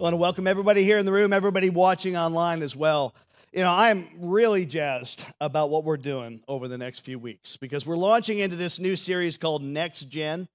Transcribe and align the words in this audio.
I 0.00 0.02
want 0.02 0.14
to 0.14 0.16
welcome 0.16 0.46
everybody 0.46 0.82
here 0.82 0.96
in 0.96 1.04
the 1.04 1.12
room, 1.12 1.30
everybody 1.30 1.68
watching 1.68 2.16
online 2.16 2.62
as 2.62 2.74
well. 2.74 3.14
You 3.52 3.60
know, 3.60 3.70
I'm 3.70 4.08
really 4.18 4.64
jazzed 4.64 5.22
about 5.42 5.68
what 5.68 5.84
we're 5.84 5.98
doing 5.98 6.40
over 6.48 6.68
the 6.68 6.78
next 6.78 7.00
few 7.00 7.18
weeks 7.18 7.58
because 7.58 7.84
we're 7.84 7.98
launching 7.98 8.38
into 8.38 8.56
this 8.56 8.80
new 8.80 8.96
series 8.96 9.36
called 9.36 9.62
Next 9.62 10.04
Gen. 10.04 10.48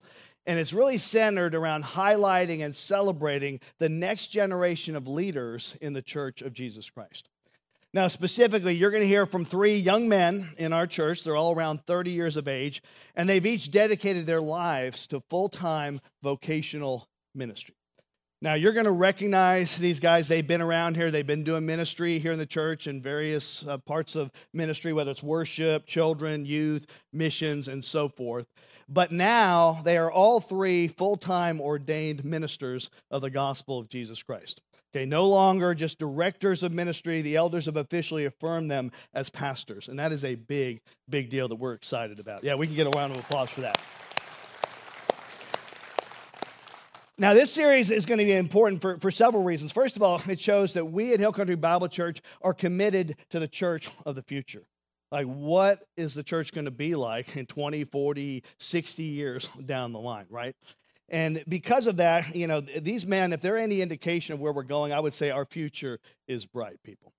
And 0.48 0.58
it's 0.58 0.73
really 0.73 0.98
centered 0.98 1.54
around 1.54 1.84
highlighting 1.84 2.66
and 2.66 2.76
celebrating 2.76 3.59
the 3.77 3.88
next 3.88 4.30
generation 4.30 4.95
of 4.95 5.08
leaders 5.08 5.76
in 5.80 5.93
the 5.93 6.02
church 6.02 6.41
of 6.41 6.52
Jesus 6.52 6.90
Christ. 6.90 7.30
Now, 7.93 8.07
specifically, 8.07 8.73
you're 8.73 8.90
going 8.90 9.04
to 9.04 9.07
hear 9.07 9.27
from 9.27 9.46
three 9.46 9.77
young 9.77 10.09
men 10.09 10.55
in 10.57 10.73
our 10.73 10.88
church. 10.88 11.21
They're 11.23 11.35
all 11.35 11.54
around 11.54 11.85
30 11.85 12.09
years 12.09 12.35
of 12.35 12.48
age, 12.48 12.82
and 13.16 13.30
they've 13.30 13.46
each 13.46 13.70
dedicated 13.70 14.26
their 14.26 14.41
lives 14.41 15.05
to 15.05 15.21
full 15.30 15.49
time 15.49 16.02
vocational 16.23 17.07
ministry. 17.35 17.76
Now, 18.45 18.54
you're 18.54 18.73
going 18.73 18.85
to 18.85 18.91
recognize 18.91 19.76
these 19.76 19.99
guys. 19.99 20.27
They've 20.27 20.45
been 20.45 20.62
around 20.62 20.98
here. 20.98 21.09
They've 21.09 21.26
been 21.26 21.44
doing 21.44 21.66
ministry 21.66 22.20
here 22.20 22.32
in 22.32 22.38
the 22.38 22.46
church 22.46 22.85
in 22.85 23.01
various 23.01 23.65
uh, 23.68 23.79
parts 23.79 24.13
of 24.13 24.29
ministry, 24.54 24.93
whether 24.93 25.10
it's 25.10 25.24
worship, 25.24 25.88
children, 25.88 26.46
youth, 26.46 26.85
missions, 27.12 27.68
and 27.68 27.84
so 27.84 28.07
forth. 28.07 28.46
But 28.88 29.12
now 29.12 29.82
they 29.84 29.98
are 29.98 30.12
all 30.12 30.40
three 30.40 30.88
full 30.88 31.18
time 31.18 31.60
ordained 31.60 32.23
ministers 32.23 32.91
of 33.10 33.23
the 33.23 33.32
gospel 33.32 33.79
of 33.79 33.90
Jesus 33.90 34.21
Christ. 34.21 34.62
Okay, 34.96 35.07
no 35.07 35.27
longer 35.27 35.73
just 35.73 35.98
directors 35.98 36.62
of 36.62 36.71
ministry. 36.71 37.23
The 37.23 37.38
elders 37.38 37.66
have 37.66 37.77
officially 37.77 38.26
affirmed 38.26 38.70
them 38.70 38.91
as 39.16 39.27
pastors. 39.27 39.88
And 39.88 39.98
that 39.98 40.12
is 40.12 40.23
a 40.23 40.35
big, 40.35 40.82
big 41.10 41.32
deal 41.32 41.48
that 41.48 41.55
we're 41.55 41.73
excited 41.73 42.20
about. 42.20 42.43
Yeah, 42.43 42.54
we 42.54 42.68
can 42.68 42.76
get 42.76 42.85
a 42.85 42.91
round 42.91 43.12
of 43.12 43.18
applause 43.18 43.49
for 43.49 43.62
that. 43.62 43.82
Now, 47.18 47.34
this 47.34 47.49
series 47.49 47.91
is 47.91 48.05
going 48.05 48.18
to 48.18 48.26
be 48.26 48.34
important 48.34 48.82
for, 48.82 48.99
for 48.99 49.10
several 49.10 49.41
reasons. 49.41 49.71
First 49.71 49.96
of 49.96 50.04
all, 50.04 50.21
it 50.27 50.38
shows 50.38 50.74
that 50.74 50.91
we 50.91 51.13
at 51.13 51.22
Hill 51.22 51.32
Country 51.32 51.55
Bible 51.55 51.88
Church 51.88 52.22
are 52.41 52.54
committed 52.54 53.16
to 53.30 53.40
the 53.40 53.48
church 53.48 53.90
of 54.05 54.16
the 54.16 54.22
future. 54.22 54.63
Like, 55.13 55.26
what 55.26 55.88
is 55.96 56.13
the 56.13 56.24
church 56.24 56.52
going 56.52 56.66
to 56.66 56.72
be 56.72 56.94
like 56.94 57.38
in 57.38 57.46
20, 57.46 57.85
40, 57.85 58.44
60 58.60 59.04
years 59.04 59.49
down 59.66 59.94
the 59.94 59.99
line, 59.99 60.26
right? 60.30 60.57
And 61.07 61.41
because 61.48 61.88
of 61.88 61.98
that, 61.98 62.35
you 62.35 62.48
know, 62.48 62.60
these 62.60 63.05
men, 63.05 63.32
if 63.32 63.40
they're 63.40 63.57
any 63.57 63.82
indication 63.82 64.34
of 64.34 64.41
where 64.41 64.52
we're 64.52 64.63
going, 64.63 64.91
I 64.91 65.00
would 65.00 65.13
say 65.13 65.29
our 65.29 65.46
future 65.46 66.00
is 66.28 66.46
bright, 66.46 66.84
people. 66.84 67.13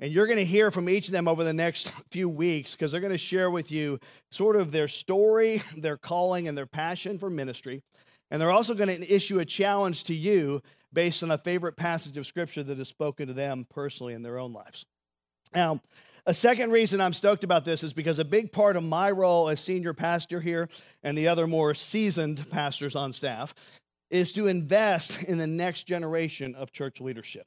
And 0.00 0.10
you're 0.10 0.26
going 0.26 0.38
to 0.38 0.46
hear 0.46 0.70
from 0.70 0.88
each 0.88 1.08
of 1.08 1.12
them 1.12 1.28
over 1.28 1.44
the 1.44 1.52
next 1.52 1.92
few 2.10 2.30
weeks 2.30 2.72
because 2.72 2.90
they're 2.90 3.00
going 3.02 3.12
to 3.12 3.18
share 3.18 3.50
with 3.50 3.70
you 3.70 4.00
sort 4.30 4.56
of 4.56 4.72
their 4.72 4.88
story, 4.88 5.62
their 5.76 5.98
calling, 5.98 6.48
and 6.48 6.56
their 6.56 6.66
passion 6.66 7.18
for 7.18 7.28
ministry. 7.28 7.82
And 8.30 8.40
they're 8.40 8.50
also 8.50 8.74
going 8.74 8.88
to 8.88 9.14
issue 9.14 9.38
a 9.38 9.44
challenge 9.44 10.04
to 10.04 10.14
you 10.14 10.62
based 10.92 11.22
on 11.22 11.30
a 11.30 11.38
favorite 11.38 11.76
passage 11.76 12.16
of 12.16 12.26
scripture 12.26 12.62
that 12.62 12.78
has 12.78 12.88
spoken 12.88 13.28
to 13.28 13.34
them 13.34 13.66
personally 13.70 14.14
in 14.14 14.22
their 14.22 14.38
own 14.38 14.52
lives. 14.52 14.84
Now, 15.54 15.80
a 16.26 16.34
second 16.34 16.72
reason 16.72 17.00
I'm 17.00 17.12
stoked 17.12 17.44
about 17.44 17.64
this 17.64 17.84
is 17.84 17.92
because 17.92 18.18
a 18.18 18.24
big 18.24 18.50
part 18.50 18.76
of 18.76 18.82
my 18.82 19.10
role 19.10 19.48
as 19.48 19.60
senior 19.60 19.94
pastor 19.94 20.40
here 20.40 20.68
and 21.04 21.16
the 21.16 21.28
other 21.28 21.46
more 21.46 21.72
seasoned 21.74 22.50
pastors 22.50 22.96
on 22.96 23.12
staff 23.12 23.54
is 24.10 24.32
to 24.32 24.48
invest 24.48 25.22
in 25.22 25.38
the 25.38 25.46
next 25.46 25.84
generation 25.84 26.54
of 26.56 26.72
church 26.72 27.00
leadership. 27.00 27.46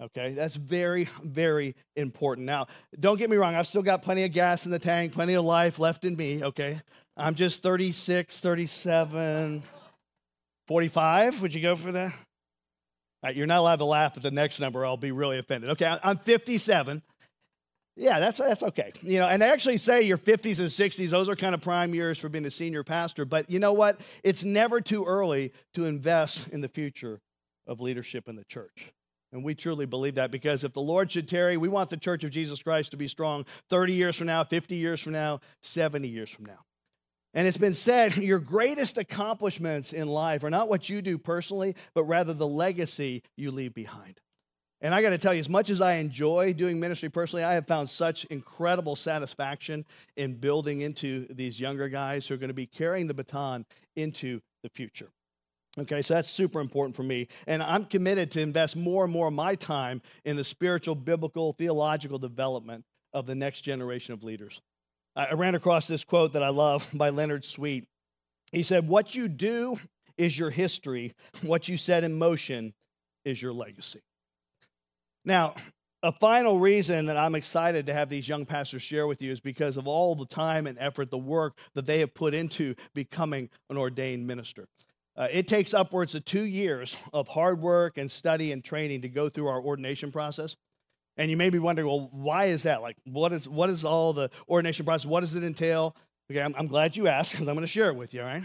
Okay, 0.00 0.32
that's 0.32 0.56
very, 0.56 1.08
very 1.22 1.76
important. 1.96 2.46
Now, 2.46 2.66
don't 2.98 3.18
get 3.18 3.30
me 3.30 3.36
wrong, 3.36 3.54
I've 3.54 3.68
still 3.68 3.82
got 3.82 4.02
plenty 4.02 4.24
of 4.24 4.32
gas 4.32 4.64
in 4.64 4.72
the 4.72 4.78
tank, 4.78 5.12
plenty 5.12 5.34
of 5.34 5.44
life 5.44 5.78
left 5.78 6.04
in 6.04 6.16
me. 6.16 6.42
Okay, 6.42 6.80
I'm 7.16 7.34
just 7.34 7.62
36, 7.62 8.40
37. 8.40 9.62
45? 10.68 11.42
Would 11.42 11.54
you 11.54 11.60
go 11.60 11.76
for 11.76 11.92
that? 11.92 12.12
Right, 13.22 13.34
you're 13.34 13.46
not 13.46 13.60
allowed 13.60 13.76
to 13.76 13.86
laugh 13.86 14.16
at 14.16 14.22
the 14.22 14.30
next 14.30 14.60
number. 14.60 14.84
I'll 14.84 14.96
be 14.96 15.12
really 15.12 15.38
offended. 15.38 15.70
Okay, 15.70 15.98
I'm 16.02 16.18
57. 16.18 17.02
Yeah, 17.96 18.18
that's 18.18 18.38
that's 18.38 18.62
okay. 18.62 18.92
You 19.02 19.20
know, 19.20 19.26
and 19.26 19.42
I 19.42 19.48
actually 19.48 19.78
say 19.78 20.02
your 20.02 20.18
50s 20.18 20.58
and 20.58 20.68
60s; 20.68 21.10
those 21.10 21.28
are 21.28 21.36
kind 21.36 21.54
of 21.54 21.60
prime 21.60 21.94
years 21.94 22.18
for 22.18 22.28
being 22.28 22.44
a 22.44 22.50
senior 22.50 22.82
pastor. 22.82 23.24
But 23.24 23.48
you 23.48 23.60
know 23.60 23.72
what? 23.72 24.00
It's 24.24 24.44
never 24.44 24.80
too 24.80 25.04
early 25.04 25.52
to 25.74 25.84
invest 25.84 26.48
in 26.48 26.60
the 26.60 26.68
future 26.68 27.20
of 27.66 27.80
leadership 27.80 28.28
in 28.28 28.36
the 28.36 28.44
church. 28.44 28.92
And 29.32 29.44
we 29.44 29.54
truly 29.54 29.86
believe 29.86 30.16
that 30.16 30.30
because 30.30 30.64
if 30.64 30.72
the 30.72 30.80
Lord 30.80 31.10
should 31.10 31.28
tarry, 31.28 31.56
we 31.56 31.68
want 31.68 31.90
the 31.90 31.96
church 31.96 32.24
of 32.24 32.30
Jesus 32.30 32.62
Christ 32.62 32.90
to 32.90 32.96
be 32.96 33.08
strong 33.08 33.46
30 33.70 33.92
years 33.92 34.16
from 34.16 34.26
now, 34.26 34.44
50 34.44 34.76
years 34.76 35.00
from 35.00 35.12
now, 35.12 35.40
70 35.62 36.06
years 36.06 36.30
from 36.30 36.44
now. 36.44 36.60
And 37.34 37.48
it's 37.48 37.58
been 37.58 37.74
said 37.74 38.16
your 38.16 38.38
greatest 38.38 38.96
accomplishments 38.96 39.92
in 39.92 40.08
life 40.08 40.44
are 40.44 40.50
not 40.50 40.68
what 40.68 40.88
you 40.88 41.02
do 41.02 41.18
personally, 41.18 41.74
but 41.94 42.04
rather 42.04 42.32
the 42.32 42.46
legacy 42.46 43.22
you 43.36 43.50
leave 43.50 43.74
behind. 43.74 44.20
And 44.80 44.94
I 44.94 45.00
got 45.00 45.10
to 45.10 45.18
tell 45.18 45.32
you, 45.32 45.40
as 45.40 45.48
much 45.48 45.70
as 45.70 45.80
I 45.80 45.94
enjoy 45.94 46.52
doing 46.52 46.78
ministry 46.78 47.08
personally, 47.08 47.42
I 47.42 47.54
have 47.54 47.66
found 47.66 47.88
such 47.88 48.26
incredible 48.26 48.96
satisfaction 48.96 49.86
in 50.16 50.34
building 50.34 50.82
into 50.82 51.26
these 51.30 51.58
younger 51.58 51.88
guys 51.88 52.26
who 52.26 52.34
are 52.34 52.36
going 52.36 52.48
to 52.48 52.54
be 52.54 52.66
carrying 52.66 53.06
the 53.06 53.14
baton 53.14 53.64
into 53.96 54.40
the 54.62 54.68
future. 54.68 55.08
Okay, 55.78 56.02
so 56.02 56.14
that's 56.14 56.30
super 56.30 56.60
important 56.60 56.94
for 56.94 57.02
me. 57.02 57.28
And 57.46 57.62
I'm 57.62 57.86
committed 57.86 58.30
to 58.32 58.40
invest 58.40 58.76
more 58.76 59.04
and 59.04 59.12
more 59.12 59.28
of 59.28 59.32
my 59.32 59.54
time 59.54 60.02
in 60.24 60.36
the 60.36 60.44
spiritual, 60.44 60.94
biblical, 60.94 61.54
theological 61.54 62.18
development 62.18 62.84
of 63.12 63.26
the 63.26 63.34
next 63.34 63.62
generation 63.62 64.12
of 64.12 64.22
leaders. 64.22 64.60
I 65.16 65.32
ran 65.34 65.54
across 65.54 65.86
this 65.86 66.04
quote 66.04 66.32
that 66.32 66.42
I 66.42 66.48
love 66.48 66.86
by 66.94 67.10
Leonard 67.10 67.44
Sweet. 67.44 67.86
He 68.52 68.62
said, 68.62 68.88
What 68.88 69.14
you 69.14 69.28
do 69.28 69.78
is 70.16 70.38
your 70.38 70.50
history, 70.50 71.14
what 71.42 71.68
you 71.68 71.76
set 71.76 72.04
in 72.04 72.16
motion 72.18 72.72
is 73.24 73.40
your 73.40 73.52
legacy. 73.52 74.00
Now, 75.24 75.54
a 76.02 76.12
final 76.12 76.60
reason 76.60 77.06
that 77.06 77.16
I'm 77.16 77.34
excited 77.34 77.86
to 77.86 77.94
have 77.94 78.10
these 78.10 78.28
young 78.28 78.44
pastors 78.44 78.82
share 78.82 79.06
with 79.06 79.22
you 79.22 79.32
is 79.32 79.40
because 79.40 79.78
of 79.78 79.88
all 79.88 80.14
the 80.14 80.26
time 80.26 80.66
and 80.66 80.76
effort, 80.78 81.10
the 81.10 81.16
work 81.16 81.56
that 81.74 81.86
they 81.86 82.00
have 82.00 82.12
put 82.12 82.34
into 82.34 82.74
becoming 82.92 83.48
an 83.70 83.78
ordained 83.78 84.26
minister. 84.26 84.68
Uh, 85.16 85.28
it 85.30 85.48
takes 85.48 85.72
upwards 85.72 86.14
of 86.14 86.24
two 86.24 86.42
years 86.42 86.96
of 87.14 87.28
hard 87.28 87.60
work 87.60 87.96
and 87.96 88.10
study 88.10 88.52
and 88.52 88.62
training 88.62 89.00
to 89.00 89.08
go 89.08 89.30
through 89.30 89.46
our 89.46 89.62
ordination 89.62 90.12
process. 90.12 90.56
And 91.16 91.30
you 91.30 91.36
may 91.36 91.50
be 91.50 91.58
wondering, 91.58 91.86
well, 91.86 92.08
why 92.12 92.46
is 92.46 92.64
that? 92.64 92.82
Like, 92.82 92.96
what 93.04 93.32
is 93.32 93.48
what 93.48 93.70
is 93.70 93.84
all 93.84 94.12
the 94.12 94.30
ordination 94.48 94.84
process? 94.84 95.06
What 95.06 95.20
does 95.20 95.34
it 95.34 95.44
entail? 95.44 95.94
Okay, 96.30 96.40
I'm, 96.40 96.54
I'm 96.58 96.66
glad 96.66 96.96
you 96.96 97.06
asked 97.06 97.32
because 97.32 97.46
I'm 97.46 97.54
going 97.54 97.66
to 97.66 97.68
share 97.68 97.88
it 97.88 97.96
with 97.96 98.14
you. 98.14 98.20
All 98.20 98.26
right, 98.26 98.42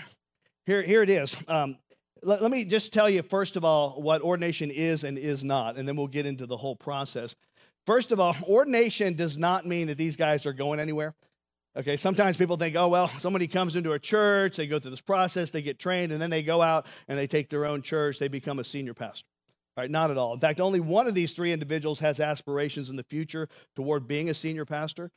here 0.66 0.82
here 0.82 1.02
it 1.02 1.10
is. 1.10 1.36
Um, 1.48 1.78
let, 2.22 2.42
let 2.42 2.52
me 2.52 2.66
just 2.66 2.94
tell 2.94 3.10
you 3.10 3.24
first 3.24 3.56
of 3.56 3.64
all 3.64 4.02
what 4.02 4.22
ordination 4.22 4.70
is 4.70 5.04
and 5.04 5.18
is 5.18 5.44
not, 5.44 5.78
and 5.78 5.88
then 5.88 5.96
we'll 5.96 6.08
get 6.08 6.26
into 6.26 6.46
the 6.46 6.58
whole 6.58 6.76
process. 6.76 7.36
First 7.86 8.12
of 8.12 8.20
all, 8.20 8.36
ordination 8.48 9.16
does 9.16 9.38
not 9.38 9.66
mean 9.66 9.88
that 9.88 9.98
these 9.98 10.16
guys 10.16 10.46
are 10.46 10.54
going 10.54 10.80
anywhere. 10.80 11.16
Okay, 11.78 11.98
sometimes 11.98 12.36
people 12.36 12.58
think, 12.58 12.76
oh, 12.76 12.88
well, 12.88 13.10
somebody 13.20 13.48
comes 13.48 13.76
into 13.76 13.94
a 13.94 14.00
church, 14.00 14.58
they 14.58 14.68
go 14.68 14.80
through 14.80 14.92
this 14.92 15.02
process, 15.02 15.52
they 15.52 15.62
get 15.62 15.78
trained, 15.78 16.12
and 16.12 16.22
then 16.22 16.30
they 16.30 16.44
go 16.44 16.62
out 16.62 16.88
and 17.08 17.18
they 17.18 17.28
take 17.28 17.50
their 17.50 17.66
own 17.66 17.84
church, 17.84 18.20
they 18.20 18.28
become 18.28 18.60
a 18.60 18.64
senior 18.64 18.94
pastor. 18.94 19.29
Right, 19.80 19.90
not 19.90 20.12
at 20.12 20.18
all. 20.18 20.34
In 20.34 20.42
fact, 20.42 20.60
only 20.60 20.82
one 20.82 21.08
of 21.08 21.14
these 21.14 21.32
three 21.32 21.54
individuals 21.54 22.00
has 22.00 22.20
aspirations 22.20 22.90
in 22.90 22.98
the 22.98 23.04
future 23.04 23.48
toward 23.78 24.10
being 24.10 24.28
a 24.28 24.34
senior 24.34 24.66
pastor. 24.66 25.10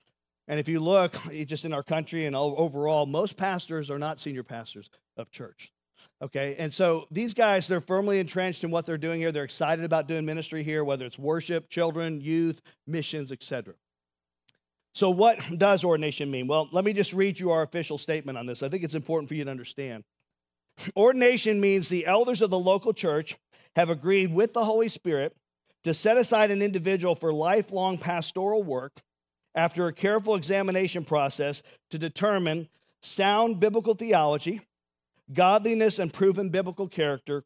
And 0.47 0.61
if 0.61 0.69
you 0.69 0.79
look 0.79 1.17
just 1.47 1.65
in 1.65 1.73
our 1.73 1.83
country 1.83 2.27
and 2.27 2.37
overall, 2.37 3.05
most 3.05 3.37
pastors 3.37 3.91
are 3.91 3.99
not 3.99 4.21
senior 4.21 4.45
pastors 4.45 4.89
of 5.17 5.33
church. 5.33 5.73
Okay, 6.23 6.55
and 6.61 6.73
so 6.73 7.09
these 7.11 7.35
guys, 7.35 7.67
they're 7.67 7.81
firmly 7.81 8.21
entrenched 8.21 8.63
in 8.63 8.71
what 8.71 8.87
they're 8.87 8.99
doing 8.99 9.19
here. 9.19 9.33
They're 9.33 9.43
excited 9.43 9.85
about 9.85 10.07
doing 10.07 10.25
ministry 10.25 10.63
here, 10.63 10.85
whether 10.85 11.07
it's 11.07 11.19
worship, 11.19 11.69
children, 11.69 12.21
youth, 12.21 12.63
missions, 12.87 13.33
etc. 13.33 13.75
So, 14.95 15.11
what 15.11 15.41
does 15.59 15.83
ordination 15.83 16.31
mean? 16.31 16.47
Well, 16.47 16.69
let 16.71 16.85
me 16.85 16.93
just 16.93 17.13
read 17.13 17.41
you 17.41 17.51
our 17.51 17.63
official 17.63 17.99
statement 17.99 18.39
on 18.39 18.47
this. 18.47 18.63
I 18.63 18.69
think 18.69 18.85
it's 18.85 18.95
important 18.95 19.29
for 19.29 19.35
you 19.35 19.45
to 19.45 19.51
understand. 19.51 20.05
Ordination 20.97 21.61
means 21.61 21.89
the 21.89 22.07
elders 22.07 22.41
of 22.41 22.51
the 22.51 22.59
local 22.59 22.93
church 22.93 23.37
have 23.77 23.91
agreed 23.91 24.33
with 24.33 24.53
the 24.53 24.65
Holy 24.65 24.89
Spirit 24.89 25.37
to 25.85 25.95
set 25.95 26.17
aside 26.17 26.51
an 26.51 26.63
individual 26.63 27.15
for 27.15 27.33
lifelong 27.33 27.99
pastoral 27.99 28.63
work 28.63 29.03
after 29.55 29.87
a 29.87 29.93
careful 29.93 30.35
examination 30.35 31.05
process 31.05 31.63
to 31.91 31.99
determine 31.99 32.69
sound 33.01 33.61
biblical 33.61 33.95
theology, 33.95 34.63
godliness 35.33 35.99
and 35.99 36.13
proven 36.13 36.49
biblical 36.49 36.89
character, 36.89 37.45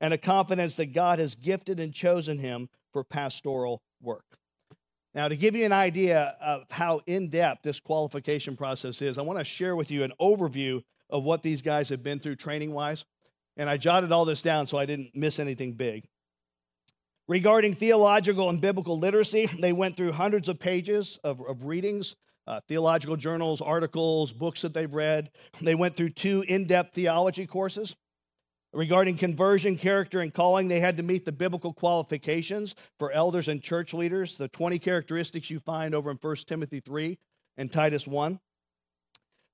and 0.00 0.14
a 0.14 0.18
confidence 0.18 0.76
that 0.76 0.92
God 0.92 1.18
has 1.18 1.34
gifted 1.34 1.80
and 1.80 1.92
chosen 1.92 2.38
him 2.38 2.68
for 2.92 3.04
pastoral 3.04 3.82
work. 4.00 4.38
Now, 5.14 5.28
to 5.28 5.36
give 5.36 5.54
you 5.54 5.64
an 5.64 5.72
idea 5.72 6.36
of 6.40 6.64
how 6.70 7.00
in 7.06 7.28
depth 7.28 7.62
this 7.62 7.78
qualification 7.78 8.56
process 8.56 9.00
is, 9.00 9.16
I 9.16 9.22
want 9.22 9.38
to 9.38 9.44
share 9.44 9.76
with 9.76 9.90
you 9.90 10.02
an 10.02 10.12
overview 10.20 10.82
of 11.08 11.22
what 11.22 11.42
these 11.42 11.62
guys 11.62 11.88
have 11.90 12.02
been 12.02 12.18
through 12.18 12.36
training 12.36 12.72
wise. 12.72 13.04
And 13.56 13.70
I 13.70 13.76
jotted 13.76 14.12
all 14.12 14.24
this 14.24 14.42
down 14.42 14.66
so 14.66 14.78
I 14.78 14.86
didn't 14.86 15.14
miss 15.14 15.38
anything 15.38 15.74
big. 15.74 16.06
Regarding 17.26 17.74
theological 17.74 18.50
and 18.50 18.60
biblical 18.60 18.98
literacy, 18.98 19.48
they 19.58 19.72
went 19.72 19.96
through 19.96 20.12
hundreds 20.12 20.48
of 20.48 20.58
pages 20.58 21.18
of, 21.24 21.40
of 21.40 21.64
readings, 21.64 22.16
uh, 22.46 22.60
theological 22.68 23.16
journals, 23.16 23.60
articles, 23.60 24.32
books 24.32 24.62
that 24.62 24.74
they've 24.74 24.92
read. 24.92 25.30
They 25.62 25.74
went 25.74 25.96
through 25.96 26.10
two 26.10 26.42
in 26.42 26.66
depth 26.66 26.94
theology 26.94 27.46
courses. 27.46 27.96
Regarding 28.74 29.16
conversion, 29.16 29.78
character, 29.78 30.20
and 30.20 30.34
calling, 30.34 30.66
they 30.66 30.80
had 30.80 30.96
to 30.96 31.04
meet 31.04 31.24
the 31.24 31.32
biblical 31.32 31.72
qualifications 31.72 32.74
for 32.98 33.12
elders 33.12 33.48
and 33.48 33.62
church 33.62 33.94
leaders, 33.94 34.36
the 34.36 34.48
20 34.48 34.80
characteristics 34.80 35.48
you 35.48 35.60
find 35.60 35.94
over 35.94 36.10
in 36.10 36.18
1 36.20 36.36
Timothy 36.46 36.80
3 36.80 37.16
and 37.56 37.70
Titus 37.72 38.06
1. 38.06 38.40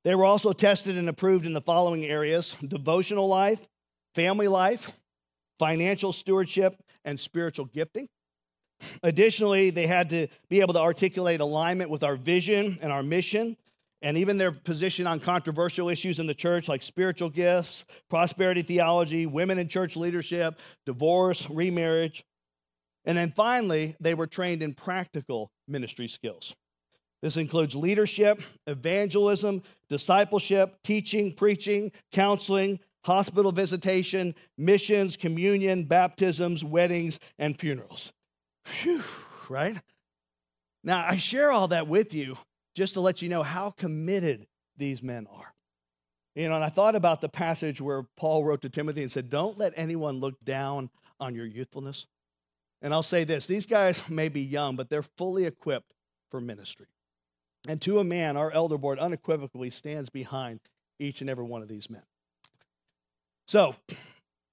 They 0.04 0.14
were 0.14 0.24
also 0.24 0.54
tested 0.54 0.96
and 0.96 1.08
approved 1.08 1.44
in 1.44 1.52
the 1.52 1.60
following 1.60 2.06
areas 2.06 2.56
devotional 2.66 3.28
life, 3.28 3.60
family 4.14 4.48
life, 4.48 4.90
financial 5.58 6.12
stewardship, 6.12 6.76
and 7.04 7.18
spiritual 7.18 7.66
gifting. 7.66 8.08
Additionally, 9.02 9.70
they 9.70 9.86
had 9.86 10.08
to 10.10 10.26
be 10.48 10.60
able 10.60 10.74
to 10.74 10.80
articulate 10.80 11.40
alignment 11.40 11.90
with 11.90 12.02
our 12.02 12.16
vision 12.16 12.78
and 12.80 12.90
our 12.90 13.02
mission 13.02 13.56
and 14.02 14.16
even 14.16 14.38
their 14.38 14.52
position 14.52 15.06
on 15.06 15.20
controversial 15.20 15.90
issues 15.90 16.18
in 16.18 16.26
the 16.26 16.34
church 16.34 16.68
like 16.68 16.82
spiritual 16.82 17.28
gifts, 17.28 17.84
prosperity 18.08 18.62
theology, 18.62 19.26
women 19.26 19.58
in 19.58 19.68
church 19.68 19.96
leadership, 19.96 20.58
divorce, 20.86 21.48
remarriage. 21.50 22.24
And 23.04 23.16
then 23.16 23.32
finally, 23.36 23.96
they 24.00 24.14
were 24.14 24.26
trained 24.26 24.62
in 24.62 24.74
practical 24.74 25.50
ministry 25.68 26.08
skills. 26.08 26.54
This 27.22 27.36
includes 27.36 27.74
leadership, 27.74 28.40
evangelism, 28.66 29.62
discipleship, 29.90 30.78
teaching, 30.82 31.34
preaching, 31.34 31.92
counseling, 32.12 32.80
hospital 33.04 33.52
visitation, 33.52 34.34
missions, 34.56 35.16
communion, 35.16 35.84
baptisms, 35.84 36.62
weddings, 36.62 37.18
and 37.38 37.58
funerals. 37.58 38.12
Whew, 38.82 39.02
right? 39.48 39.78
Now, 40.82 41.04
I 41.06 41.16
share 41.16 41.50
all 41.50 41.68
that 41.68 41.88
with 41.88 42.14
you 42.14 42.36
just 42.74 42.94
to 42.94 43.00
let 43.00 43.22
you 43.22 43.28
know 43.28 43.42
how 43.42 43.70
committed 43.70 44.46
these 44.76 45.02
men 45.02 45.26
are. 45.32 45.54
You 46.34 46.48
know, 46.48 46.54
and 46.54 46.64
I 46.64 46.68
thought 46.68 46.94
about 46.94 47.20
the 47.20 47.28
passage 47.28 47.80
where 47.80 48.04
Paul 48.16 48.44
wrote 48.44 48.62
to 48.62 48.68
Timothy 48.68 49.02
and 49.02 49.10
said, 49.10 49.30
Don't 49.30 49.58
let 49.58 49.72
anyone 49.76 50.20
look 50.20 50.42
down 50.44 50.90
on 51.18 51.34
your 51.34 51.46
youthfulness. 51.46 52.06
And 52.82 52.94
I'll 52.94 53.02
say 53.02 53.24
this 53.24 53.46
these 53.46 53.66
guys 53.66 54.02
may 54.08 54.28
be 54.28 54.40
young, 54.40 54.76
but 54.76 54.88
they're 54.88 55.02
fully 55.02 55.44
equipped 55.44 55.92
for 56.30 56.40
ministry. 56.40 56.86
And 57.68 57.80
to 57.82 57.98
a 57.98 58.04
man, 58.04 58.36
our 58.36 58.50
elder 58.52 58.78
board 58.78 58.98
unequivocally 58.98 59.68
stands 59.70 60.08
behind 60.08 60.60
each 60.98 61.20
and 61.20 61.28
every 61.28 61.44
one 61.44 61.62
of 61.62 61.68
these 61.68 61.90
men. 61.90 62.02
So, 63.50 63.74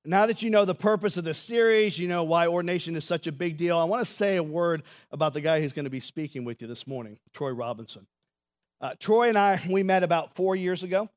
now 0.05 0.25
that 0.25 0.41
you 0.41 0.49
know 0.49 0.65
the 0.65 0.73
purpose 0.73 1.17
of 1.17 1.23
this 1.23 1.37
series, 1.37 1.99
you 1.99 2.07
know 2.07 2.23
why 2.23 2.47
ordination 2.47 2.95
is 2.95 3.05
such 3.05 3.27
a 3.27 3.31
big 3.31 3.55
deal, 3.55 3.77
I 3.77 3.83
want 3.83 4.03
to 4.03 4.11
say 4.11 4.37
a 4.37 4.41
word 4.41 4.81
about 5.11 5.35
the 5.35 5.41
guy 5.41 5.61
who's 5.61 5.71
going 5.71 5.83
to 5.83 5.91
be 5.91 5.99
speaking 5.99 6.45
with 6.45 6.63
you 6.63 6.67
this 6.67 6.87
morning, 6.87 7.19
Troy 7.31 7.51
Robinson. 7.51 8.07
Uh, 8.81 8.95
Troy 8.99 9.29
and 9.29 9.37
I, 9.37 9.61
we 9.69 9.83
met 9.83 10.01
about 10.01 10.33
four 10.35 10.55
years 10.55 10.81
ago. 10.81 11.09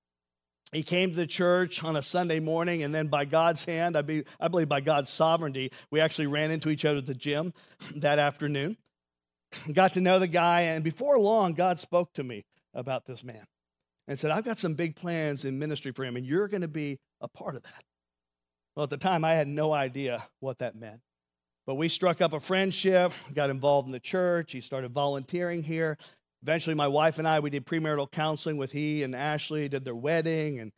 He 0.73 0.83
came 0.83 1.09
to 1.09 1.17
the 1.17 1.27
church 1.27 1.83
on 1.83 1.97
a 1.97 2.03
Sunday 2.03 2.39
morning, 2.39 2.83
and 2.83 2.95
then 2.95 3.07
by 3.07 3.25
God's 3.25 3.65
hand, 3.65 3.97
I, 3.97 4.03
be, 4.03 4.25
I 4.39 4.49
believe 4.49 4.69
by 4.69 4.83
God's 4.83 5.09
sovereignty, 5.09 5.73
we 5.91 6.01
actually 6.01 6.27
ran 6.27 6.51
into 6.51 6.69
each 6.69 6.85
other 6.85 6.99
at 6.99 7.07
the 7.07 7.15
gym 7.15 7.55
that 7.97 8.19
afternoon. 8.19 8.77
Got 9.73 9.95
to 9.95 10.03
know 10.03 10.19
the 10.19 10.27
guy, 10.27 10.61
and 10.65 10.85
before 10.85 11.19
long, 11.19 11.55
God 11.55 11.79
spoke 11.79 12.13
to 12.13 12.23
me 12.23 12.45
about 12.75 13.07
this 13.07 13.25
man 13.25 13.47
and 14.11 14.19
said, 14.19 14.33
I've 14.33 14.45
got 14.45 14.59
some 14.59 14.75
big 14.75 14.97
plans 14.97 15.45
in 15.45 15.57
ministry 15.57 15.93
for 15.93 16.05
him, 16.05 16.17
and 16.17 16.27
you're 16.27 16.49
going 16.49 16.63
to 16.63 16.69
be 16.69 16.99
a 17.21 17.29
part 17.29 17.55
of 17.55 17.63
that. 17.63 17.85
Well, 18.75 18.83
at 18.83 18.91
the 18.91 18.97
time, 18.97 19.25
I 19.25 19.35
had 19.35 19.47
no 19.47 19.73
idea 19.73 20.25
what 20.41 20.59
that 20.59 20.75
meant. 20.75 21.01
But 21.65 21.77
we 21.77 21.89
struck 21.89 22.21
up 22.21 22.33
a 22.33 22.41
friendship, 22.41 23.13
got 23.33 23.51
involved 23.51 23.87
in 23.87 23.93
the 23.93 24.01
church. 24.01 24.51
He 24.51 24.61
started 24.61 24.91
volunteering 24.91 25.63
here. 25.63 25.97
Eventually, 26.43 26.75
my 26.75 26.89
wife 26.89 27.21
and 27.21 27.29
I, 27.29 27.39
we 27.39 27.51
did 27.51 27.65
premarital 27.65 28.11
counseling 28.11 28.57
with 28.57 28.73
he 28.73 29.05
and 29.05 29.15
Ashley, 29.15 29.69
did 29.69 29.85
their 29.85 29.95
wedding, 29.95 30.59
and 30.59 30.73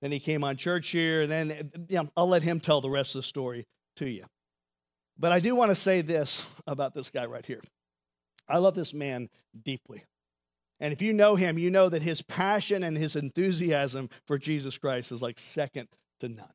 then 0.00 0.10
he 0.10 0.18
came 0.18 0.42
on 0.42 0.56
church 0.56 0.88
here. 0.88 1.20
And 1.20 1.30
then 1.30 1.50
eh, 1.50 1.62
you 1.90 1.96
know, 1.96 2.08
I'll 2.16 2.26
let 2.26 2.42
him 2.42 2.58
tell 2.58 2.80
the 2.80 2.88
rest 2.88 3.14
of 3.14 3.18
the 3.18 3.28
story 3.28 3.66
to 3.96 4.08
you. 4.08 4.24
But 5.18 5.32
I 5.32 5.40
do 5.40 5.54
want 5.54 5.72
to 5.72 5.74
say 5.74 6.00
this 6.00 6.42
about 6.66 6.94
this 6.94 7.10
guy 7.10 7.26
right 7.26 7.44
here. 7.44 7.60
I 8.48 8.56
love 8.56 8.74
this 8.74 8.94
man 8.94 9.28
deeply. 9.62 10.04
And 10.80 10.92
if 10.92 11.02
you 11.02 11.12
know 11.12 11.36
him, 11.36 11.58
you 11.58 11.70
know 11.70 11.88
that 11.88 12.02
his 12.02 12.22
passion 12.22 12.82
and 12.82 12.96
his 12.96 13.16
enthusiasm 13.16 14.10
for 14.26 14.38
Jesus 14.38 14.78
Christ 14.78 15.10
is 15.10 15.22
like 15.22 15.38
second 15.38 15.88
to 16.20 16.28
none. 16.28 16.52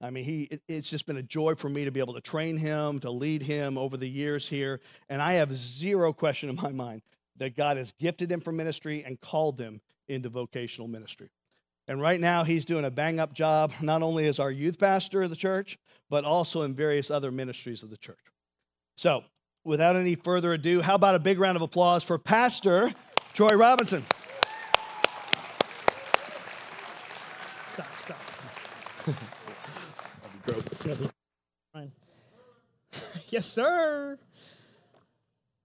I 0.00 0.10
mean, 0.10 0.24
he, 0.24 0.58
it's 0.68 0.90
just 0.90 1.06
been 1.06 1.16
a 1.16 1.22
joy 1.22 1.54
for 1.54 1.68
me 1.68 1.84
to 1.84 1.92
be 1.92 2.00
able 2.00 2.14
to 2.14 2.20
train 2.20 2.56
him, 2.56 2.98
to 3.00 3.10
lead 3.10 3.42
him 3.42 3.78
over 3.78 3.96
the 3.96 4.08
years 4.08 4.48
here. 4.48 4.80
And 5.08 5.22
I 5.22 5.34
have 5.34 5.54
zero 5.54 6.12
question 6.12 6.48
in 6.48 6.56
my 6.56 6.72
mind 6.72 7.02
that 7.36 7.56
God 7.56 7.76
has 7.76 7.92
gifted 7.92 8.30
him 8.30 8.40
for 8.40 8.52
ministry 8.52 9.04
and 9.04 9.20
called 9.20 9.60
him 9.60 9.80
into 10.08 10.28
vocational 10.28 10.88
ministry. 10.88 11.30
And 11.86 12.00
right 12.00 12.20
now, 12.20 12.44
he's 12.44 12.64
doing 12.64 12.84
a 12.84 12.90
bang 12.90 13.20
up 13.20 13.32
job, 13.32 13.72
not 13.80 14.02
only 14.02 14.26
as 14.26 14.38
our 14.38 14.50
youth 14.50 14.78
pastor 14.78 15.22
of 15.22 15.30
the 15.30 15.36
church, 15.36 15.78
but 16.10 16.24
also 16.24 16.62
in 16.62 16.74
various 16.74 17.10
other 17.10 17.30
ministries 17.30 17.82
of 17.82 17.90
the 17.90 17.96
church. 17.96 18.18
So, 18.96 19.24
without 19.64 19.96
any 19.96 20.14
further 20.14 20.52
ado, 20.52 20.80
how 20.80 20.94
about 20.94 21.14
a 21.14 21.20
big 21.20 21.38
round 21.38 21.56
of 21.56 21.62
applause 21.62 22.04
for 22.04 22.18
Pastor 22.18 22.92
Troy 23.34 23.54
Robinson? 23.54 24.04
Stop, 27.68 27.86
stop. 28.04 28.18
yes, 33.30 33.46
sir. 33.46 34.18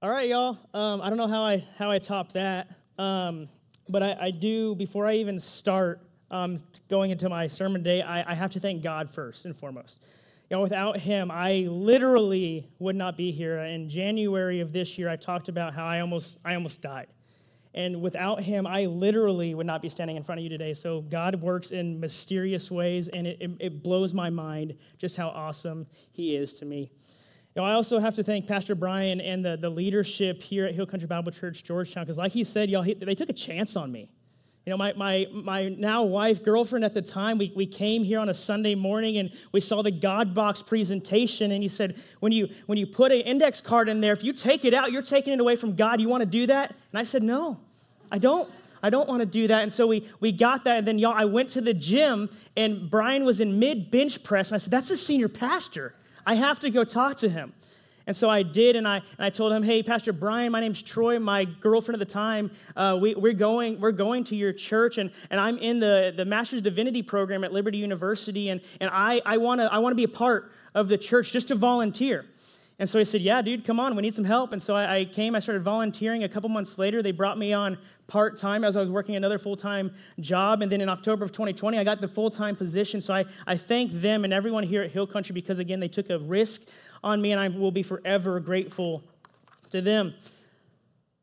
All 0.02 0.10
right, 0.10 0.30
y'all. 0.30 0.58
Um, 0.74 1.02
I 1.02 1.10
don't 1.10 1.18
know 1.18 1.28
how 1.28 1.44
I 1.44 1.68
how 1.78 1.92
I 1.92 2.00
top 2.00 2.32
that, 2.34 2.70
um, 2.98 3.50
but 3.90 4.02
I, 4.02 4.16
I, 4.22 4.32
do. 4.32 4.74
Before 4.76 5.06
I 5.06 5.16
even 5.16 5.38
start 5.38 6.00
um, 6.32 6.56
going 6.90 7.12
into 7.12 7.28
my 7.28 7.48
sermon 7.48 7.84
day, 7.84 8.02
I, 8.02 8.32
I 8.32 8.34
have 8.36 8.52
to 8.52 8.62
thank 8.62 8.82
God 8.82 9.10
first 9.10 9.44
and 9.44 9.54
foremost. 9.54 10.00
Y'all, 10.50 10.62
without 10.62 11.02
Him, 11.02 11.30
I 11.30 11.68
literally 11.70 12.70
would 12.80 12.96
not 12.96 13.18
be 13.18 13.32
here. 13.34 13.60
In 13.60 13.90
January 13.90 14.62
of 14.62 14.72
this 14.72 14.98
year, 14.98 15.10
I 15.10 15.18
talked 15.18 15.50
about 15.50 15.74
how 15.74 15.86
I 15.86 16.00
almost 16.00 16.38
I 16.46 16.56
almost 16.56 16.82
died. 16.82 17.08
And 17.74 18.02
without 18.02 18.42
him, 18.42 18.66
I 18.66 18.86
literally 18.86 19.54
would 19.54 19.68
not 19.68 19.82
be 19.82 19.90
standing 19.90 20.18
in 20.18 20.24
front 20.24 20.40
of 20.40 20.44
you 20.44 20.50
today. 20.50 20.74
So 20.74 21.02
God 21.02 21.42
works 21.42 21.72
in 21.72 22.00
mysterious 22.00 22.72
ways, 22.72 23.08
and 23.08 23.28
it, 23.28 23.52
it, 23.60 23.84
blows 23.84 24.14
my 24.14 24.30
mind 24.30 24.76
just 24.98 25.16
how 25.16 25.30
awesome 25.30 25.88
he 26.12 26.36
is 26.36 26.54
to 26.56 26.66
me. 26.66 26.92
You 27.56 27.62
know, 27.62 27.64
I 27.64 27.74
also 27.74 28.00
have 28.00 28.16
to 28.16 28.24
thank 28.24 28.48
Pastor 28.48 28.76
Brian 28.76 29.22
and 29.22 29.44
the, 29.44 29.58
the 29.58 29.70
leadership 29.70 30.42
here 30.42 30.66
at 30.66 30.76
Hill 30.76 30.86
Country 30.86 31.08
Bible 31.08 31.32
Church, 31.32 31.64
Georgetown, 31.64 32.04
because 32.04 32.18
like 32.18 32.32
he 32.32 32.44
said, 32.44 32.70
y'all, 32.70 32.84
he, 32.84 32.94
they 32.94 33.16
took 33.16 33.30
a 33.30 33.34
chance 33.34 33.76
on 33.76 33.92
me. 33.92 34.12
You 34.68 34.72
know, 34.72 34.78
my, 34.78 34.92
my, 34.98 35.28
my 35.32 35.70
now 35.70 36.04
wife, 36.04 36.44
girlfriend 36.44 36.84
at 36.84 36.94
the 36.94 37.02
time, 37.02 37.38
we, 37.38 37.54
we 37.56 37.66
came 37.66 38.04
here 38.04 38.20
on 38.20 38.28
a 38.28 38.34
Sunday 38.34 38.76
morning 38.76 39.18
and 39.18 39.32
we 39.54 39.62
saw 39.62 39.82
the 39.82 39.92
God 39.92 40.34
Box 40.34 40.62
presentation. 40.62 41.54
And 41.54 41.64
he 41.64 41.70
said, 41.70 41.98
when 42.20 42.34
you, 42.34 42.50
when 42.66 42.78
you 42.78 42.86
put 42.86 43.14
an 43.14 43.22
index 43.22 43.62
card 43.62 43.88
in 43.88 44.02
there, 44.02 44.12
if 44.12 44.26
you 44.26 44.34
take 44.34 44.66
it 44.66 44.74
out, 44.74 44.92
you're 44.92 45.02
taking 45.02 45.32
it 45.32 45.40
away 45.40 45.56
from 45.56 45.78
God. 45.78 46.02
You 46.02 46.10
want 46.10 46.20
to 46.20 46.26
do 46.26 46.48
that? 46.48 46.76
And 46.92 47.00
I 47.00 47.04
said, 47.04 47.24
no. 47.24 47.62
I 48.12 48.18
don't. 48.18 48.52
I 48.84 48.90
don't 48.90 49.08
want 49.08 49.22
to 49.22 49.26
do 49.26 49.48
that. 49.48 49.64
And 49.64 49.72
so 49.72 49.88
we, 49.88 50.06
we 50.20 50.34
got 50.34 50.66
that. 50.66 50.80
And 50.80 50.88
then, 50.88 51.00
y'all, 51.00 51.14
I 51.16 51.24
went 51.24 51.50
to 51.52 51.62
the 51.62 51.74
gym 51.74 52.30
and 52.58 52.92
Brian 52.92 53.24
was 53.24 53.40
in 53.40 53.60
mid 53.60 53.90
bench 53.90 54.22
press. 54.22 54.50
And 54.50 54.56
I 54.56 54.58
said, 54.58 54.72
That's 54.72 54.90
the 54.90 54.98
senior 54.98 55.30
pastor. 55.30 55.96
I 56.26 56.36
have 56.36 56.60
to 56.60 56.70
go 56.70 56.84
talk 56.84 57.16
to 57.18 57.30
him. 57.30 57.54
And 58.08 58.16
so 58.16 58.30
I 58.30 58.42
did, 58.42 58.78
and 58.78 58.88
I, 58.88 58.96
and 58.96 59.20
I 59.20 59.30
told 59.30 59.52
him, 59.52 59.62
hey, 59.62 59.84
Pastor 59.84 60.14
Brian, 60.14 60.52
my 60.54 60.62
name's 60.62 60.82
Troy, 60.82 61.20
my 61.20 61.44
girlfriend 61.44 62.02
at 62.02 62.08
the 62.08 62.12
time, 62.12 62.52
uh, 62.78 62.98
we, 63.00 63.14
we're, 63.16 63.34
going, 63.34 63.82
we're 63.82 63.92
going 63.92 64.24
to 64.26 64.36
your 64.36 64.54
church, 64.54 64.98
and, 64.98 65.12
and 65.30 65.42
I'm 65.42 65.58
in 65.58 65.82
the, 65.82 66.14
the 66.16 66.24
Master's 66.24 66.62
Divinity 66.62 67.04
program 67.04 67.44
at 67.44 67.52
Liberty 67.52 67.78
University, 67.78 68.48
and, 68.50 68.62
and 68.80 68.90
I, 68.92 69.22
I 69.26 69.38
want 69.38 69.60
to 69.60 69.72
I 69.72 69.80
wanna 69.80 69.96
be 69.96 70.06
a 70.06 70.10
part 70.10 70.52
of 70.74 70.88
the 70.88 70.98
church 70.98 71.34
just 71.34 71.50
to 71.50 71.56
volunteer. 71.56 72.26
And 72.80 72.88
so 72.88 73.00
he 73.00 73.06
said, 73.06 73.22
Yeah, 73.22 73.42
dude, 73.42 73.66
come 73.66 73.80
on, 73.80 73.96
we 73.96 74.04
need 74.04 74.14
some 74.14 74.24
help. 74.24 74.54
And 74.54 74.62
so 74.62 74.76
I, 74.76 74.98
I 74.98 75.06
came, 75.06 75.34
I 75.36 75.40
started 75.40 75.64
volunteering. 75.64 76.24
A 76.24 76.30
couple 76.30 76.48
months 76.50 76.78
later, 76.78 77.02
they 77.02 77.12
brought 77.12 77.38
me 77.38 77.52
on 77.52 77.78
part 78.06 78.38
time 78.38 78.64
as 78.64 78.76
I 78.76 78.80
was 78.80 78.90
working 78.90 79.16
another 79.16 79.40
full 79.40 79.58
time 79.58 79.92
job. 80.20 80.62
And 80.62 80.72
then 80.72 80.82
in 80.82 80.90
October 80.90 81.26
of 81.26 81.32
2020, 81.32 81.80
I 81.80 81.84
got 81.84 82.02
the 82.02 82.08
full 82.08 82.30
time 82.30 82.56
position. 82.56 83.02
So 83.02 83.16
I, 83.16 83.26
I 83.48 83.58
thank 83.58 83.92
them 83.94 84.24
and 84.24 84.32
everyone 84.32 84.64
here 84.64 84.84
at 84.84 84.92
Hill 84.92 85.08
Country 85.08 85.34
because, 85.34 85.58
again, 85.58 85.80
they 85.80 85.88
took 85.88 86.12
a 86.12 86.20
risk 86.20 86.62
on 87.08 87.22
me, 87.22 87.32
and 87.32 87.40
I 87.40 87.48
will 87.48 87.72
be 87.72 87.84
forever 87.84 88.40
grateful 88.40 89.02
to 89.72 89.82
them. 89.82 90.14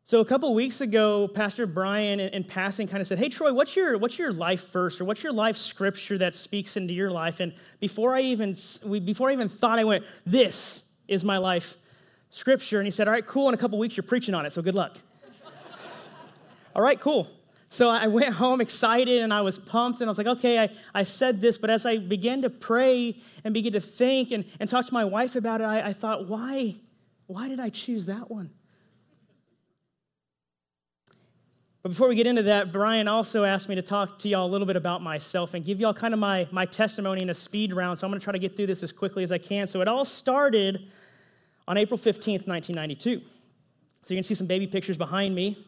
So 0.07 0.21
a 0.21 0.25
couple 0.25 0.53
weeks 0.55 0.81
ago, 0.81 1.29
Pastor 1.29 1.67
Brian, 1.67 2.21
in, 2.21 2.29
in, 2.35 2.45
passing, 2.45 2.89
kind 2.89 3.01
of 3.01 3.07
said, 3.07 3.19
"Hey 3.19 3.29
Troy, 3.29 3.53
what's 3.53 3.77
your 3.77 3.97
what's 3.99 4.19
your 4.19 4.33
life 4.33 4.71
verse, 4.73 5.01
or 5.01 5.05
what's 5.05 5.23
your 5.23 5.33
life 5.33 5.57
scripture 5.57 6.19
that 6.19 6.35
speaks 6.35 6.77
into 6.77 6.93
your 6.93 7.11
life?" 7.11 7.41
And 7.41 7.55
before 7.81 8.15
I 8.15 8.23
even 8.23 8.57
before 9.05 9.31
I 9.31 9.35
even 9.35 9.49
thought, 9.49 9.79
I 9.79 9.85
went, 9.85 10.05
"This 10.27 10.85
is 11.07 11.25
my 11.25 11.39
life 11.39 11.77
scripture." 12.31 12.79
And 12.81 12.87
he 12.87 12.91
said, 12.91 13.07
"All 13.09 13.15
right, 13.15 13.27
cool. 13.27 13.49
In 13.49 13.55
a 13.55 13.59
couple 13.59 13.79
weeks, 13.79 13.97
you're 13.97 14.05
preaching 14.05 14.35
on 14.35 14.45
it, 14.47 14.53
so 14.53 14.63
good 14.63 14.75
luck." 14.75 14.97
All 16.75 16.83
right, 16.83 17.01
cool. 17.01 17.29
So 17.75 17.89
I 17.89 18.07
went 18.07 18.33
home 18.35 18.61
excited 18.61 19.21
and 19.21 19.35
I 19.35 19.41
was 19.41 19.59
pumped 19.59 20.01
and 20.01 20.09
I 20.09 20.11
was 20.11 20.17
like, 20.17 20.29
okay, 20.29 20.61
I, 20.61 20.71
I 20.95 21.03
said 21.03 21.41
this, 21.41 21.59
but 21.59 21.71
as 21.71 21.85
I 21.85 21.99
began 21.99 22.41
to 22.43 22.51
pray 22.51 23.21
and 23.43 23.53
begin 23.53 23.73
to 23.73 23.81
think 23.81 24.31
and, 24.31 24.45
and 24.61 24.71
talk 24.71 24.87
to 24.87 24.95
my 24.95 25.05
wife 25.05 25.35
about 25.35 25.61
it, 25.61 25.65
I, 25.65 25.89
I 25.89 25.93
thought, 25.93 26.29
why, 26.29 26.77
why 27.27 27.49
did 27.49 27.59
I 27.59 27.71
choose 27.71 28.07
that 28.07 28.31
one? 28.31 28.51
But 31.83 31.89
before 31.89 32.07
we 32.07 32.15
get 32.15 32.29
into 32.29 32.45
that, 32.45 32.73
Brian 32.73 33.09
also 33.09 33.43
asked 33.43 33.69
me 33.69 33.75
to 33.75 33.83
talk 33.83 34.21
to 34.21 34.29
y'all 34.29 34.47
a 34.47 34.53
little 34.53 34.69
bit 34.69 34.77
about 34.77 35.03
myself 35.03 35.53
and 35.55 35.65
give 35.65 35.81
y'all 35.81 35.93
kind 35.93 36.15
of 36.15 36.21
my, 36.21 36.47
my 36.53 36.67
testimony 36.67 37.23
in 37.23 37.31
a 37.31 37.35
speed 37.35 37.75
round. 37.75 37.99
So 37.99 38.07
I'm 38.07 38.13
going 38.13 38.21
to 38.21 38.25
try 38.25 38.33
to 38.33 38.39
get 38.39 38.57
through 38.57 38.69
this 38.69 38.85
as 38.85 38.93
quickly 38.93 39.25
as 39.25 39.33
I 39.33 39.39
can. 39.39 39.67
So 39.67 39.81
it 39.81 39.89
all 39.89 40.05
started 40.05 40.93
on 41.67 41.77
April 41.77 41.99
15th, 41.99 42.47
1992. 42.47 43.21
So 44.05 44.15
you 44.15 44.17
can 44.19 44.23
see 44.23 44.37
some 44.37 44.47
baby 44.47 44.69
pictures 44.69 44.97
behind 44.97 45.35
me. 45.35 45.67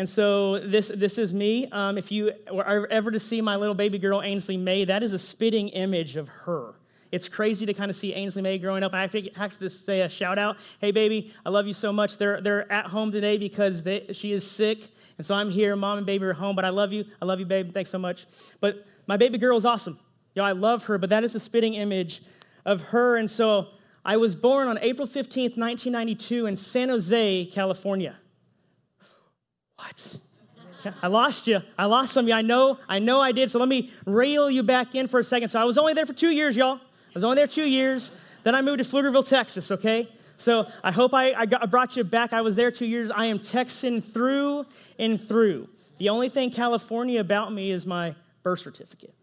And 0.00 0.08
so 0.08 0.58
this, 0.60 0.90
this 0.96 1.18
is 1.18 1.34
me. 1.34 1.68
Um, 1.70 1.98
if 1.98 2.10
you 2.10 2.32
are 2.50 2.86
ever 2.86 3.10
to 3.10 3.20
see 3.20 3.42
my 3.42 3.56
little 3.56 3.74
baby 3.74 3.98
girl, 3.98 4.22
Ainsley 4.22 4.56
May, 4.56 4.86
that 4.86 5.02
is 5.02 5.12
a 5.12 5.18
spitting 5.18 5.68
image 5.68 6.16
of 6.16 6.26
her. 6.46 6.72
It's 7.12 7.28
crazy 7.28 7.66
to 7.66 7.74
kind 7.74 7.90
of 7.90 7.96
see 7.96 8.14
Ainsley 8.14 8.40
May 8.40 8.56
growing 8.56 8.82
up. 8.82 8.94
I 8.94 9.02
have 9.02 9.10
to, 9.10 9.28
have 9.36 9.58
to 9.58 9.68
say 9.68 10.00
a 10.00 10.08
shout 10.08 10.38
out. 10.38 10.56
Hey, 10.80 10.90
baby, 10.90 11.34
I 11.44 11.50
love 11.50 11.66
you 11.66 11.74
so 11.74 11.92
much. 11.92 12.16
They're, 12.16 12.40
they're 12.40 12.72
at 12.72 12.86
home 12.86 13.12
today 13.12 13.36
because 13.36 13.82
they, 13.82 14.06
she 14.14 14.32
is 14.32 14.50
sick. 14.50 14.88
And 15.18 15.26
so 15.26 15.34
I'm 15.34 15.50
here. 15.50 15.76
Mom 15.76 15.98
and 15.98 16.06
baby 16.06 16.24
are 16.24 16.32
home, 16.32 16.56
but 16.56 16.64
I 16.64 16.70
love 16.70 16.94
you. 16.94 17.04
I 17.20 17.26
love 17.26 17.38
you, 17.38 17.44
babe. 17.44 17.74
Thanks 17.74 17.90
so 17.90 17.98
much. 17.98 18.24
But 18.58 18.86
my 19.06 19.18
baby 19.18 19.36
girl 19.36 19.58
is 19.58 19.66
awesome. 19.66 19.98
Yo, 20.34 20.42
I 20.42 20.52
love 20.52 20.84
her, 20.84 20.96
but 20.96 21.10
that 21.10 21.24
is 21.24 21.34
a 21.34 21.40
spitting 21.40 21.74
image 21.74 22.22
of 22.64 22.80
her. 22.80 23.18
And 23.18 23.30
so 23.30 23.66
I 24.02 24.16
was 24.16 24.34
born 24.34 24.66
on 24.66 24.78
April 24.78 25.06
15th, 25.06 25.58
1992, 25.58 26.46
in 26.46 26.56
San 26.56 26.88
Jose, 26.88 27.50
California. 27.52 28.16
What? 29.80 30.18
I 31.02 31.06
lost 31.08 31.46
you. 31.46 31.60
I 31.78 31.86
lost 31.86 32.12
some 32.12 32.26
of 32.26 32.28
you. 32.28 32.34
I 32.34 32.42
know, 32.42 32.78
I 32.88 32.98
know 32.98 33.20
I 33.20 33.32
did. 33.32 33.50
So 33.50 33.58
let 33.58 33.68
me 33.68 33.92
reel 34.04 34.50
you 34.50 34.62
back 34.62 34.94
in 34.94 35.08
for 35.08 35.20
a 35.20 35.24
second. 35.24 35.48
So 35.48 35.58
I 35.58 35.64
was 35.64 35.78
only 35.78 35.94
there 35.94 36.06
for 36.06 36.12
two 36.12 36.30
years, 36.30 36.54
y'all. 36.54 36.76
I 36.76 37.12
was 37.14 37.24
only 37.24 37.36
there 37.36 37.46
two 37.46 37.64
years. 37.64 38.12
Then 38.44 38.54
I 38.54 38.62
moved 38.62 38.82
to 38.82 38.84
Pflugerville, 38.84 39.26
Texas, 39.26 39.70
okay? 39.70 40.08
So 40.36 40.66
I 40.84 40.92
hope 40.92 41.12
I, 41.14 41.32
I, 41.32 41.46
got, 41.46 41.62
I 41.62 41.66
brought 41.66 41.96
you 41.96 42.04
back. 42.04 42.32
I 42.32 42.40
was 42.42 42.56
there 42.56 42.70
two 42.70 42.86
years. 42.86 43.10
I 43.10 43.26
am 43.26 43.38
Texan 43.38 44.00
through 44.00 44.66
and 44.98 45.20
through. 45.20 45.68
The 45.98 46.08
only 46.08 46.28
thing 46.28 46.50
California 46.50 47.20
about 47.20 47.52
me 47.52 47.70
is 47.70 47.84
my 47.84 48.14
birth 48.42 48.60
certificate. 48.60 49.14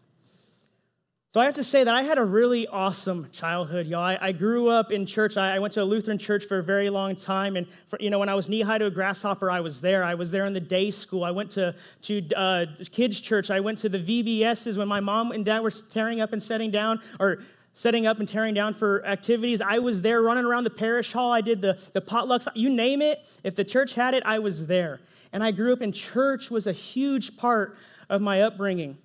So 1.34 1.42
I 1.42 1.44
have 1.44 1.56
to 1.56 1.64
say 1.64 1.84
that 1.84 1.94
I 1.94 2.04
had 2.04 2.16
a 2.16 2.24
really 2.24 2.66
awesome 2.68 3.28
childhood, 3.30 3.86
y'all. 3.86 4.00
I, 4.00 4.16
I 4.18 4.32
grew 4.32 4.70
up 4.70 4.90
in 4.90 5.04
church. 5.04 5.36
I, 5.36 5.56
I, 5.56 5.58
went 5.58 5.74
to 5.74 5.82
a 5.82 5.84
Lutheran 5.84 6.16
church 6.16 6.46
for 6.46 6.56
a 6.56 6.62
very 6.62 6.88
long 6.88 7.16
time, 7.16 7.56
and 7.56 7.66
for, 7.86 7.98
you 8.00 8.08
know, 8.08 8.18
when 8.18 8.30
I 8.30 8.34
was 8.34 8.48
knee 8.48 8.62
high 8.62 8.78
to 8.78 8.86
a 8.86 8.90
grasshopper, 8.90 9.50
I 9.50 9.60
was 9.60 9.82
there. 9.82 10.02
I 10.02 10.14
was 10.14 10.30
there 10.30 10.46
in 10.46 10.54
the 10.54 10.60
day 10.60 10.90
school. 10.90 11.24
I 11.24 11.30
went 11.30 11.50
to 11.50 11.74
to 12.04 12.34
uh, 12.34 12.64
kids 12.92 13.20
church. 13.20 13.50
I 13.50 13.60
went 13.60 13.78
to 13.80 13.90
the 13.90 13.98
VBSs 13.98 14.78
when 14.78 14.88
my 14.88 15.00
mom 15.00 15.32
and 15.32 15.44
dad 15.44 15.60
were 15.60 15.70
tearing 15.70 16.22
up 16.22 16.32
and 16.32 16.42
setting 16.42 16.70
down, 16.70 17.02
or 17.20 17.40
setting 17.74 18.06
up 18.06 18.20
and 18.20 18.26
tearing 18.26 18.54
down 18.54 18.72
for 18.72 19.04
activities. 19.04 19.60
I 19.60 19.80
was 19.80 20.00
there 20.00 20.22
running 20.22 20.46
around 20.46 20.64
the 20.64 20.70
parish 20.70 21.12
hall. 21.12 21.30
I 21.30 21.42
did 21.42 21.60
the 21.60 21.78
the 21.92 22.00
potlucks. 22.00 22.48
You 22.54 22.70
name 22.70 23.02
it. 23.02 23.26
If 23.44 23.54
the 23.54 23.64
church 23.64 23.92
had 23.92 24.14
it, 24.14 24.22
I 24.24 24.38
was 24.38 24.64
there. 24.64 25.00
And 25.30 25.44
I 25.44 25.50
grew 25.50 25.74
up 25.74 25.82
in 25.82 25.92
church 25.92 26.50
was 26.50 26.66
a 26.66 26.72
huge 26.72 27.36
part 27.36 27.76
of 28.08 28.22
my 28.22 28.40
upbringing. 28.40 28.96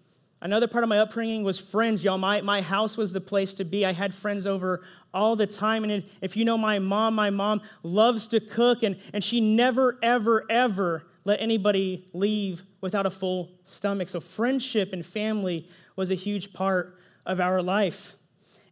Another 0.43 0.67
part 0.67 0.83
of 0.83 0.89
my 0.89 0.99
upbringing 0.99 1.45
was 1.45 1.57
friends, 1.57 2.03
y'all. 2.03 2.17
My, 2.17 2.41
my 2.41 2.61
house 2.61 2.97
was 2.97 3.13
the 3.13 3.21
place 3.21 3.53
to 3.53 3.63
be. 3.63 3.85
I 3.85 3.93
had 3.93 4.13
friends 4.13 4.45
over 4.45 4.81
all 5.13 5.37
the 5.37 5.47
time. 5.47 5.85
And 5.85 6.03
if 6.19 6.35
you 6.35 6.43
know 6.43 6.57
my 6.57 6.79
mom, 6.79 7.15
my 7.15 7.29
mom 7.29 7.61
loves 7.81 8.27
to 8.27 8.41
cook, 8.41 8.83
and, 8.83 8.97
and 9.13 9.23
she 9.23 9.39
never, 9.39 9.97
ever, 10.03 10.43
ever 10.51 11.05
let 11.23 11.39
anybody 11.39 12.09
leave 12.11 12.63
without 12.81 13.05
a 13.05 13.09
full 13.09 13.51
stomach. 13.63 14.09
So, 14.09 14.19
friendship 14.19 14.91
and 14.91 15.05
family 15.05 15.69
was 15.95 16.11
a 16.11 16.15
huge 16.15 16.51
part 16.51 16.99
of 17.25 17.39
our 17.39 17.61
life. 17.61 18.17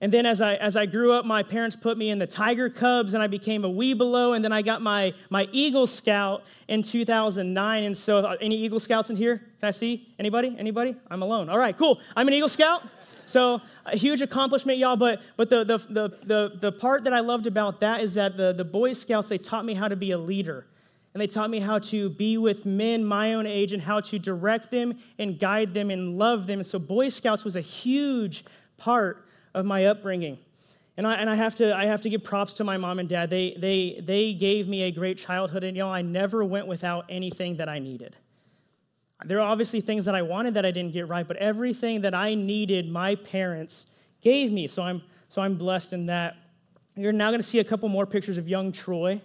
And 0.02 0.12
then 0.12 0.26
as 0.26 0.42
I, 0.42 0.56
as 0.56 0.76
I 0.76 0.88
grew 0.88 1.14
up, 1.14 1.26
my 1.26 1.44
parents 1.44 1.76
put 1.76 1.96
me 1.96 2.10
in 2.10 2.18
the 2.18 2.26
Tiger 2.26 2.72
Cubs 2.72 3.14
and 3.14 3.22
I 3.22 3.28
became 3.28 3.64
a 3.64 3.70
Webelo. 3.70 4.36
And 4.36 4.44
then 4.44 4.52
I 4.52 4.64
got 4.64 4.82
my, 4.82 5.14
my 5.30 5.48
Eagle 5.52 5.86
Scout 5.86 6.44
in 6.68 6.82
2009. 6.82 7.84
And 7.84 7.96
so, 7.96 8.18
uh, 8.18 8.36
any 8.42 8.56
Eagle 8.56 8.80
Scouts 8.80 9.12
in 9.12 9.16
here? 9.16 9.38
Can 9.38 9.68
I 9.68 9.72
see? 9.72 10.12
Anybody? 10.18 10.56
Anybody? 10.58 10.96
I'm 11.12 11.22
alone. 11.22 11.50
All 11.50 11.58
right, 11.60 11.78
cool. 11.78 12.00
I'm 12.16 12.28
an 12.28 12.34
Eagle 12.34 12.50
Scout. 12.50 12.82
So, 13.26 13.62
a 13.86 13.96
huge 13.96 14.24
accomplishment, 14.24 14.80
y'all. 14.80 14.96
But, 14.96 15.22
but 15.38 15.52
the, 15.52 15.64
the, 15.64 15.78
the, 15.78 16.18
the, 16.26 16.52
the 16.60 16.72
part 16.72 17.04
that 17.04 17.14
I 17.14 17.20
loved 17.20 17.46
about 17.46 17.80
that 17.82 18.02
is 18.02 18.16
that 18.16 18.38
the, 18.38 18.54
the 18.54 18.66
Boy 18.66 18.94
Scouts, 18.94 19.30
they 19.30 19.38
taught 19.38 19.66
me 19.66 19.76
how 19.76 19.88
to 19.88 19.96
be 19.96 20.10
a 20.12 20.18
leader. 20.18 20.66
And 21.14 21.22
they 21.22 21.28
taught 21.28 21.52
me 21.52 21.60
how 21.60 21.78
to 21.78 22.10
be 22.10 22.40
with 22.40 22.66
men 22.66 23.06
my 23.06 23.36
own 23.36 23.46
age 23.46 23.72
and 23.72 23.84
how 23.84 24.00
to 24.00 24.18
direct 24.18 24.72
them 24.72 24.98
and 25.20 25.38
guide 25.38 25.76
them 25.76 25.92
and 25.92 26.18
love 26.18 26.48
them. 26.48 26.58
And 26.58 26.66
so, 26.66 26.80
Boy 26.80 27.10
Scouts 27.10 27.46
was 27.46 27.56
a 27.56 27.62
huge 27.62 28.44
part 28.78 29.28
of 29.54 29.66
my 29.66 29.86
upbringing. 29.86 30.38
And 30.98 31.08
I, 31.08 31.16
and 31.16 31.30
I, 31.30 31.36
have 31.36 31.56
to, 31.56 31.76
I 31.76 31.86
have 31.86 32.02
to 32.02 32.10
give 32.10 32.24
props 32.24 32.54
to 32.54 32.64
my 32.64 32.78
mom 32.78 33.00
and 33.00 33.08
dad. 33.08 33.30
They, 33.30 33.56
they, 33.58 34.02
they 34.04 34.34
gave 34.34 34.68
me 34.68 34.84
a 34.84 34.92
great 34.92 35.18
childhood, 35.18 35.64
and 35.64 35.76
you 35.76 35.84
know, 35.84 35.90
I 35.90 36.02
never 36.02 36.44
went 36.44 36.68
without 36.68 37.06
anything 37.10 37.58
that 37.58 37.70
I 37.70 37.80
needed. 37.80 38.16
There 39.24 39.40
are 39.40 39.48
obviously 39.48 39.82
things 39.82 40.06
that 40.06 40.16
I 40.16 40.22
wanted 40.22 40.56
that 40.56 40.66
I 40.66 40.72
didn't 40.72 40.94
get 40.94 41.08
right, 41.08 41.28
but 41.28 41.38
everything 41.38 42.02
that 42.02 42.14
I 42.14 42.34
needed, 42.34 42.90
my 42.90 43.16
parents 43.16 43.86
gave 44.22 44.52
me. 44.52 44.68
So 44.68 44.82
I'm, 44.82 45.02
so 45.30 45.42
I'm 45.42 45.56
blessed 45.56 45.94
in 45.94 46.08
that. 46.08 46.38
You're 46.96 47.14
now 47.14 47.30
going 47.30 47.40
to 47.40 47.48
see 47.48 47.60
a 47.60 47.64
couple 47.64 47.88
more 47.88 48.06
pictures 48.06 48.38
of 48.38 48.48
young 48.48 48.72
Troy. 48.72 49.22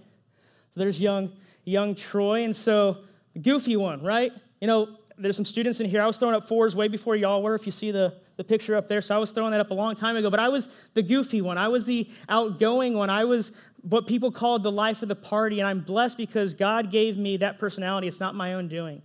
So 0.75 0.81
there's 0.81 1.01
young, 1.01 1.33
young 1.65 1.95
Troy. 1.95 2.45
And 2.45 2.55
so 2.55 2.99
the 3.33 3.41
goofy 3.41 3.77
one, 3.77 4.03
right? 4.03 4.33
You 4.61 4.67
know, 4.67 4.97
there's 5.19 5.37
some 5.37 5.45
students 5.45 5.81
in 5.81 5.89
here. 5.89 6.03
I 6.03 6.07
was 6.07 6.19
throwing 6.19 6.35
up 6.35 6.47
fours 6.47 6.77
way 6.77 6.89
before 6.89 7.17
y'all 7.17 7.43
were, 7.43 7.55
if 7.55 7.67
you 7.67 7.73
see 7.73 7.91
the, 7.91 8.15
the 8.37 8.45
picture 8.45 8.77
up 8.77 8.89
there. 8.89 9.01
So 9.01 9.15
I 9.15 9.19
was 9.19 9.31
throwing 9.31 9.53
that 9.53 9.61
up 9.61 9.71
a 9.71 9.75
long 9.75 9.95
time 9.95 10.17
ago. 10.17 10.31
But 10.31 10.41
I 10.41 10.49
was 10.49 10.69
the 10.95 11.03
goofy 11.03 11.41
one. 11.41 11.59
I 11.59 11.69
was 11.69 11.85
the 11.87 12.09
outgoing 12.29 12.95
one. 12.95 13.11
I 13.11 13.25
was 13.25 13.53
what 13.83 14.07
people 14.07 14.31
called 14.31 14.63
the 14.63 14.73
life 14.73 15.03
of 15.03 15.09
the 15.09 15.17
party. 15.17 15.61
And 15.61 15.69
I'm 15.69 15.81
blessed 15.81 16.17
because 16.17 16.55
God 16.55 16.91
gave 16.91 17.17
me 17.17 17.39
that 17.39 17.59
personality. 17.59 18.09
It's 18.09 18.21
not 18.21 18.35
my 18.35 18.55
own 18.55 18.69
doing. 18.69 19.03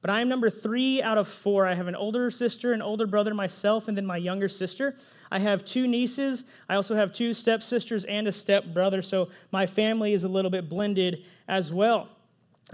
But 0.00 0.10
I 0.10 0.20
am 0.20 0.28
number 0.28 0.50
three 0.50 1.00
out 1.00 1.16
of 1.16 1.28
four. 1.28 1.64
I 1.64 1.74
have 1.74 1.86
an 1.86 1.94
older 1.94 2.28
sister, 2.28 2.72
an 2.72 2.82
older 2.82 3.06
brother, 3.06 3.32
myself, 3.34 3.86
and 3.86 3.96
then 3.96 4.04
my 4.04 4.16
younger 4.16 4.48
sister. 4.48 4.96
I 5.30 5.38
have 5.38 5.64
two 5.64 5.86
nieces. 5.86 6.42
I 6.68 6.74
also 6.74 6.96
have 6.96 7.12
two 7.12 7.32
stepsisters 7.32 8.04
and 8.04 8.26
a 8.26 8.32
stepbrother. 8.32 9.00
So 9.00 9.28
my 9.52 9.64
family 9.64 10.12
is 10.12 10.24
a 10.24 10.28
little 10.28 10.50
bit 10.50 10.68
blended 10.68 11.24
as 11.46 11.72
well. 11.72 12.08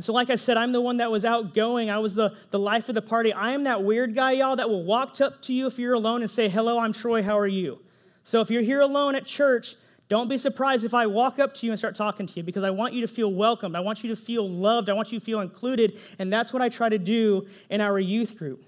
So, 0.00 0.12
like 0.12 0.30
I 0.30 0.37
said, 0.37 0.57
I'm 0.57 0.71
the 0.71 0.80
one 0.80 0.99
that 0.99 1.11
was 1.11 1.25
outgoing. 1.25 1.90
I 1.90 1.99
was 1.99 2.14
the, 2.14 2.37
the 2.50 2.59
life 2.59 2.88
of 2.88 2.95
the 2.95 3.02
party. 3.02 3.33
I 3.33 3.52
am 3.52 3.64
that 3.64 3.83
weird 3.83 4.14
guy, 4.14 4.33
y'all, 4.33 4.54
that 4.57 4.68
will 4.71 4.85
walk 4.85 5.21
up 5.21 5.42
to 5.42 5.52
you 5.52 5.66
if 5.66 5.78
you're 5.78 5.95
alone 5.95 6.23
and 6.23 6.30
say, 6.30 6.49
Hello, 6.49 6.78
I'm 6.78 6.92
Troy, 6.92 7.23
how 7.23 7.37
are 7.37 7.49
you? 7.49 7.80
So, 8.23 8.40
if 8.40 8.50
you're 8.50 8.62
here 8.62 8.80
alone 8.80 9.16
at 9.16 9.25
church, 9.25 9.75
don't 10.09 10.28
be 10.28 10.38
surprised 10.38 10.85
if 10.85 10.95
I 10.95 11.07
walk 11.07 11.38
up 11.38 11.52
to 11.54 11.66
you 11.66 11.73
and 11.73 11.78
start 11.78 11.97
talking 11.97 12.26
to 12.26 12.35
you 12.35 12.42
because 12.42 12.64
I 12.64 12.71
want 12.71 12.95
you 12.95 13.02
to 13.02 13.09
feel 13.09 13.33
welcomed. 13.33 13.76
I 13.76 13.80
want 13.80 14.02
you 14.02 14.11
to 14.11 14.16
feel 14.16 14.49
loved. 14.49 14.88
I 14.88 14.95
want 14.95 15.12
you 15.12 15.18
to 15.18 15.25
feel 15.25 15.40
included. 15.40 15.99
And 16.18 16.33
that's 16.33 16.52
what 16.52 16.62
I 16.62 16.68
try 16.68 16.88
to 16.88 16.99
do 16.99 17.47
in 17.68 17.80
our 17.80 17.99
youth 17.99 18.37
group. 18.37 18.64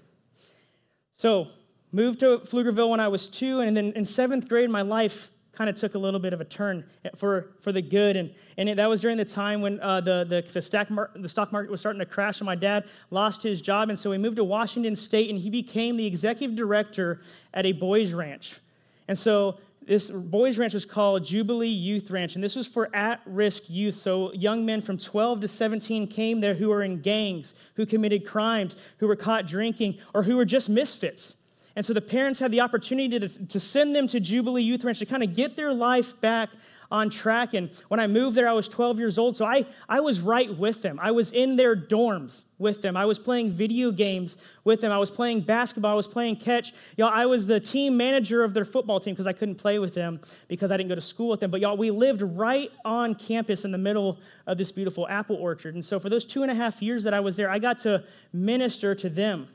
So, 1.15 1.47
moved 1.91 2.19
to 2.21 2.39
Pflugerville 2.39 2.89
when 2.89 2.99
I 2.99 3.07
was 3.07 3.27
two, 3.27 3.61
and 3.61 3.75
then 3.75 3.93
in 3.93 4.05
seventh 4.05 4.47
grade, 4.47 4.69
my 4.69 4.81
life 4.81 5.31
kind 5.53 5.69
of 5.69 5.75
took 5.75 5.95
a 5.95 5.97
little 5.97 6.19
bit 6.19 6.33
of 6.33 6.41
a 6.41 6.45
turn 6.45 6.83
for, 7.15 7.51
for 7.59 7.71
the 7.71 7.81
good. 7.81 8.15
And, 8.15 8.33
and 8.57 8.69
it, 8.69 8.75
that 8.75 8.89
was 8.89 9.01
during 9.01 9.17
the 9.17 9.25
time 9.25 9.61
when 9.61 9.79
uh, 9.81 10.01
the, 10.01 10.23
the, 10.23 10.49
the, 10.51 10.61
stock 10.61 10.89
mar- 10.89 11.11
the 11.13 11.27
stock 11.27 11.51
market 11.51 11.71
was 11.71 11.79
starting 11.79 11.99
to 11.99 12.05
crash, 12.05 12.39
and 12.39 12.45
my 12.45 12.55
dad 12.55 12.85
lost 13.09 13.43
his 13.43 13.61
job. 13.61 13.89
And 13.89 13.99
so 13.99 14.11
he 14.11 14.17
moved 14.17 14.37
to 14.37 14.43
Washington 14.43 14.95
State, 14.95 15.29
and 15.29 15.37
he 15.37 15.49
became 15.49 15.97
the 15.97 16.05
executive 16.05 16.55
director 16.55 17.21
at 17.53 17.65
a 17.65 17.73
boys' 17.73 18.13
ranch. 18.13 18.59
And 19.07 19.19
so 19.19 19.57
this 19.85 20.11
boys' 20.11 20.57
ranch 20.57 20.73
was 20.73 20.85
called 20.85 21.25
Jubilee 21.25 21.67
Youth 21.67 22.11
Ranch, 22.11 22.35
and 22.35 22.43
this 22.43 22.55
was 22.55 22.67
for 22.67 22.95
at 22.95 23.19
risk 23.25 23.63
youth. 23.67 23.95
So, 23.95 24.31
young 24.31 24.63
men 24.65 24.81
from 24.81 24.97
12 24.97 25.41
to 25.41 25.47
17 25.47 26.07
came 26.07 26.39
there 26.39 26.53
who 26.53 26.69
were 26.69 26.83
in 26.83 27.01
gangs, 27.01 27.55
who 27.75 27.85
committed 27.85 28.25
crimes, 28.25 28.75
who 28.99 29.07
were 29.07 29.15
caught 29.15 29.47
drinking, 29.47 29.97
or 30.13 30.23
who 30.23 30.37
were 30.37 30.45
just 30.45 30.69
misfits. 30.69 31.35
And 31.75 31.85
so 31.85 31.93
the 31.93 32.01
parents 32.01 32.39
had 32.39 32.51
the 32.51 32.61
opportunity 32.61 33.19
to, 33.19 33.29
to 33.29 33.59
send 33.59 33.95
them 33.95 34.07
to 34.07 34.19
Jubilee 34.19 34.63
Youth 34.63 34.83
Ranch 34.83 34.99
to 34.99 35.05
kind 35.05 35.23
of 35.23 35.33
get 35.33 35.55
their 35.55 35.73
life 35.73 36.19
back 36.19 36.49
on 36.91 37.09
track. 37.09 37.53
And 37.53 37.71
when 37.87 37.99
I 37.99 38.07
moved 38.07 38.35
there, 38.35 38.49
I 38.49 38.53
was 38.53 38.67
12 38.67 38.99
years 38.99 39.17
old. 39.17 39.37
So 39.37 39.45
I, 39.45 39.65
I 39.87 40.01
was 40.01 40.19
right 40.19 40.55
with 40.55 40.81
them. 40.81 40.99
I 41.01 41.11
was 41.11 41.31
in 41.31 41.55
their 41.55 41.75
dorms 41.75 42.43
with 42.59 42.81
them. 42.81 42.97
I 42.97 43.05
was 43.05 43.17
playing 43.17 43.51
video 43.51 43.91
games 43.91 44.35
with 44.65 44.81
them. 44.81 44.91
I 44.91 44.97
was 44.97 45.09
playing 45.09 45.41
basketball. 45.41 45.93
I 45.93 45.95
was 45.95 46.07
playing 46.07 46.35
catch. 46.35 46.73
Y'all, 46.97 47.09
I 47.11 47.25
was 47.25 47.47
the 47.47 47.59
team 47.59 47.95
manager 47.95 48.43
of 48.43 48.53
their 48.53 48.65
football 48.65 48.99
team 48.99 49.13
because 49.13 49.25
I 49.25 49.33
couldn't 49.33 49.55
play 49.55 49.79
with 49.79 49.93
them 49.93 50.19
because 50.49 50.69
I 50.69 50.77
didn't 50.77 50.89
go 50.89 50.95
to 50.95 51.01
school 51.01 51.29
with 51.29 51.39
them. 51.39 51.49
But 51.49 51.61
y'all, 51.61 51.77
we 51.77 51.91
lived 51.91 52.21
right 52.21 52.71
on 52.83 53.15
campus 53.15 53.63
in 53.63 53.71
the 53.71 53.77
middle 53.77 54.19
of 54.45 54.57
this 54.57 54.71
beautiful 54.71 55.07
apple 55.07 55.37
orchard. 55.37 55.75
And 55.75 55.85
so 55.85 55.99
for 55.99 56.09
those 56.09 56.25
two 56.25 56.43
and 56.43 56.51
a 56.51 56.55
half 56.55 56.81
years 56.81 57.05
that 57.05 57.13
I 57.13 57.21
was 57.21 57.37
there, 57.37 57.49
I 57.49 57.59
got 57.59 57.79
to 57.79 58.03
minister 58.33 58.93
to 58.95 59.09
them. 59.09 59.47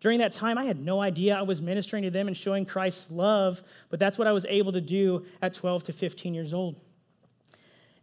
During 0.00 0.20
that 0.20 0.32
time, 0.32 0.58
I 0.58 0.64
had 0.64 0.80
no 0.80 1.00
idea 1.00 1.36
I 1.36 1.42
was 1.42 1.60
ministering 1.60 2.04
to 2.04 2.10
them 2.10 2.28
and 2.28 2.36
showing 2.36 2.64
Christ's 2.64 3.10
love, 3.10 3.62
but 3.90 3.98
that's 3.98 4.16
what 4.16 4.28
I 4.28 4.32
was 4.32 4.46
able 4.48 4.72
to 4.72 4.80
do 4.80 5.24
at 5.42 5.54
12 5.54 5.84
to 5.84 5.92
15 5.92 6.34
years 6.34 6.54
old. 6.54 6.76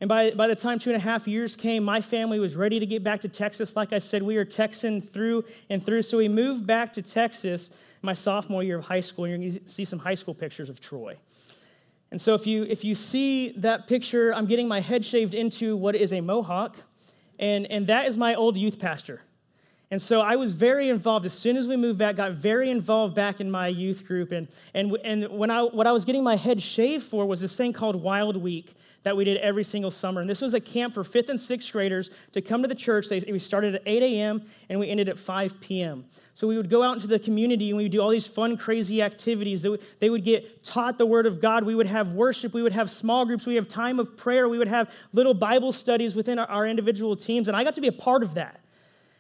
And 0.01 0.09
by, 0.09 0.31
by 0.31 0.47
the 0.47 0.55
time 0.55 0.77
two 0.77 0.89
and 0.89 0.97
a 0.97 1.03
half 1.03 1.27
years 1.27 1.55
came, 1.55 1.83
my 1.83 2.01
family 2.01 2.37
was 2.37 2.55
ready 2.55 2.79
to 2.79 2.85
get 2.85 3.03
back 3.03 3.21
to 3.21 3.29
Texas. 3.29 3.77
Like 3.77 3.93
I 3.93 3.99
said, 3.99 4.23
we 4.23 4.35
were 4.35 4.43
Texan 4.43 5.01
through 5.01 5.45
and 5.69 5.83
through. 5.83 6.01
So 6.01 6.17
we 6.17 6.27
moved 6.27 6.67
back 6.67 6.91
to 6.93 7.01
Texas 7.01 7.69
my 8.01 8.13
sophomore 8.13 8.61
year 8.61 8.77
of 8.77 8.85
high 8.85 8.99
school. 8.99 9.25
And 9.25 9.31
you're 9.31 9.51
going 9.51 9.63
to 9.63 9.67
see 9.67 9.85
some 9.85 9.99
high 9.99 10.15
school 10.15 10.33
pictures 10.33 10.69
of 10.69 10.81
Troy. 10.81 11.15
And 12.11 12.21
so 12.21 12.33
if 12.33 12.45
you, 12.45 12.63
if 12.63 12.83
you 12.83 12.93
see 12.93 13.51
that 13.57 13.87
picture, 13.87 14.33
I'm 14.33 14.45
getting 14.45 14.67
my 14.67 14.81
head 14.81 15.05
shaved 15.05 15.33
into 15.33 15.77
what 15.77 15.95
is 15.95 16.11
a 16.11 16.19
mohawk. 16.21 16.75
And, 17.39 17.65
and 17.71 17.87
that 17.87 18.07
is 18.07 18.17
my 18.17 18.35
old 18.35 18.57
youth 18.57 18.79
pastor. 18.79 19.21
And 19.92 20.01
so 20.01 20.22
I 20.22 20.36
was 20.36 20.54
very 20.54 20.89
involved 20.89 21.25
as 21.25 21.34
soon 21.34 21.58
as 21.58 21.68
we 21.68 21.77
moved 21.77 22.00
back, 22.00 22.15
got 22.15 22.34
very 22.34 22.72
involved 22.72 23.13
back 23.13 23.39
in 23.39 23.51
my 23.51 23.68
youth 23.68 24.06
group. 24.06 24.32
And, 24.32 24.48
and, 24.74 24.98
and 25.04 25.30
when 25.30 25.51
I, 25.51 25.62
what 25.62 25.86
I 25.86 25.92
was 25.92 26.06
getting 26.06 26.24
my 26.24 26.36
head 26.36 26.62
shaved 26.62 27.04
for 27.06 27.25
was 27.25 27.42
this 27.42 27.56
thing 27.56 27.72
called 27.72 27.96
Wild 27.96 28.36
Week 28.36 28.74
that 29.06 29.15
we 29.15 29.24
did 29.24 29.38
every 29.38 29.63
single 29.63 29.92
summer. 29.92 30.20
And 30.20 30.27
this 30.27 30.42
was 30.42 30.56
a 30.56 30.60
camp 30.60 30.96
for 30.96 31.04
fifth 31.04 31.30
and 31.30 31.39
sixth 31.39 31.72
graders 31.72 32.10
to 32.32 32.42
come 32.42 32.63
to 32.63 32.68
the 32.68 32.74
church. 32.74 33.08
They, 33.08 33.20
we 33.20 33.38
started 33.38 33.75
at 33.75 33.84
8 33.86 34.01
a.m. 34.01 34.44
and 34.68 34.80
we 34.80 34.89
ended 34.89 35.08
at 35.08 35.20
5 35.20 35.62
p.m. 35.62 36.06
So 36.34 36.48
we 36.48 36.58
would 36.58 36.72
go 36.72 36.82
out 36.82 36.96
into 36.96 37.06
the 37.06 37.20
community 37.20 37.70
and 37.70 37.77
we 37.77 37.84
would 37.84 37.92
do 37.92 38.01
all 38.01 38.10
these 38.10 38.25
fun, 38.25 38.58
crazy 38.58 39.04
activities. 39.04 39.62
They 39.62 39.70
would, 39.70 39.82
they 40.00 40.10
would 40.10 40.24
get 40.24 40.63
taught 40.63 40.98
the 40.98 41.06
Word 41.06 41.27
of 41.27 41.39
God. 41.39 41.63
We 41.65 41.75
would 41.75 41.86
have 41.86 42.13
worship. 42.13 42.56
We 42.56 42.63
would 42.63 42.74
have 42.74 42.89
small 42.89 43.25
groups. 43.25 43.46
We 43.46 43.54
would 43.54 43.65
have 43.65 43.72
time 43.72 44.00
of 44.00 44.18
prayer. 44.18 44.50
We 44.50 44.58
would 44.58 44.68
have 44.68 44.92
little 45.13 45.36
Bible 45.36 45.72
studies 45.72 46.15
within 46.15 46.39
our, 46.39 46.48
our 46.48 46.68
individual 46.68 47.15
teams. 47.15 47.48
And 47.48 47.56
I 47.56 47.63
got 47.63 47.75
to 47.75 47.82
be 47.82 47.88
a 47.88 47.94
part 47.94 48.24
of 48.24 48.34
that. 48.34 48.60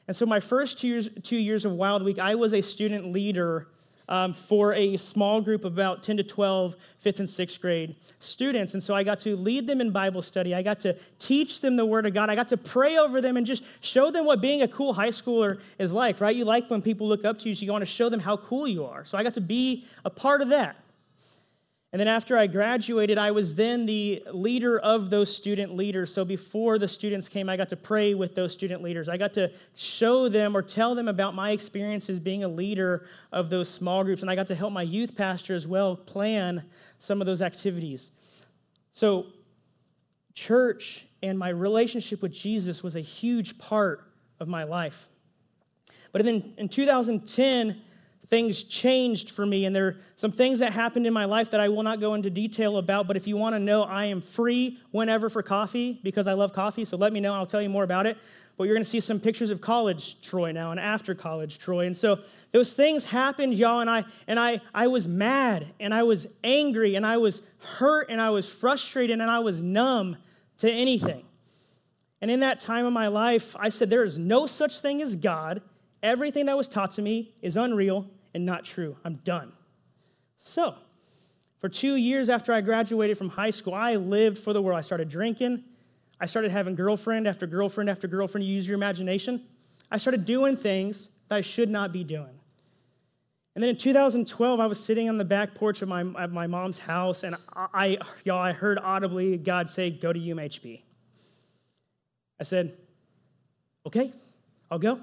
And 0.07 0.15
so, 0.15 0.25
my 0.25 0.39
first 0.39 0.77
two 0.77 0.87
years, 0.87 1.09
two 1.23 1.37
years 1.37 1.65
of 1.65 1.71
Wild 1.71 2.03
Week, 2.03 2.19
I 2.19 2.35
was 2.35 2.53
a 2.53 2.61
student 2.61 3.11
leader 3.11 3.67
um, 4.07 4.33
for 4.33 4.73
a 4.73 4.97
small 4.97 5.41
group 5.41 5.65
of 5.65 5.73
about 5.73 6.03
10 6.03 6.17
to 6.17 6.23
12 6.23 6.75
fifth 6.99 7.19
and 7.19 7.29
sixth 7.29 7.59
grade 7.59 7.95
students. 8.19 8.73
And 8.73 8.83
so 8.83 8.93
I 8.93 9.03
got 9.03 9.19
to 9.21 9.35
lead 9.35 9.67
them 9.67 9.81
in 9.81 9.91
Bible 9.91 10.21
study. 10.21 10.53
I 10.53 10.61
got 10.61 10.79
to 10.81 10.95
teach 11.19 11.61
them 11.61 11.75
the 11.75 11.85
Word 11.85 12.05
of 12.05 12.13
God. 12.13 12.29
I 12.29 12.35
got 12.35 12.49
to 12.49 12.57
pray 12.57 12.97
over 12.97 13.21
them 13.21 13.37
and 13.37 13.45
just 13.45 13.63
show 13.81 14.11
them 14.11 14.25
what 14.25 14.41
being 14.41 14.61
a 14.61 14.67
cool 14.67 14.93
high 14.93 15.09
schooler 15.09 15.59
is 15.79 15.93
like, 15.93 16.21
right? 16.21 16.35
You 16.35 16.45
like 16.45 16.69
when 16.69 16.81
people 16.81 17.07
look 17.07 17.25
up 17.25 17.39
to 17.39 17.49
you, 17.49 17.55
so 17.55 17.65
you 17.65 17.71
want 17.71 17.81
to 17.83 17.91
show 17.91 18.09
them 18.09 18.19
how 18.19 18.37
cool 18.37 18.67
you 18.67 18.85
are. 18.85 19.05
So 19.05 19.17
I 19.17 19.23
got 19.23 19.33
to 19.35 19.41
be 19.41 19.85
a 20.03 20.09
part 20.09 20.41
of 20.41 20.49
that. 20.49 20.75
And 21.95 21.99
then 22.01 22.09
after 22.09 22.37
I 22.37 22.47
graduated, 22.47 23.17
I 23.17 23.31
was 23.31 23.55
then 23.55 23.85
the 23.85 24.21
leader 24.33 24.77
of 24.77 25.09
those 25.09 25.33
student 25.33 25.77
leaders. 25.77 26.13
So 26.13 26.25
before 26.25 26.77
the 26.77 26.89
students 26.89 27.29
came, 27.29 27.47
I 27.47 27.55
got 27.55 27.69
to 27.69 27.77
pray 27.77 28.13
with 28.13 28.35
those 28.35 28.51
student 28.51 28.83
leaders. 28.83 29.07
I 29.07 29.15
got 29.15 29.31
to 29.35 29.49
show 29.73 30.27
them 30.27 30.57
or 30.57 30.61
tell 30.61 30.93
them 30.93 31.07
about 31.07 31.35
my 31.35 31.51
experiences 31.51 32.19
being 32.19 32.43
a 32.43 32.49
leader 32.49 33.05
of 33.31 33.49
those 33.49 33.69
small 33.69 34.03
groups. 34.03 34.21
And 34.21 34.29
I 34.29 34.35
got 34.35 34.47
to 34.47 34.55
help 34.55 34.73
my 34.73 34.81
youth 34.81 35.15
pastor 35.15 35.55
as 35.55 35.69
well 35.69 35.95
plan 35.95 36.65
some 36.99 37.21
of 37.21 37.27
those 37.27 37.41
activities. 37.41 38.11
So, 38.91 39.27
church 40.33 41.05
and 41.23 41.39
my 41.39 41.47
relationship 41.47 42.21
with 42.21 42.33
Jesus 42.33 42.83
was 42.83 42.97
a 42.97 43.01
huge 43.01 43.57
part 43.57 44.03
of 44.41 44.49
my 44.49 44.65
life. 44.65 45.07
But 46.11 46.25
then 46.25 46.55
in 46.57 46.67
2010, 46.67 47.81
things 48.29 48.63
changed 48.63 49.29
for 49.29 49.45
me. 49.45 49.65
And 49.65 49.75
there 49.75 49.87
are 49.87 49.97
some 50.15 50.31
things 50.31 50.59
that 50.59 50.73
happened 50.73 51.05
in 51.05 51.13
my 51.13 51.25
life 51.25 51.51
that 51.51 51.59
I 51.59 51.69
will 51.69 51.83
not 51.83 51.99
go 51.99 52.13
into 52.13 52.29
detail 52.29 52.77
about. 52.77 53.07
But 53.07 53.17
if 53.17 53.27
you 53.27 53.37
want 53.37 53.55
to 53.55 53.59
know, 53.59 53.83
I 53.83 54.05
am 54.05 54.21
free 54.21 54.79
whenever 54.91 55.29
for 55.29 55.43
coffee 55.43 55.99
because 56.03 56.27
I 56.27 56.33
love 56.33 56.53
coffee. 56.53 56.85
So 56.85 56.97
let 56.97 57.13
me 57.13 57.19
know, 57.19 57.33
I'll 57.33 57.45
tell 57.45 57.61
you 57.61 57.69
more 57.69 57.83
about 57.83 58.05
it. 58.05 58.17
But 58.57 58.63
you're 58.65 58.75
going 58.75 58.83
to 58.83 58.89
see 58.89 59.01
some 59.01 59.19
pictures 59.19 59.49
of 59.49 59.59
college 59.59 60.21
Troy 60.21 60.53
now 60.53 60.71
and 60.71 60.79
after 60.79 61.13
college 61.13 61.59
Troy. 61.59 61.85
And 61.85 61.95
so 61.95 62.19
those 62.53 62.73
things 62.73 63.05
happened, 63.05 63.53
y'all, 63.53 63.81
and 63.81 63.89
I 63.89 64.05
and 64.27 64.39
I 64.39 64.61
I 64.73 64.87
was 64.87 65.09
mad 65.09 65.73
and 65.77 65.93
I 65.93 66.03
was 66.03 66.25
angry 66.41 66.95
and 66.95 67.05
I 67.05 67.17
was 67.17 67.41
hurt 67.59 68.09
and 68.09 68.21
I 68.21 68.29
was 68.29 68.47
frustrated 68.47 69.19
and 69.19 69.29
I 69.29 69.39
was 69.39 69.61
numb 69.61 70.15
to 70.59 70.71
anything. 70.71 71.25
And 72.21 72.31
in 72.31 72.39
that 72.39 72.59
time 72.59 72.85
of 72.85 72.93
my 72.93 73.07
life, 73.07 73.57
I 73.59 73.67
said, 73.67 73.89
There 73.89 74.05
is 74.05 74.17
no 74.17 74.47
such 74.47 74.79
thing 74.79 75.01
as 75.01 75.17
God. 75.17 75.61
Everything 76.01 76.45
that 76.45 76.55
was 76.55 76.67
taught 76.67 76.91
to 76.91 77.01
me 77.01 77.33
is 77.41 77.57
unreal 77.57 78.07
and 78.35 78.45
not 78.45 78.65
true. 78.65 78.97
I'm 79.05 79.15
done. 79.23 79.53
So, 80.37 80.75
for 81.61 81.69
two 81.69 81.95
years 81.95 82.29
after 82.29 82.53
I 82.53 82.59
graduated 82.59 83.17
from 83.17 83.29
high 83.29 83.49
school, 83.49 83.73
I 83.73 83.95
lived 83.95 84.37
for 84.37 84.51
the 84.51 84.61
world. 84.61 84.77
I 84.77 84.81
started 84.81 85.07
drinking. 85.07 85.63
I 86.19 86.25
started 86.25 86.51
having 86.51 86.75
girlfriend 86.75 87.27
after 87.27 87.47
girlfriend 87.47 87.89
after 87.89 88.07
girlfriend. 88.07 88.45
You 88.45 88.53
use 88.53 88.67
your 88.67 88.75
imagination. 88.75 89.45
I 89.89 89.97
started 89.97 90.25
doing 90.25 90.57
things 90.57 91.09
that 91.29 91.37
I 91.37 91.41
should 91.41 91.69
not 91.69 91.93
be 91.93 92.03
doing. 92.03 92.37
And 93.55 93.63
then 93.63 93.69
in 93.69 93.77
2012, 93.77 94.59
I 94.59 94.65
was 94.65 94.83
sitting 94.83 95.07
on 95.07 95.17
the 95.17 95.23
back 95.23 95.55
porch 95.55 95.81
of 95.81 95.87
my, 95.87 96.03
my 96.03 96.45
mom's 96.45 96.77
house, 96.77 97.23
and 97.23 97.37
I, 97.55 97.97
y'all, 98.25 98.37
I 98.37 98.51
heard 98.51 98.77
audibly 98.79 99.37
God 99.37 99.69
say, 99.69 99.89
Go 99.89 100.11
to 100.11 100.19
UMHB. 100.19 100.81
I 102.37 102.43
said, 102.43 102.75
Okay, 103.87 104.11
I'll 104.69 104.77
go. 104.77 104.99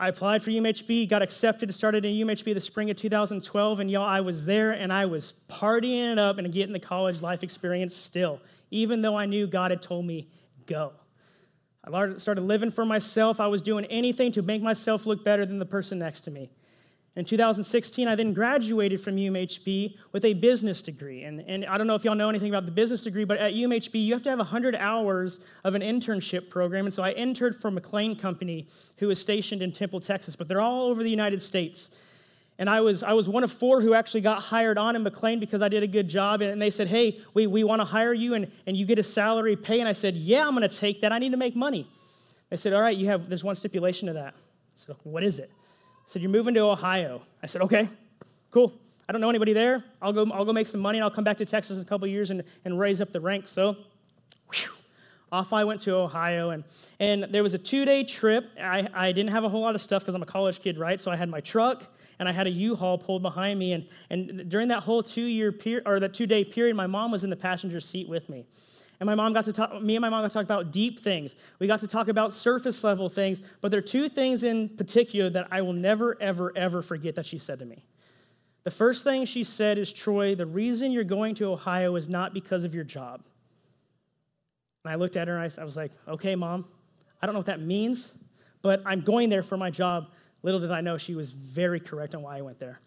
I 0.00 0.08
applied 0.08 0.44
for 0.44 0.50
UMHB, 0.52 1.08
got 1.08 1.22
accepted, 1.22 1.74
started 1.74 2.04
in 2.04 2.14
UMHB 2.14 2.54
the 2.54 2.60
spring 2.60 2.88
of 2.88 2.96
2012, 2.96 3.80
and 3.80 3.90
y'all, 3.90 4.04
I 4.04 4.20
was 4.20 4.44
there 4.44 4.70
and 4.70 4.92
I 4.92 5.06
was 5.06 5.34
partying 5.50 6.12
it 6.12 6.18
up 6.20 6.38
and 6.38 6.52
getting 6.52 6.72
the 6.72 6.78
college 6.78 7.20
life 7.20 7.42
experience 7.42 7.96
still, 7.96 8.40
even 8.70 9.02
though 9.02 9.16
I 9.16 9.26
knew 9.26 9.48
God 9.48 9.72
had 9.72 9.82
told 9.82 10.06
me, 10.06 10.28
go. 10.66 10.92
I 11.82 12.16
started 12.18 12.42
living 12.42 12.70
for 12.70 12.84
myself. 12.84 13.40
I 13.40 13.48
was 13.48 13.60
doing 13.60 13.86
anything 13.86 14.30
to 14.32 14.42
make 14.42 14.62
myself 14.62 15.04
look 15.04 15.24
better 15.24 15.44
than 15.44 15.58
the 15.58 15.66
person 15.66 15.98
next 15.98 16.20
to 16.20 16.30
me. 16.30 16.50
In 17.16 17.24
2016, 17.24 18.06
I 18.06 18.14
then 18.14 18.32
graduated 18.32 19.00
from 19.00 19.16
UMHB 19.16 19.96
with 20.12 20.24
a 20.24 20.34
business 20.34 20.82
degree. 20.82 21.24
And, 21.24 21.40
and 21.40 21.66
I 21.66 21.76
don't 21.76 21.88
know 21.88 21.96
if 21.96 22.04
y'all 22.04 22.14
know 22.14 22.28
anything 22.28 22.50
about 22.50 22.64
the 22.64 22.70
business 22.70 23.02
degree, 23.02 23.24
but 23.24 23.38
at 23.38 23.54
UMHB, 23.54 24.04
you 24.04 24.12
have 24.12 24.22
to 24.22 24.30
have 24.30 24.38
100 24.38 24.76
hours 24.76 25.40
of 25.64 25.74
an 25.74 25.82
internship 25.82 26.48
program. 26.48 26.84
And 26.84 26.94
so 26.94 27.02
I 27.02 27.10
interned 27.10 27.56
for 27.56 27.72
McLane 27.72 28.18
Company, 28.20 28.68
who 28.98 29.10
is 29.10 29.20
stationed 29.20 29.62
in 29.62 29.72
Temple, 29.72 30.00
Texas, 30.00 30.36
but 30.36 30.46
they're 30.46 30.60
all 30.60 30.88
over 30.88 31.02
the 31.02 31.10
United 31.10 31.42
States. 31.42 31.90
And 32.56 32.68
I 32.68 32.80
was, 32.80 33.02
I 33.02 33.12
was 33.12 33.28
one 33.28 33.44
of 33.44 33.52
four 33.52 33.80
who 33.80 33.94
actually 33.94 34.20
got 34.20 34.42
hired 34.42 34.78
on 34.78 34.96
in 34.96 35.04
McLane 35.04 35.38
because 35.38 35.62
I 35.62 35.68
did 35.68 35.82
a 35.82 35.86
good 35.86 36.08
job. 36.08 36.40
And 36.40 36.60
they 36.60 36.70
said, 36.70 36.88
hey, 36.88 37.20
we, 37.32 37.46
we 37.46 37.62
want 37.62 37.80
to 37.80 37.84
hire 37.84 38.12
you 38.12 38.34
and, 38.34 38.50
and 38.66 38.76
you 38.76 38.84
get 38.84 38.98
a 38.98 39.04
salary 39.04 39.56
pay. 39.56 39.80
And 39.80 39.88
I 39.88 39.92
said, 39.92 40.16
yeah, 40.16 40.46
I'm 40.46 40.56
going 40.56 40.68
to 40.68 40.76
take 40.76 41.00
that. 41.00 41.12
I 41.12 41.18
need 41.18 41.30
to 41.30 41.36
make 41.36 41.54
money. 41.54 41.88
They 42.50 42.56
said, 42.56 42.72
all 42.72 42.80
right, 42.80 42.96
you 42.96 43.06
have, 43.08 43.28
there's 43.28 43.44
one 43.44 43.54
stipulation 43.54 44.08
to 44.08 44.14
that. 44.14 44.34
So 44.74 44.96
what 45.04 45.22
is 45.22 45.38
it? 45.38 45.50
Said, 46.08 46.22
You're 46.22 46.30
moving 46.30 46.54
to 46.54 46.60
Ohio. 46.60 47.22
I 47.42 47.46
said, 47.46 47.62
Okay, 47.62 47.88
cool. 48.50 48.72
I 49.08 49.12
don't 49.12 49.20
know 49.20 49.30
anybody 49.30 49.52
there. 49.52 49.84
I'll 50.02 50.12
go, 50.12 50.26
I'll 50.32 50.44
go 50.44 50.52
make 50.52 50.66
some 50.66 50.80
money 50.80 50.98
and 50.98 51.04
I'll 51.04 51.10
come 51.10 51.24
back 51.24 51.38
to 51.38 51.46
Texas 51.46 51.76
in 51.76 51.82
a 51.82 51.86
couple 51.86 52.06
years 52.08 52.30
and, 52.30 52.42
and 52.64 52.78
raise 52.78 53.00
up 53.00 53.10
the 53.10 53.20
ranks. 53.20 53.50
So, 53.50 53.76
whew, 54.52 54.70
off 55.32 55.52
I 55.52 55.64
went 55.64 55.80
to 55.82 55.94
Ohio. 55.94 56.50
And, 56.50 56.64
and 57.00 57.26
there 57.30 57.42
was 57.42 57.54
a 57.54 57.58
two 57.58 57.84
day 57.84 58.04
trip. 58.04 58.50
I, 58.60 58.88
I 58.92 59.12
didn't 59.12 59.30
have 59.30 59.44
a 59.44 59.48
whole 59.48 59.62
lot 59.62 59.74
of 59.74 59.80
stuff 59.80 60.02
because 60.02 60.14
I'm 60.14 60.22
a 60.22 60.26
college 60.26 60.60
kid, 60.60 60.78
right? 60.78 61.00
So 61.00 61.10
I 61.10 61.16
had 61.16 61.28
my 61.28 61.40
truck 61.40 61.86
and 62.18 62.28
I 62.28 62.32
had 62.32 62.46
a 62.46 62.50
U 62.50 62.76
Haul 62.76 62.98
pulled 62.98 63.22
behind 63.22 63.58
me. 63.58 63.72
And, 63.72 63.86
and 64.10 64.50
during 64.50 64.68
that 64.68 64.82
whole 64.82 65.02
two 65.02 65.22
year 65.22 65.52
period, 65.52 65.84
or 65.86 66.00
that 66.00 66.12
two 66.12 66.26
day 66.26 66.44
period, 66.44 66.76
my 66.76 66.86
mom 66.86 67.10
was 67.10 67.24
in 67.24 67.30
the 67.30 67.36
passenger 67.36 67.80
seat 67.80 68.08
with 68.08 68.28
me. 68.28 68.44
And 69.00 69.06
my 69.06 69.14
mom 69.14 69.32
got 69.32 69.44
to 69.44 69.52
talk, 69.52 69.80
me 69.80 69.94
and 69.94 70.02
my 70.02 70.08
mom 70.08 70.22
got 70.22 70.30
to 70.30 70.34
talk 70.34 70.44
about 70.44 70.72
deep 70.72 71.00
things. 71.00 71.36
We 71.60 71.66
got 71.66 71.80
to 71.80 71.86
talk 71.86 72.08
about 72.08 72.32
surface 72.32 72.82
level 72.82 73.08
things, 73.08 73.40
but 73.60 73.70
there 73.70 73.78
are 73.78 73.82
two 73.82 74.08
things 74.08 74.42
in 74.42 74.70
particular 74.70 75.30
that 75.30 75.48
I 75.52 75.62
will 75.62 75.72
never, 75.72 76.20
ever, 76.20 76.52
ever 76.56 76.82
forget 76.82 77.14
that 77.14 77.26
she 77.26 77.38
said 77.38 77.60
to 77.60 77.64
me. 77.64 77.84
The 78.64 78.72
first 78.72 79.04
thing 79.04 79.24
she 79.24 79.44
said 79.44 79.78
is, 79.78 79.92
Troy, 79.92 80.34
the 80.34 80.46
reason 80.46 80.90
you're 80.90 81.04
going 81.04 81.36
to 81.36 81.46
Ohio 81.52 81.94
is 81.94 82.08
not 82.08 82.34
because 82.34 82.64
of 82.64 82.74
your 82.74 82.84
job. 82.84 83.22
And 84.84 84.92
I 84.92 84.96
looked 84.96 85.16
at 85.16 85.28
her 85.28 85.38
and 85.38 85.54
I 85.58 85.64
was 85.64 85.76
like, 85.76 85.92
okay, 86.08 86.34
mom, 86.34 86.64
I 87.22 87.26
don't 87.26 87.34
know 87.34 87.38
what 87.38 87.46
that 87.46 87.60
means, 87.60 88.14
but 88.62 88.82
I'm 88.84 89.00
going 89.00 89.30
there 89.30 89.42
for 89.42 89.56
my 89.56 89.70
job. 89.70 90.08
Little 90.42 90.60
did 90.60 90.70
I 90.70 90.80
know 90.80 90.98
she 90.98 91.14
was 91.14 91.30
very 91.30 91.80
correct 91.80 92.14
on 92.14 92.22
why 92.22 92.38
I 92.38 92.40
went 92.40 92.58
there. 92.58 92.80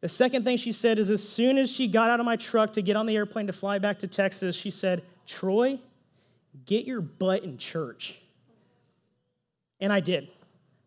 The 0.00 0.08
second 0.08 0.44
thing 0.44 0.56
she 0.58 0.72
said 0.72 0.98
is 0.98 1.10
as 1.10 1.26
soon 1.26 1.58
as 1.58 1.70
she 1.70 1.88
got 1.88 2.10
out 2.10 2.20
of 2.20 2.26
my 2.26 2.36
truck 2.36 2.74
to 2.74 2.82
get 2.82 2.96
on 2.96 3.06
the 3.06 3.16
airplane 3.16 3.46
to 3.48 3.52
fly 3.52 3.78
back 3.78 3.98
to 4.00 4.06
Texas, 4.06 4.54
she 4.54 4.70
said, 4.70 5.02
Troy, 5.28 5.78
get 6.66 6.86
your 6.86 7.00
butt 7.00 7.44
in 7.44 7.58
church. 7.58 8.18
And 9.78 9.92
I 9.92 10.00
did. 10.00 10.30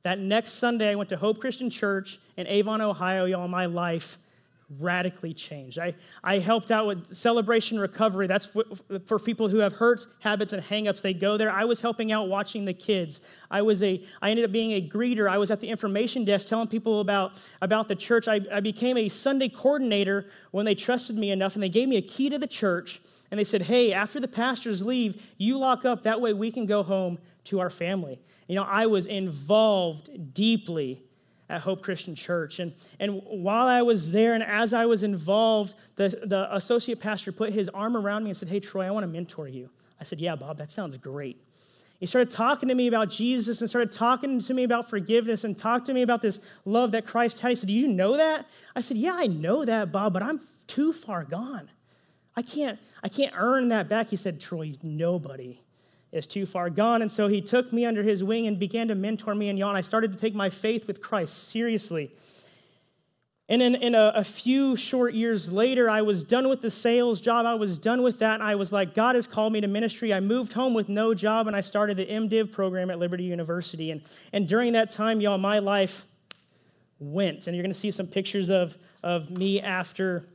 That 0.03 0.19
next 0.19 0.53
Sunday, 0.53 0.89
I 0.89 0.95
went 0.95 1.09
to 1.09 1.17
Hope 1.17 1.39
Christian 1.39 1.69
Church 1.69 2.19
in 2.35 2.47
Avon, 2.47 2.81
Ohio. 2.81 3.25
Y'all, 3.25 3.47
my 3.47 3.67
life 3.67 4.17
radically 4.79 5.33
changed. 5.33 5.79
I, 5.79 5.95
I 6.23 6.39
helped 6.39 6.71
out 6.71 6.87
with 6.87 7.13
celebration 7.13 7.79
recovery. 7.79 8.27
That's 8.27 8.47
for 9.05 9.19
people 9.19 9.49
who 9.49 9.57
have 9.57 9.73
hurts, 9.73 10.07
habits, 10.19 10.53
and 10.53 10.63
hangups. 10.63 11.01
They 11.01 11.13
go 11.13 11.37
there. 11.37 11.51
I 11.51 11.65
was 11.65 11.81
helping 11.81 12.11
out 12.11 12.29
watching 12.29 12.65
the 12.65 12.73
kids. 12.73 13.21
I 13.49 13.61
was 13.61 13.83
a 13.83 14.03
I 14.21 14.29
ended 14.29 14.45
up 14.45 14.51
being 14.51 14.71
a 14.71 14.87
greeter. 14.87 15.29
I 15.29 15.37
was 15.37 15.51
at 15.51 15.59
the 15.59 15.67
information 15.67 16.25
desk 16.25 16.47
telling 16.47 16.67
people 16.67 16.99
about, 16.99 17.33
about 17.61 17.87
the 17.87 17.95
church. 17.95 18.27
I, 18.27 18.39
I 18.51 18.59
became 18.59 18.97
a 18.97 19.09
Sunday 19.09 19.49
coordinator 19.49 20.27
when 20.51 20.65
they 20.65 20.75
trusted 20.75 21.17
me 21.17 21.31
enough 21.31 21.55
and 21.55 21.63
they 21.63 21.69
gave 21.69 21.87
me 21.87 21.97
a 21.97 22.01
key 22.01 22.29
to 22.29 22.37
the 22.37 22.47
church 22.47 23.01
and 23.29 23.39
they 23.39 23.43
said, 23.43 23.63
Hey, 23.63 23.93
after 23.93 24.19
the 24.19 24.27
pastors 24.27 24.81
leave, 24.81 25.21
you 25.37 25.57
lock 25.57 25.85
up. 25.85 26.03
That 26.03 26.21
way 26.21 26.33
we 26.33 26.51
can 26.51 26.65
go 26.65 26.83
home 26.83 27.19
to 27.45 27.59
our 27.59 27.69
family. 27.69 28.21
You 28.47 28.55
know, 28.55 28.63
I 28.63 28.85
was 28.85 29.05
involved 29.05 30.33
deeply 30.33 31.03
at 31.51 31.61
Hope 31.61 31.83
Christian 31.83 32.15
Church. 32.15 32.59
And, 32.59 32.73
and 32.99 33.21
while 33.25 33.67
I 33.67 33.81
was 33.81 34.11
there 34.11 34.33
and 34.33 34.41
as 34.41 34.73
I 34.73 34.85
was 34.85 35.03
involved, 35.03 35.75
the, 35.97 36.09
the 36.23 36.55
associate 36.55 37.01
pastor 37.01 37.33
put 37.33 37.51
his 37.51 37.67
arm 37.69 37.97
around 37.97 38.23
me 38.23 38.29
and 38.29 38.37
said, 38.37 38.47
Hey, 38.47 38.61
Troy, 38.61 38.87
I 38.87 38.91
want 38.91 39.03
to 39.03 39.07
mentor 39.07 39.47
you. 39.47 39.69
I 39.99 40.05
said, 40.05 40.21
Yeah, 40.21 40.35
Bob, 40.37 40.57
that 40.59 40.71
sounds 40.71 40.95
great. 40.97 41.43
He 41.99 42.05
started 42.07 42.31
talking 42.31 42.69
to 42.69 42.73
me 42.73 42.87
about 42.87 43.11
Jesus 43.11 43.59
and 43.59 43.69
started 43.69 43.91
talking 43.91 44.39
to 44.39 44.53
me 44.53 44.63
about 44.63 44.89
forgiveness 44.89 45.43
and 45.43 45.55
talked 45.55 45.85
to 45.87 45.93
me 45.93 46.01
about 46.01 46.21
this 46.21 46.39
love 46.65 46.93
that 46.93 47.05
Christ 47.05 47.41
had. 47.41 47.49
He 47.49 47.55
said, 47.55 47.67
Do 47.67 47.73
you 47.73 47.89
know 47.89 48.15
that? 48.15 48.47
I 48.75 48.79
said, 48.79 48.97
Yeah, 48.97 49.13
I 49.15 49.27
know 49.27 49.65
that, 49.65 49.91
Bob, 49.91 50.13
but 50.13 50.23
I'm 50.23 50.39
too 50.67 50.93
far 50.93 51.25
gone. 51.25 51.69
I 52.33 52.43
can't, 52.43 52.79
I 53.03 53.09
can't 53.09 53.33
earn 53.35 53.67
that 53.67 53.89
back. 53.89 54.07
He 54.07 54.15
said, 54.15 54.39
Troy, 54.39 54.75
nobody 54.81 55.59
is 56.11 56.27
too 56.27 56.45
far 56.45 56.69
gone. 56.69 57.01
And 57.01 57.11
so 57.11 57.27
he 57.27 57.41
took 57.41 57.71
me 57.71 57.85
under 57.85 58.03
his 58.03 58.23
wing 58.23 58.47
and 58.47 58.59
began 58.59 58.87
to 58.89 58.95
mentor 58.95 59.33
me 59.33 59.49
and 59.49 59.57
y'all. 59.57 59.75
I 59.75 59.81
started 59.81 60.11
to 60.11 60.17
take 60.17 60.35
my 60.35 60.49
faith 60.49 60.87
with 60.87 61.01
Christ 61.01 61.49
seriously. 61.49 62.11
And 63.47 63.61
in, 63.61 63.75
in 63.75 63.95
a, 63.95 64.13
a, 64.15 64.23
few 64.23 64.77
short 64.77 65.13
years 65.13 65.51
later, 65.51 65.89
I 65.89 66.03
was 66.03 66.23
done 66.23 66.47
with 66.47 66.61
the 66.61 66.69
sales 66.69 67.19
job. 67.19 67.45
I 67.45 67.55
was 67.55 67.77
done 67.77 68.01
with 68.01 68.19
that. 68.19 68.35
And 68.35 68.43
I 68.43 68.55
was 68.55 68.71
like, 68.71 68.93
God 68.93 69.15
has 69.15 69.27
called 69.27 69.51
me 69.51 69.59
to 69.59 69.67
ministry. 69.67 70.13
I 70.13 70.21
moved 70.21 70.53
home 70.53 70.73
with 70.73 70.87
no 70.87 71.13
job 71.13 71.47
and 71.47 71.55
I 71.55 71.59
started 71.59 71.97
the 71.97 72.05
MDiv 72.05 72.53
program 72.53 72.89
at 72.89 72.97
Liberty 72.97 73.25
University. 73.25 73.91
And, 73.91 74.03
and 74.31 74.47
during 74.47 74.71
that 74.73 74.89
time, 74.89 75.19
y'all, 75.19 75.37
my 75.37 75.59
life 75.59 76.05
went. 76.99 77.47
And 77.47 77.55
you're 77.55 77.63
going 77.63 77.73
to 77.73 77.79
see 77.79 77.91
some 77.91 78.07
pictures 78.07 78.49
of, 78.49 78.77
of 79.03 79.29
me 79.31 79.59
after 79.59 80.25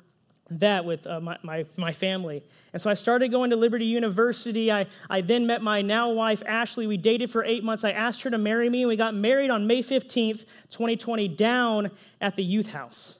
that 0.50 0.84
with 0.84 1.06
uh, 1.06 1.20
my, 1.20 1.36
my, 1.42 1.64
my, 1.76 1.92
family. 1.92 2.42
And 2.72 2.80
so 2.80 2.88
I 2.88 2.94
started 2.94 3.30
going 3.30 3.50
to 3.50 3.56
Liberty 3.56 3.84
University. 3.84 4.70
I, 4.70 4.86
I 5.10 5.20
then 5.20 5.46
met 5.46 5.62
my 5.62 5.82
now 5.82 6.10
wife, 6.10 6.42
Ashley. 6.46 6.86
We 6.86 6.96
dated 6.96 7.30
for 7.30 7.44
eight 7.44 7.64
months. 7.64 7.82
I 7.84 7.90
asked 7.90 8.22
her 8.22 8.30
to 8.30 8.38
marry 8.38 8.70
me, 8.70 8.82
and 8.82 8.88
we 8.88 8.96
got 8.96 9.14
married 9.14 9.50
on 9.50 9.66
May 9.66 9.82
15th, 9.82 10.44
2020, 10.70 11.28
down 11.28 11.90
at 12.20 12.36
the 12.36 12.44
youth 12.44 12.68
house. 12.68 13.18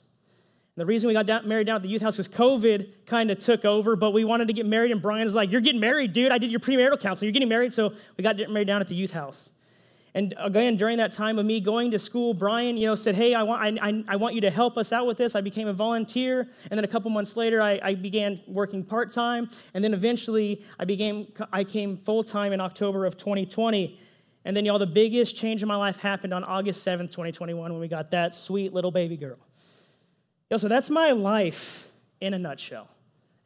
And 0.77 0.83
the 0.83 0.87
reason 0.87 1.09
we 1.09 1.15
got 1.15 1.27
down, 1.27 1.49
married 1.49 1.67
down 1.67 1.77
at 1.77 1.83
the 1.83 1.89
youth 1.89 2.03
house 2.03 2.19
was 2.19 2.29
COVID 2.29 3.07
kind 3.07 3.31
of 3.31 3.39
took 3.39 3.65
over, 3.65 3.97
but 3.97 4.12
we 4.12 4.25
wanted 4.25 4.47
to 4.49 4.55
get 4.55 4.67
married, 4.67 4.93
and 4.93 5.03
Brian's 5.03 5.35
like, 5.35 5.51
You're 5.51 5.61
getting 5.61 5.81
married, 5.81 6.12
dude. 6.12 6.31
I 6.31 6.39
did 6.39 6.51
your 6.51 6.61
premarital 6.61 7.01
counseling. 7.01 7.27
You're 7.27 7.33
getting 7.33 7.49
married. 7.49 7.73
So 7.73 7.93
we 8.17 8.23
got 8.23 8.37
married 8.37 8.69
down 8.69 8.81
at 8.81 8.89
the 8.89 8.95
youth 8.95 9.12
house. 9.12 9.51
And 10.16 10.33
again, 10.38 10.79
during 10.79 10.96
that 10.96 11.12
time 11.12 11.38
of 11.38 11.44
me 11.44 11.61
going 11.61 11.90
to 11.90 11.98
school, 11.98 12.33
Brian, 12.33 12.79
you 12.79 12.87
know, 12.87 12.94
said, 12.94 13.14
"Hey, 13.14 13.35
I 13.35 13.42
want, 13.42 13.79
I, 13.83 14.02
I 14.09 14.16
want 14.16 14.35
you 14.35 14.40
to 14.40 14.50
help 14.50 14.79
us 14.79 14.90
out 14.90 15.07
with 15.07 15.18
this." 15.18 15.35
I 15.35 15.42
became 15.42 15.68
a 15.68 15.74
volunteer, 15.74 16.48
and 16.70 16.79
then 16.79 16.85
a 16.85 16.88
couple 16.88 17.11
months 17.11 17.37
later, 17.37 17.61
I, 17.61 17.79
I 17.83 17.94
began 17.94 18.40
working 18.46 18.83
part 18.83 19.11
time, 19.11 19.50
and 19.74 19.85
then 19.85 19.92
eventually, 19.92 20.64
I 20.79 20.87
became, 20.87 21.31
I 21.52 21.64
came 21.64 21.98
full 21.98 22.24
time 22.24 22.55
in 22.55 22.62
October 22.62 23.05
of 23.05 23.18
2020. 23.18 24.00
And 24.46 24.57
then, 24.57 24.64
y'all, 24.64 24.79
the 24.79 24.87
biggest 24.87 25.37
change 25.37 25.61
in 25.61 25.68
my 25.68 25.76
life 25.76 25.98
happened 25.98 26.33
on 26.33 26.44
August 26.44 26.87
7th, 26.87 27.11
2021, 27.11 27.70
when 27.70 27.79
we 27.79 27.87
got 27.87 28.11
that 28.12 28.35
sweet 28.35 28.72
little 28.72 28.90
baby 28.90 29.18
girl. 29.18 29.37
Yo, 30.48 30.57
so 30.57 30.66
that's 30.66 30.88
my 30.88 31.12
life 31.12 31.88
in 32.22 32.33
a 32.33 32.38
nutshell. 32.38 32.88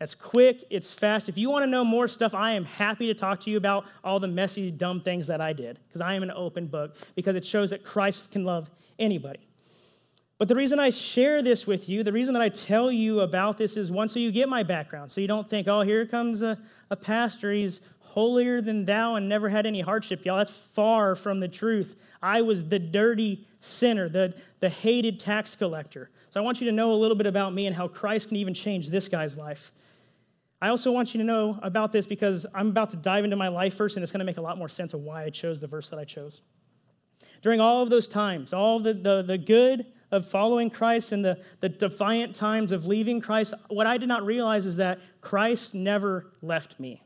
That's 0.00 0.14
quick, 0.14 0.64
it's 0.70 0.90
fast. 0.90 1.28
If 1.28 1.36
you 1.36 1.50
want 1.50 1.62
to 1.62 1.66
know 1.66 1.84
more 1.84 2.08
stuff, 2.08 2.32
I 2.32 2.52
am 2.52 2.64
happy 2.64 3.06
to 3.08 3.14
talk 3.14 3.38
to 3.40 3.50
you 3.50 3.58
about 3.58 3.84
all 4.02 4.18
the 4.18 4.26
messy, 4.26 4.70
dumb 4.70 5.02
things 5.02 5.26
that 5.26 5.42
I 5.42 5.52
did, 5.52 5.78
because 5.86 6.00
I 6.00 6.14
am 6.14 6.22
an 6.22 6.30
open 6.30 6.66
book, 6.68 6.96
because 7.14 7.36
it 7.36 7.44
shows 7.44 7.68
that 7.68 7.84
Christ 7.84 8.30
can 8.30 8.44
love 8.44 8.70
anybody. 8.98 9.46
But 10.38 10.48
the 10.48 10.54
reason 10.54 10.78
I 10.80 10.88
share 10.88 11.42
this 11.42 11.66
with 11.66 11.86
you, 11.86 12.02
the 12.02 12.12
reason 12.12 12.32
that 12.32 12.42
I 12.42 12.48
tell 12.48 12.90
you 12.90 13.20
about 13.20 13.58
this 13.58 13.76
is 13.76 13.92
one, 13.92 14.08
so 14.08 14.18
you 14.18 14.32
get 14.32 14.48
my 14.48 14.62
background. 14.62 15.10
So 15.10 15.20
you 15.20 15.28
don't 15.28 15.48
think, 15.50 15.68
oh, 15.68 15.82
here 15.82 16.06
comes 16.06 16.40
a, 16.40 16.58
a 16.88 16.96
pastor. 16.96 17.52
He's 17.52 17.82
holier 17.98 18.62
than 18.62 18.86
thou 18.86 19.16
and 19.16 19.28
never 19.28 19.50
had 19.50 19.66
any 19.66 19.82
hardship. 19.82 20.24
Y'all, 20.24 20.38
that's 20.38 20.50
far 20.50 21.14
from 21.14 21.40
the 21.40 21.48
truth. 21.48 21.94
I 22.22 22.40
was 22.40 22.66
the 22.66 22.78
dirty 22.78 23.46
sinner, 23.60 24.08
the, 24.08 24.34
the 24.60 24.70
hated 24.70 25.20
tax 25.20 25.54
collector. 25.54 26.08
So 26.30 26.40
I 26.40 26.42
want 26.42 26.58
you 26.62 26.66
to 26.68 26.72
know 26.72 26.90
a 26.90 26.96
little 26.96 27.18
bit 27.18 27.26
about 27.26 27.52
me 27.52 27.66
and 27.66 27.76
how 27.76 27.86
Christ 27.86 28.28
can 28.28 28.38
even 28.38 28.54
change 28.54 28.88
this 28.88 29.06
guy's 29.06 29.36
life. 29.36 29.72
I 30.62 30.68
also 30.68 30.92
want 30.92 31.14
you 31.14 31.18
to 31.18 31.24
know 31.24 31.58
about 31.62 31.90
this 31.90 32.06
because 32.06 32.44
I'm 32.54 32.68
about 32.68 32.90
to 32.90 32.96
dive 32.96 33.24
into 33.24 33.36
my 33.36 33.48
life 33.48 33.74
first, 33.74 33.96
and 33.96 34.02
it's 34.02 34.12
going 34.12 34.20
to 34.20 34.26
make 34.26 34.36
a 34.36 34.42
lot 34.42 34.58
more 34.58 34.68
sense 34.68 34.92
of 34.92 35.00
why 35.00 35.24
I 35.24 35.30
chose 35.30 35.60
the 35.60 35.66
verse 35.66 35.88
that 35.88 35.98
I 35.98 36.04
chose. 36.04 36.42
During 37.40 37.60
all 37.60 37.82
of 37.82 37.88
those 37.88 38.06
times, 38.06 38.52
all 38.52 38.80
the, 38.80 38.92
the, 38.92 39.22
the 39.22 39.38
good 39.38 39.86
of 40.10 40.28
following 40.28 40.68
Christ 40.68 41.12
and 41.12 41.24
the, 41.24 41.38
the 41.60 41.68
defiant 41.68 42.34
times 42.34 42.72
of 42.72 42.86
leaving 42.86 43.20
Christ, 43.20 43.54
what 43.68 43.86
I 43.86 43.96
did 43.96 44.08
not 44.08 44.26
realize 44.26 44.66
is 44.66 44.76
that 44.76 44.98
Christ 45.20 45.74
never 45.74 46.26
left 46.42 46.78
me. 46.78 47.02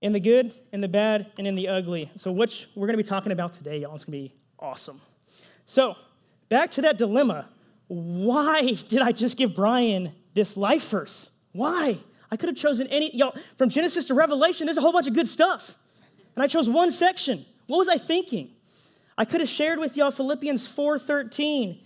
In 0.00 0.12
the 0.12 0.20
good, 0.20 0.52
in 0.72 0.80
the 0.80 0.88
bad, 0.88 1.30
and 1.38 1.46
in 1.46 1.54
the 1.54 1.68
ugly. 1.68 2.10
So, 2.16 2.32
which 2.32 2.68
we're 2.74 2.88
going 2.88 2.96
to 2.96 3.02
be 3.02 3.08
talking 3.08 3.30
about 3.30 3.52
today, 3.52 3.78
y'all. 3.78 3.94
It's 3.94 4.04
going 4.04 4.24
to 4.24 4.28
be 4.28 4.34
awesome. 4.58 5.00
So, 5.66 5.94
back 6.48 6.72
to 6.72 6.82
that 6.82 6.98
dilemma. 6.98 7.48
Why 7.86 8.72
did 8.72 9.00
I 9.00 9.12
just 9.12 9.36
give 9.36 9.54
Brian 9.54 10.12
this 10.34 10.56
life 10.56 10.88
verse? 10.88 11.31
Why? 11.52 11.98
I 12.30 12.36
could 12.36 12.48
have 12.48 12.56
chosen 12.56 12.86
any, 12.88 13.14
y'all, 13.14 13.34
from 13.56 13.68
Genesis 13.68 14.06
to 14.06 14.14
Revelation, 14.14 14.66
there's 14.66 14.78
a 14.78 14.80
whole 14.80 14.92
bunch 14.92 15.06
of 15.06 15.14
good 15.14 15.28
stuff. 15.28 15.76
And 16.34 16.42
I 16.42 16.46
chose 16.46 16.68
one 16.68 16.90
section. 16.90 17.44
What 17.66 17.78
was 17.78 17.88
I 17.88 17.98
thinking? 17.98 18.50
I 19.18 19.24
could 19.24 19.40
have 19.40 19.48
shared 19.48 19.78
with 19.78 19.96
y'all 19.96 20.10
Philippians 20.10 20.66
4:13. 20.66 21.78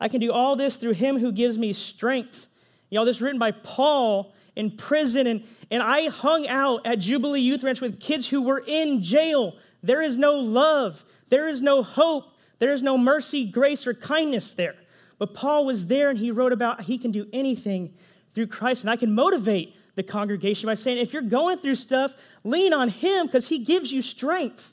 I 0.00 0.08
can 0.08 0.20
do 0.20 0.32
all 0.32 0.56
this 0.56 0.76
through 0.76 0.94
him 0.94 1.18
who 1.18 1.30
gives 1.30 1.58
me 1.58 1.72
strength. 1.74 2.46
Y'all, 2.88 3.04
this 3.04 3.16
is 3.16 3.22
written 3.22 3.38
by 3.38 3.50
Paul 3.50 4.32
in 4.56 4.70
prison, 4.70 5.26
and, 5.26 5.44
and 5.70 5.82
I 5.82 6.08
hung 6.08 6.48
out 6.48 6.86
at 6.86 6.98
Jubilee 6.98 7.40
Youth 7.40 7.62
Ranch 7.62 7.80
with 7.80 8.00
kids 8.00 8.28
who 8.28 8.42
were 8.42 8.64
in 8.66 9.02
jail. 9.02 9.56
There 9.82 10.00
is 10.00 10.16
no 10.16 10.34
love, 10.34 11.04
there 11.28 11.46
is 11.46 11.62
no 11.62 11.82
hope, 11.82 12.32
there 12.58 12.72
is 12.72 12.82
no 12.82 12.96
mercy, 12.96 13.44
grace, 13.44 13.86
or 13.86 13.94
kindness 13.94 14.52
there. 14.52 14.76
But 15.18 15.34
Paul 15.34 15.66
was 15.66 15.86
there 15.86 16.08
and 16.08 16.18
he 16.18 16.30
wrote 16.30 16.52
about 16.52 16.82
he 16.82 16.96
can 16.96 17.10
do 17.10 17.26
anything 17.32 17.94
through 18.34 18.48
Christ. 18.48 18.82
And 18.82 18.90
I 18.90 18.96
can 18.96 19.14
motivate 19.14 19.74
the 19.94 20.02
congregation 20.02 20.66
by 20.66 20.74
saying, 20.74 20.98
if 20.98 21.12
you're 21.12 21.22
going 21.22 21.58
through 21.58 21.74
stuff, 21.74 22.12
lean 22.44 22.72
on 22.72 22.88
Him 22.88 23.26
because 23.26 23.48
He 23.48 23.58
gives 23.58 23.92
you 23.92 24.02
strength. 24.02 24.72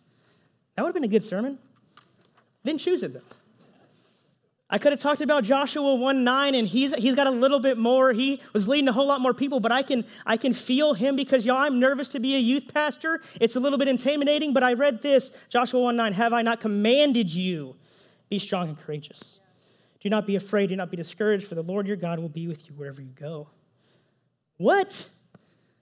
That 0.76 0.84
would 0.84 0.90
have 0.90 0.96
been 0.96 1.04
a 1.04 1.08
good 1.08 1.24
sermon. 1.24 1.58
I 1.98 2.02
didn't 2.70 2.82
choose 2.82 3.04
it 3.04 3.14
though. 3.14 3.22
I 4.70 4.78
could 4.78 4.92
have 4.92 5.00
talked 5.00 5.22
about 5.22 5.46
Joshua 5.46 5.96
1 5.96 6.24
9, 6.26 6.56
and 6.56 6.68
he's, 6.68 6.94
he's 6.96 7.16
got 7.16 7.26
a 7.26 7.32
little 7.32 7.60
bit 7.60 7.78
more. 7.78 8.12
He 8.12 8.42
was 8.52 8.68
leading 8.68 8.90
a 8.90 8.92
whole 8.92 9.08
lot 9.08 9.22
more 9.22 9.34
people, 9.34 9.62
but 9.62 9.72
I 9.72 9.82
can, 9.82 10.04
I 10.26 10.36
can 10.36 10.54
feel 10.54 10.94
him 10.94 11.16
because, 11.16 11.46
y'all, 11.46 11.56
I'm 11.56 11.80
nervous 11.80 12.10
to 12.10 12.20
be 12.20 12.36
a 12.36 12.40
youth 12.40 12.74
pastor. 12.74 13.22
It's 13.40 13.56
a 13.56 13.62
little 13.62 13.80
bit 13.80 13.88
intimidating, 13.88 14.54
but 14.54 14.64
I 14.64 14.74
read 14.74 15.02
this 15.02 15.32
Joshua 15.48 15.80
1 15.80 15.96
9, 15.96 16.14
have 16.14 16.34
I 16.34 16.42
not 16.42 16.60
commanded 16.60 17.34
you? 17.34 17.76
Be 18.30 18.40
strong 18.40 18.68
and 18.68 18.78
courageous. 18.78 19.40
Do 20.00 20.10
not 20.10 20.28
be 20.28 20.36
afraid, 20.36 20.68
do 20.70 20.76
not 20.76 20.92
be 20.92 20.98
discouraged, 20.98 21.48
for 21.48 21.56
the 21.56 21.64
Lord 21.64 21.88
your 21.88 21.98
God 21.98 22.20
will 22.20 22.30
be 22.30 22.48
with 22.48 22.68
you 22.68 22.76
wherever 22.76 23.02
you 23.02 23.14
go. 23.16 23.50
What? 24.58 25.10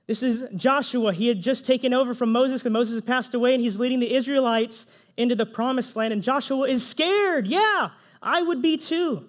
This 0.08 0.21
is 0.21 0.43
Joshua. 0.56 1.13
He 1.13 1.28
had 1.28 1.41
just 1.41 1.65
taken 1.65 1.93
over 1.93 2.13
from 2.13 2.32
Moses 2.32 2.62
because 2.62 2.71
Moses 2.71 2.95
had 2.95 3.06
passed 3.06 3.34
away 3.34 3.54
and 3.54 3.62
he's 3.62 3.80
leading 3.80 3.99
the 3.99 4.13
Israelites 4.13 4.86
into 5.17 5.36
the 5.36 5.45
promised 5.45 5.95
land. 5.95 6.13
And 6.13 6.21
Joshua 6.21 6.67
is 6.67 6.86
scared. 6.86 7.47
Yeah, 7.47 7.89
I 8.21 8.41
would 8.41 8.62
be 8.62 8.78
too. 8.78 9.25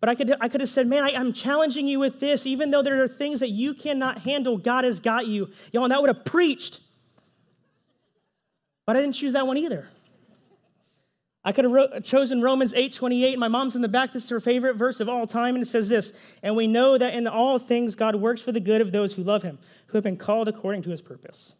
But 0.00 0.08
I 0.08 0.14
could, 0.14 0.34
I 0.40 0.48
could 0.48 0.60
have 0.60 0.70
said, 0.70 0.86
man, 0.86 1.04
I, 1.04 1.10
am 1.10 1.32
challenging 1.32 1.86
you 1.86 1.98
with 1.98 2.20
this. 2.20 2.46
Even 2.46 2.70
though 2.70 2.82
there 2.82 3.02
are 3.02 3.08
things 3.08 3.40
that 3.40 3.50
you 3.50 3.74
cannot 3.74 4.22
handle, 4.22 4.56
God 4.56 4.84
has 4.84 5.00
got 5.00 5.26
you. 5.26 5.50
Y'all, 5.72 5.84
and 5.84 5.92
that 5.92 6.00
would 6.00 6.14
have 6.14 6.24
preached. 6.24 6.80
But 8.86 8.96
I 8.96 9.00
didn't 9.00 9.16
choose 9.16 9.32
that 9.34 9.46
one 9.46 9.58
either. 9.58 9.88
I 11.48 11.52
could 11.52 11.64
have 11.64 11.72
wrote, 11.72 12.04
chosen 12.04 12.42
Romans 12.42 12.74
8 12.74 12.92
28. 12.92 13.38
My 13.38 13.48
mom's 13.48 13.74
in 13.74 13.80
the 13.80 13.88
back. 13.88 14.12
This 14.12 14.24
is 14.24 14.28
her 14.28 14.38
favorite 14.38 14.76
verse 14.76 15.00
of 15.00 15.08
all 15.08 15.26
time. 15.26 15.54
And 15.54 15.62
it 15.62 15.66
says 15.66 15.88
this 15.88 16.12
And 16.42 16.54
we 16.54 16.66
know 16.66 16.98
that 16.98 17.14
in 17.14 17.26
all 17.26 17.58
things 17.58 17.94
God 17.94 18.16
works 18.16 18.42
for 18.42 18.52
the 18.52 18.60
good 18.60 18.82
of 18.82 18.92
those 18.92 19.16
who 19.16 19.22
love 19.22 19.42
him, 19.44 19.58
who 19.86 19.96
have 19.96 20.04
been 20.04 20.18
called 20.18 20.46
according 20.46 20.82
to 20.82 20.90
his 20.90 21.00
purpose. 21.00 21.56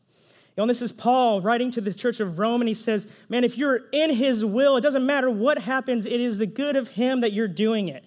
You 0.55 0.63
know, 0.63 0.67
this 0.67 0.83
is 0.83 0.93
Paul 0.93 1.41
writing 1.41 1.71
to 1.71 1.81
the 1.81 1.95
church 1.95 2.21
of 2.21 2.39
Rome, 2.39 2.61
and 2.61 2.69
he 2.69 2.75
says, 2.75 3.07
Man, 3.31 3.45
if 3.45 3.57
you're 3.57 3.81
in 3.91 4.13
his 4.13 4.45
will, 4.45 4.77
it 4.77 4.83
doesn't 4.83 5.07
matter 5.07 5.31
what 5.31 5.57
happens, 5.57 6.05
it 6.05 6.21
is 6.21 6.37
the 6.37 6.45
good 6.45 6.77
of 6.77 6.89
him 6.89 7.23
that 7.23 7.33
you're 7.33 7.49
doing 7.49 7.89
it. 7.89 8.05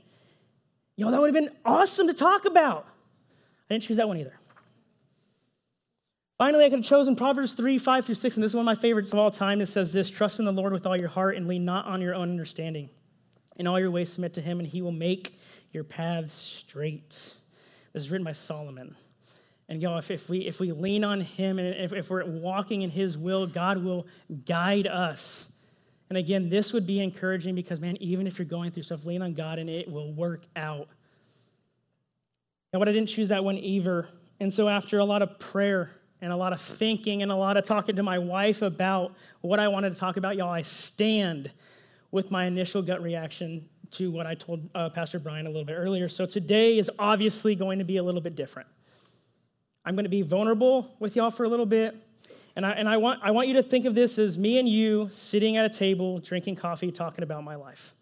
You 0.97 1.05
know, 1.05 1.09
that 1.09 1.19
would 1.19 1.33
have 1.33 1.43
been 1.43 1.55
awesome 1.65 2.05
to 2.05 2.13
talk 2.13 2.45
about. 2.45 2.85
I 3.67 3.73
didn't 3.73 3.85
choose 3.85 3.97
that 3.97 4.07
one 4.07 4.17
either. 4.17 4.37
Finally, 6.41 6.65
I 6.65 6.69
could 6.69 6.79
have 6.79 6.85
chosen 6.85 7.15
Proverbs 7.15 7.53
3, 7.53 7.77
5 7.77 8.03
through 8.03 8.15
6, 8.15 8.35
and 8.35 8.43
this 8.43 8.49
is 8.49 8.55
one 8.55 8.63
of 8.63 8.65
my 8.65 8.73
favorites 8.73 9.13
of 9.13 9.19
all 9.19 9.29
time. 9.29 9.61
It 9.61 9.67
says 9.67 9.93
this 9.93 10.09
Trust 10.09 10.39
in 10.39 10.45
the 10.45 10.51
Lord 10.51 10.73
with 10.73 10.87
all 10.87 10.97
your 10.97 11.07
heart 11.07 11.37
and 11.37 11.47
lean 11.47 11.65
not 11.65 11.85
on 11.85 12.01
your 12.01 12.15
own 12.15 12.31
understanding. 12.31 12.89
In 13.57 13.67
all 13.67 13.79
your 13.79 13.91
ways, 13.91 14.11
submit 14.11 14.33
to 14.33 14.41
him, 14.41 14.57
and 14.57 14.67
he 14.67 14.81
will 14.81 14.91
make 14.91 15.37
your 15.71 15.83
paths 15.83 16.33
straight. 16.33 17.09
This 17.93 18.05
is 18.05 18.09
written 18.09 18.25
by 18.25 18.31
Solomon. 18.31 18.95
And 19.69 19.83
y'all, 19.83 19.99
if, 19.99 20.09
if, 20.09 20.29
we, 20.29 20.39
if 20.39 20.59
we 20.59 20.71
lean 20.71 21.03
on 21.03 21.21
him 21.21 21.59
and 21.59 21.75
if, 21.75 21.93
if 21.93 22.09
we're 22.09 22.25
walking 22.25 22.81
in 22.81 22.89
his 22.89 23.19
will, 23.19 23.45
God 23.45 23.77
will 23.77 24.07
guide 24.47 24.87
us. 24.87 25.47
And 26.09 26.17
again, 26.17 26.49
this 26.49 26.73
would 26.73 26.87
be 26.87 27.01
encouraging 27.01 27.53
because, 27.53 27.79
man, 27.79 27.97
even 27.97 28.25
if 28.25 28.39
you're 28.39 28.47
going 28.47 28.71
through 28.71 28.81
stuff, 28.81 29.05
lean 29.05 29.21
on 29.21 29.35
God 29.35 29.59
and 29.59 29.69
it 29.69 29.91
will 29.91 30.11
work 30.11 30.45
out. 30.55 30.87
Now, 32.73 32.79
but 32.79 32.89
I 32.89 32.93
didn't 32.93 33.09
choose 33.09 33.29
that 33.29 33.43
one 33.43 33.57
either. 33.57 34.09
And 34.39 34.51
so, 34.51 34.67
after 34.67 34.97
a 34.97 35.05
lot 35.05 35.21
of 35.21 35.37
prayer 35.37 35.91
and 36.21 36.31
a 36.31 36.35
lot 36.35 36.53
of 36.53 36.61
thinking 36.61 37.23
and 37.23 37.31
a 37.31 37.35
lot 37.35 37.57
of 37.57 37.65
talking 37.65 37.95
to 37.95 38.03
my 38.03 38.19
wife 38.19 38.61
about 38.61 39.15
what 39.41 39.59
I 39.59 39.67
wanted 39.67 39.93
to 39.93 39.99
talk 39.99 40.17
about, 40.17 40.37
y'all, 40.37 40.51
I 40.51 40.61
stand 40.61 41.51
with 42.11 42.29
my 42.29 42.45
initial 42.45 42.81
gut 42.81 43.01
reaction 43.01 43.67
to 43.91 44.11
what 44.11 44.27
I 44.27 44.35
told 44.35 44.69
uh, 44.75 44.89
Pastor 44.89 45.19
Brian 45.19 45.47
a 45.47 45.49
little 45.49 45.65
bit 45.65 45.73
earlier. 45.73 46.07
So, 46.07 46.25
today 46.25 46.77
is 46.77 46.89
obviously 46.99 47.55
going 47.55 47.79
to 47.79 47.85
be 47.85 47.97
a 47.97 48.03
little 48.03 48.21
bit 48.21 48.35
different. 48.35 48.69
I'm 49.83 49.95
going 49.95 50.05
to 50.05 50.09
be 50.09 50.21
vulnerable 50.21 50.95
with 50.99 51.15
y'all 51.15 51.31
for 51.31 51.43
a 51.43 51.49
little 51.49 51.65
bit. 51.65 51.95
And, 52.55 52.65
I, 52.65 52.71
and 52.71 52.87
I, 52.87 52.97
want, 52.97 53.21
I 53.23 53.31
want 53.31 53.47
you 53.47 53.55
to 53.55 53.63
think 53.63 53.85
of 53.85 53.95
this 53.95 54.19
as 54.19 54.37
me 54.37 54.59
and 54.59 54.67
you 54.67 55.07
sitting 55.11 55.57
at 55.57 55.65
a 55.65 55.69
table, 55.69 56.19
drinking 56.19 56.57
coffee, 56.57 56.91
talking 56.91 57.23
about 57.23 57.43
my 57.43 57.55
life. 57.55 57.93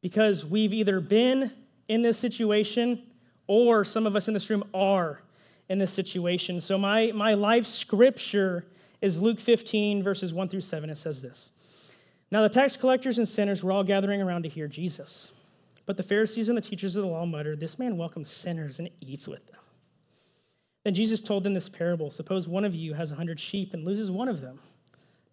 Because 0.00 0.44
we've 0.44 0.72
either 0.72 1.00
been 1.00 1.52
in 1.88 2.02
this 2.02 2.18
situation 2.18 3.02
or 3.46 3.84
some 3.84 4.06
of 4.06 4.16
us 4.16 4.28
in 4.28 4.34
this 4.34 4.50
room 4.50 4.64
are 4.74 5.22
in 5.68 5.78
this 5.78 5.92
situation. 5.92 6.60
So, 6.60 6.78
my, 6.78 7.12
my 7.12 7.34
life 7.34 7.66
scripture 7.66 8.66
is 9.00 9.20
Luke 9.20 9.40
15, 9.40 10.02
verses 10.02 10.32
1 10.32 10.48
through 10.48 10.60
7. 10.60 10.90
It 10.90 10.98
says 10.98 11.22
this 11.22 11.50
Now, 12.30 12.42
the 12.42 12.48
tax 12.48 12.76
collectors 12.76 13.18
and 13.18 13.28
sinners 13.28 13.62
were 13.62 13.72
all 13.72 13.84
gathering 13.84 14.22
around 14.22 14.42
to 14.44 14.48
hear 14.48 14.68
Jesus. 14.68 15.32
But 15.84 15.96
the 15.96 16.02
Pharisees 16.02 16.48
and 16.48 16.56
the 16.56 16.62
teachers 16.62 16.94
of 16.94 17.02
the 17.02 17.08
law 17.08 17.26
muttered, 17.26 17.60
This 17.60 17.78
man 17.78 17.96
welcomes 17.96 18.30
sinners 18.30 18.78
and 18.78 18.88
eats 19.00 19.26
with 19.26 19.44
them. 19.48 19.60
Then 20.84 20.94
Jesus 20.94 21.20
told 21.20 21.44
them 21.44 21.54
this 21.54 21.68
parable 21.68 22.10
Suppose 22.10 22.48
one 22.48 22.64
of 22.64 22.74
you 22.74 22.94
has 22.94 23.12
a 23.12 23.16
hundred 23.16 23.40
sheep 23.40 23.74
and 23.74 23.84
loses 23.84 24.10
one 24.10 24.28
of 24.28 24.40
them. 24.40 24.60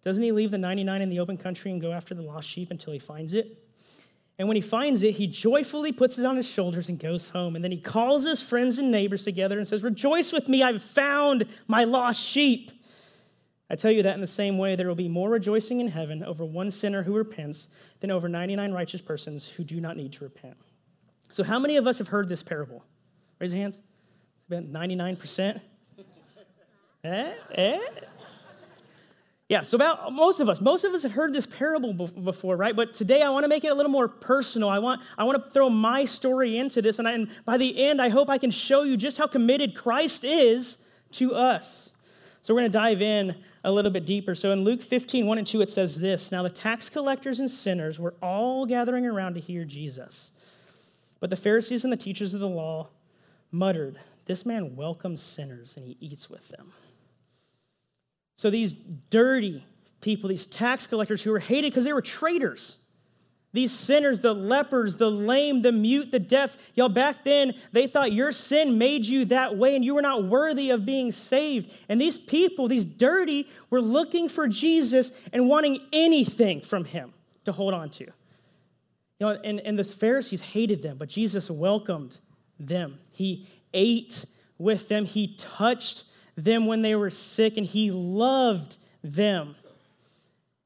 Doesn't 0.02 0.22
he 0.22 0.32
leave 0.32 0.50
the 0.50 0.58
99 0.58 1.02
in 1.02 1.10
the 1.10 1.20
open 1.20 1.36
country 1.36 1.70
and 1.70 1.80
go 1.80 1.92
after 1.92 2.14
the 2.14 2.22
lost 2.22 2.48
sheep 2.48 2.70
until 2.70 2.92
he 2.92 2.98
finds 2.98 3.34
it? 3.34 3.58
And 4.40 4.48
when 4.48 4.56
he 4.56 4.62
finds 4.62 5.02
it, 5.02 5.16
he 5.16 5.26
joyfully 5.26 5.92
puts 5.92 6.18
it 6.18 6.24
on 6.24 6.34
his 6.38 6.48
shoulders 6.48 6.88
and 6.88 6.98
goes 6.98 7.28
home. 7.28 7.56
And 7.56 7.62
then 7.62 7.70
he 7.70 7.78
calls 7.78 8.24
his 8.24 8.40
friends 8.40 8.78
and 8.78 8.90
neighbors 8.90 9.22
together 9.22 9.58
and 9.58 9.68
says, 9.68 9.82
Rejoice 9.82 10.32
with 10.32 10.48
me, 10.48 10.62
I've 10.62 10.82
found 10.82 11.44
my 11.68 11.84
lost 11.84 12.22
sheep. 12.24 12.72
I 13.68 13.74
tell 13.74 13.90
you 13.90 14.02
that 14.02 14.14
in 14.14 14.22
the 14.22 14.26
same 14.26 14.56
way, 14.56 14.76
there 14.76 14.88
will 14.88 14.94
be 14.94 15.10
more 15.10 15.28
rejoicing 15.28 15.80
in 15.80 15.88
heaven 15.88 16.24
over 16.24 16.42
one 16.42 16.70
sinner 16.70 17.02
who 17.02 17.14
repents 17.14 17.68
than 18.00 18.10
over 18.10 18.30
99 18.30 18.72
righteous 18.72 19.02
persons 19.02 19.44
who 19.44 19.62
do 19.62 19.78
not 19.78 19.98
need 19.98 20.14
to 20.14 20.24
repent. 20.24 20.56
So, 21.30 21.44
how 21.44 21.58
many 21.58 21.76
of 21.76 21.86
us 21.86 21.98
have 21.98 22.08
heard 22.08 22.30
this 22.30 22.42
parable? 22.42 22.82
Raise 23.40 23.52
your 23.52 23.60
hands. 23.60 23.78
About 24.50 24.72
99%. 24.72 25.60
eh? 27.04 27.32
Eh? 27.52 27.78
Yeah, 29.50 29.62
so 29.62 29.74
about 29.74 30.12
most 30.12 30.38
of 30.38 30.48
us, 30.48 30.60
most 30.60 30.84
of 30.84 30.94
us 30.94 31.02
have 31.02 31.10
heard 31.10 31.34
this 31.34 31.44
parable 31.44 31.92
before, 31.92 32.56
right? 32.56 32.74
But 32.74 32.94
today 32.94 33.20
I 33.20 33.30
want 33.30 33.42
to 33.42 33.48
make 33.48 33.64
it 33.64 33.72
a 33.72 33.74
little 33.74 33.90
more 33.90 34.06
personal. 34.06 34.68
I 34.68 34.78
want, 34.78 35.02
I 35.18 35.24
want 35.24 35.44
to 35.44 35.50
throw 35.50 35.68
my 35.68 36.04
story 36.04 36.56
into 36.56 36.80
this, 36.80 37.00
and, 37.00 37.08
I, 37.08 37.14
and 37.14 37.28
by 37.44 37.58
the 37.58 37.82
end, 37.82 38.00
I 38.00 38.10
hope 38.10 38.28
I 38.28 38.38
can 38.38 38.52
show 38.52 38.84
you 38.84 38.96
just 38.96 39.18
how 39.18 39.26
committed 39.26 39.74
Christ 39.74 40.22
is 40.22 40.78
to 41.14 41.34
us. 41.34 41.90
So 42.42 42.54
we're 42.54 42.60
going 42.60 42.70
to 42.70 42.78
dive 42.78 43.02
in 43.02 43.34
a 43.64 43.72
little 43.72 43.90
bit 43.90 44.06
deeper. 44.06 44.36
So 44.36 44.52
in 44.52 44.62
Luke 44.62 44.82
15, 44.82 45.26
1 45.26 45.38
and 45.38 45.46
2, 45.46 45.62
it 45.62 45.72
says 45.72 45.96
this 45.96 46.30
Now 46.30 46.44
the 46.44 46.48
tax 46.48 46.88
collectors 46.88 47.40
and 47.40 47.50
sinners 47.50 47.98
were 47.98 48.14
all 48.22 48.66
gathering 48.66 49.04
around 49.04 49.34
to 49.34 49.40
hear 49.40 49.64
Jesus. 49.64 50.30
But 51.18 51.28
the 51.28 51.34
Pharisees 51.34 51.82
and 51.82 51.92
the 51.92 51.96
teachers 51.96 52.34
of 52.34 52.40
the 52.40 52.46
law 52.46 52.90
muttered, 53.50 53.98
This 54.26 54.46
man 54.46 54.76
welcomes 54.76 55.20
sinners 55.20 55.76
and 55.76 55.84
he 55.84 55.96
eats 55.98 56.30
with 56.30 56.46
them. 56.50 56.72
So 58.40 58.48
these 58.48 58.72
dirty 59.10 59.62
people, 60.00 60.30
these 60.30 60.46
tax 60.46 60.86
collectors 60.86 61.20
who 61.20 61.30
were 61.30 61.40
hated 61.40 61.72
because 61.72 61.84
they 61.84 61.92
were 61.92 62.00
traitors, 62.00 62.78
these 63.52 63.70
sinners, 63.70 64.20
the 64.20 64.34
lepers, 64.34 64.96
the 64.96 65.10
lame, 65.10 65.60
the 65.60 65.72
mute, 65.72 66.10
the 66.10 66.20
deaf, 66.20 66.56
y'all, 66.74 66.88
back 66.88 67.22
then, 67.22 67.52
they 67.72 67.86
thought 67.86 68.12
your 68.12 68.32
sin 68.32 68.78
made 68.78 69.04
you 69.04 69.26
that 69.26 69.58
way 69.58 69.76
and 69.76 69.84
you 69.84 69.94
were 69.94 70.00
not 70.00 70.24
worthy 70.24 70.70
of 70.70 70.86
being 70.86 71.12
saved. 71.12 71.70
And 71.90 72.00
these 72.00 72.16
people, 72.16 72.66
these 72.66 72.86
dirty, 72.86 73.46
were 73.68 73.82
looking 73.82 74.26
for 74.30 74.48
Jesus 74.48 75.12
and 75.34 75.46
wanting 75.46 75.78
anything 75.92 76.62
from 76.62 76.86
him 76.86 77.12
to 77.44 77.52
hold 77.52 77.74
on 77.74 77.90
to. 77.90 78.04
You 78.04 78.12
know, 79.20 79.38
and, 79.44 79.60
and 79.60 79.78
the 79.78 79.84
Pharisees 79.84 80.40
hated 80.40 80.82
them, 80.82 80.96
but 80.96 81.10
Jesus 81.10 81.50
welcomed 81.50 82.20
them. 82.58 83.00
He 83.10 83.46
ate 83.74 84.24
with 84.56 84.88
them, 84.88 85.04
he 85.04 85.34
touched 85.36 86.04
them 86.44 86.66
when 86.66 86.82
they 86.82 86.94
were 86.94 87.10
sick, 87.10 87.56
and 87.56 87.66
he 87.66 87.90
loved 87.90 88.76
them. 89.02 89.56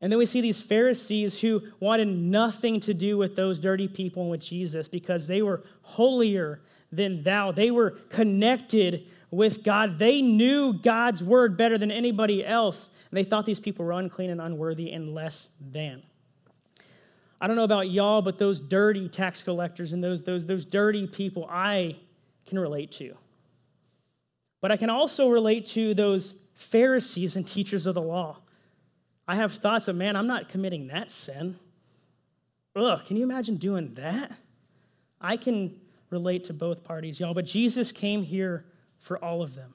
And 0.00 0.12
then 0.12 0.18
we 0.18 0.26
see 0.26 0.40
these 0.40 0.60
Pharisees 0.60 1.40
who 1.40 1.62
wanted 1.80 2.08
nothing 2.08 2.80
to 2.80 2.92
do 2.92 3.16
with 3.16 3.36
those 3.36 3.58
dirty 3.58 3.88
people 3.88 4.22
and 4.22 4.30
with 4.30 4.42
Jesus 4.42 4.86
because 4.86 5.26
they 5.26 5.40
were 5.40 5.62
holier 5.80 6.60
than 6.92 7.22
thou. 7.22 7.52
They 7.52 7.70
were 7.70 7.92
connected 8.10 9.06
with 9.30 9.64
God. 9.64 9.98
They 9.98 10.20
knew 10.20 10.74
God's 10.74 11.22
word 11.22 11.56
better 11.56 11.78
than 11.78 11.90
anybody 11.90 12.44
else. 12.44 12.90
And 13.10 13.16
they 13.16 13.24
thought 13.24 13.46
these 13.46 13.60
people 13.60 13.84
were 13.84 13.92
unclean 13.92 14.30
and 14.30 14.42
unworthy 14.42 14.92
and 14.92 15.14
less 15.14 15.50
than. 15.58 16.02
I 17.40 17.46
don't 17.46 17.56
know 17.56 17.64
about 17.64 17.90
y'all, 17.90 18.22
but 18.22 18.38
those 18.38 18.60
dirty 18.60 19.08
tax 19.08 19.42
collectors 19.42 19.92
and 19.92 20.04
those, 20.04 20.22
those, 20.22 20.46
those 20.46 20.64
dirty 20.64 21.06
people 21.06 21.46
I 21.50 21.96
can 22.46 22.58
relate 22.58 22.92
to. 22.92 23.16
But 24.64 24.72
I 24.72 24.78
can 24.78 24.88
also 24.88 25.28
relate 25.28 25.66
to 25.72 25.92
those 25.92 26.36
Pharisees 26.54 27.36
and 27.36 27.46
teachers 27.46 27.84
of 27.84 27.94
the 27.94 28.00
law. 28.00 28.38
I 29.28 29.36
have 29.36 29.52
thoughts 29.52 29.88
of, 29.88 29.96
man, 29.96 30.16
I'm 30.16 30.26
not 30.26 30.48
committing 30.48 30.86
that 30.86 31.10
sin. 31.10 31.58
Ugh, 32.74 33.04
can 33.04 33.18
you 33.18 33.24
imagine 33.24 33.56
doing 33.56 33.92
that? 33.96 34.32
I 35.20 35.36
can 35.36 35.78
relate 36.08 36.44
to 36.44 36.54
both 36.54 36.82
parties, 36.82 37.20
y'all, 37.20 37.34
but 37.34 37.44
Jesus 37.44 37.92
came 37.92 38.22
here 38.22 38.64
for 39.00 39.22
all 39.22 39.42
of 39.42 39.54
them 39.54 39.74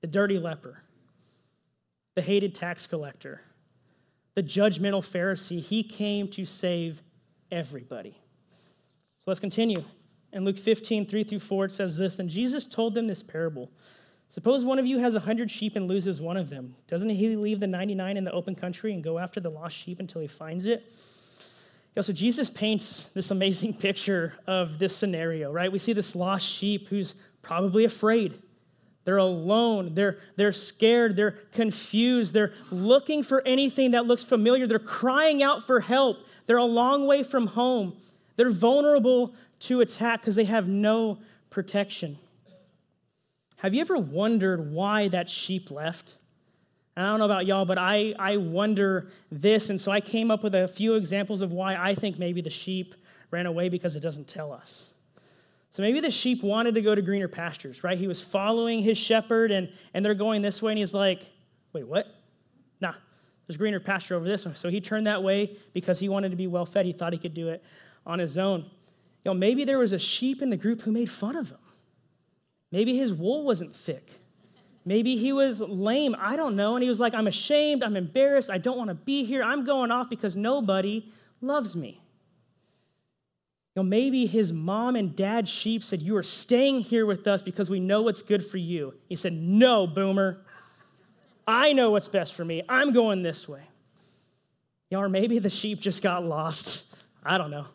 the 0.00 0.08
dirty 0.08 0.40
leper, 0.40 0.82
the 2.16 2.22
hated 2.22 2.52
tax 2.52 2.88
collector, 2.88 3.42
the 4.34 4.42
judgmental 4.42 5.08
Pharisee. 5.08 5.60
He 5.60 5.84
came 5.84 6.26
to 6.30 6.44
save 6.44 7.00
everybody. 7.52 8.18
So 9.18 9.24
let's 9.28 9.38
continue. 9.38 9.84
In 10.32 10.44
Luke 10.44 10.58
15, 10.58 11.06
3 11.06 11.22
through 11.22 11.38
4, 11.38 11.66
it 11.66 11.70
says 11.72 11.96
this 11.96 12.16
Then 12.16 12.28
Jesus 12.28 12.66
told 12.66 12.96
them 12.96 13.06
this 13.06 13.22
parable. 13.22 13.70
Suppose 14.30 14.64
one 14.64 14.78
of 14.78 14.86
you 14.86 15.00
has 15.00 15.16
a 15.16 15.20
hundred 15.20 15.50
sheep 15.50 15.74
and 15.74 15.88
loses 15.88 16.20
one 16.20 16.36
of 16.36 16.50
them. 16.50 16.76
Doesn't 16.86 17.08
he 17.08 17.34
leave 17.34 17.58
the 17.58 17.66
99 17.66 18.16
in 18.16 18.22
the 18.22 18.30
open 18.30 18.54
country 18.54 18.94
and 18.94 19.02
go 19.02 19.18
after 19.18 19.40
the 19.40 19.50
lost 19.50 19.76
sheep 19.76 19.98
until 19.98 20.20
he 20.20 20.28
finds 20.28 20.66
it? 20.66 20.90
Yeah, 21.96 22.02
so 22.02 22.12
Jesus 22.12 22.48
paints 22.48 23.06
this 23.06 23.32
amazing 23.32 23.74
picture 23.78 24.34
of 24.46 24.78
this 24.78 24.94
scenario, 24.94 25.50
right? 25.50 25.70
We 25.70 25.80
see 25.80 25.92
this 25.92 26.14
lost 26.14 26.46
sheep 26.46 26.86
who's 26.86 27.14
probably 27.42 27.84
afraid. 27.84 28.40
They're 29.02 29.16
alone. 29.16 29.96
They're, 29.96 30.18
they're 30.36 30.52
scared. 30.52 31.16
They're 31.16 31.32
confused. 31.52 32.32
They're 32.32 32.52
looking 32.70 33.24
for 33.24 33.42
anything 33.44 33.90
that 33.90 34.06
looks 34.06 34.22
familiar. 34.22 34.68
They're 34.68 34.78
crying 34.78 35.42
out 35.42 35.66
for 35.66 35.80
help. 35.80 36.18
They're 36.46 36.56
a 36.56 36.64
long 36.64 37.08
way 37.08 37.24
from 37.24 37.48
home. 37.48 37.96
They're 38.36 38.50
vulnerable 38.50 39.34
to 39.60 39.80
attack 39.80 40.20
because 40.20 40.36
they 40.36 40.44
have 40.44 40.68
no 40.68 41.18
protection. 41.50 42.16
Have 43.60 43.74
you 43.74 43.82
ever 43.82 43.98
wondered 43.98 44.72
why 44.72 45.08
that 45.08 45.28
sheep 45.28 45.70
left? 45.70 46.14
I 46.96 47.02
don't 47.02 47.18
know 47.18 47.26
about 47.26 47.44
y'all, 47.44 47.66
but 47.66 47.76
I, 47.76 48.14
I 48.18 48.38
wonder 48.38 49.08
this. 49.30 49.68
And 49.68 49.78
so 49.78 49.92
I 49.92 50.00
came 50.00 50.30
up 50.30 50.42
with 50.42 50.54
a 50.54 50.66
few 50.66 50.94
examples 50.94 51.42
of 51.42 51.52
why 51.52 51.76
I 51.76 51.94
think 51.94 52.18
maybe 52.18 52.40
the 52.40 52.50
sheep 52.50 52.94
ran 53.30 53.44
away 53.44 53.68
because 53.68 53.96
it 53.96 54.00
doesn't 54.00 54.28
tell 54.28 54.50
us. 54.50 54.94
So 55.68 55.82
maybe 55.82 56.00
the 56.00 56.10
sheep 56.10 56.42
wanted 56.42 56.74
to 56.74 56.80
go 56.80 56.94
to 56.94 57.02
greener 57.02 57.28
pastures, 57.28 57.84
right? 57.84 57.98
He 57.98 58.08
was 58.08 58.22
following 58.22 58.80
his 58.80 58.96
shepherd 58.96 59.50
and, 59.50 59.70
and 59.92 60.04
they're 60.04 60.14
going 60.14 60.40
this 60.40 60.62
way, 60.62 60.72
and 60.72 60.78
he's 60.78 60.94
like, 60.94 61.28
wait, 61.74 61.86
what? 61.86 62.06
Nah, 62.80 62.94
there's 63.46 63.58
greener 63.58 63.78
pasture 63.78 64.16
over 64.16 64.26
this 64.26 64.46
one. 64.46 64.56
So 64.56 64.70
he 64.70 64.80
turned 64.80 65.06
that 65.06 65.22
way 65.22 65.58
because 65.74 66.00
he 66.00 66.08
wanted 66.08 66.30
to 66.30 66.36
be 66.36 66.46
well 66.46 66.66
fed. 66.66 66.86
He 66.86 66.92
thought 66.92 67.12
he 67.12 67.18
could 67.18 67.34
do 67.34 67.50
it 67.50 67.62
on 68.06 68.18
his 68.18 68.38
own. 68.38 68.62
You 68.62 68.70
know, 69.26 69.34
maybe 69.34 69.64
there 69.64 69.78
was 69.78 69.92
a 69.92 69.98
sheep 69.98 70.40
in 70.40 70.48
the 70.48 70.56
group 70.56 70.80
who 70.80 70.92
made 70.92 71.10
fun 71.10 71.36
of 71.36 71.50
him. 71.50 71.58
Maybe 72.72 72.96
his 72.96 73.12
wool 73.12 73.44
wasn't 73.44 73.74
thick. 73.74 74.20
Maybe 74.84 75.16
he 75.16 75.32
was 75.32 75.60
lame. 75.60 76.16
I 76.18 76.36
don't 76.36 76.56
know. 76.56 76.74
And 76.74 76.82
he 76.82 76.88
was 76.88 77.00
like, 77.00 77.14
I'm 77.14 77.26
ashamed. 77.26 77.82
I'm 77.82 77.96
embarrassed. 77.96 78.50
I 78.50 78.58
don't 78.58 78.78
want 78.78 78.88
to 78.88 78.94
be 78.94 79.24
here. 79.24 79.42
I'm 79.42 79.64
going 79.64 79.90
off 79.90 80.08
because 80.08 80.36
nobody 80.36 81.10
loves 81.40 81.76
me. 81.76 82.00
You 83.74 83.82
know, 83.82 83.88
maybe 83.88 84.26
his 84.26 84.52
mom 84.52 84.96
and 84.96 85.14
dad 85.14 85.48
sheep 85.48 85.84
said, 85.84 86.02
You 86.02 86.16
are 86.16 86.22
staying 86.22 86.80
here 86.80 87.06
with 87.06 87.26
us 87.26 87.42
because 87.42 87.70
we 87.70 87.78
know 87.78 88.02
what's 88.02 88.22
good 88.22 88.44
for 88.44 88.56
you. 88.56 88.94
He 89.08 89.16
said, 89.16 89.32
No, 89.32 89.86
boomer. 89.86 90.38
I 91.46 91.72
know 91.72 91.90
what's 91.90 92.08
best 92.08 92.34
for 92.34 92.44
me. 92.44 92.62
I'm 92.68 92.92
going 92.92 93.22
this 93.22 93.48
way. 93.48 93.62
You 94.90 94.96
know, 94.96 95.04
or 95.04 95.08
maybe 95.08 95.38
the 95.38 95.50
sheep 95.50 95.80
just 95.80 96.02
got 96.02 96.24
lost. 96.24 96.84
I 97.24 97.38
don't 97.38 97.50
know. 97.50 97.66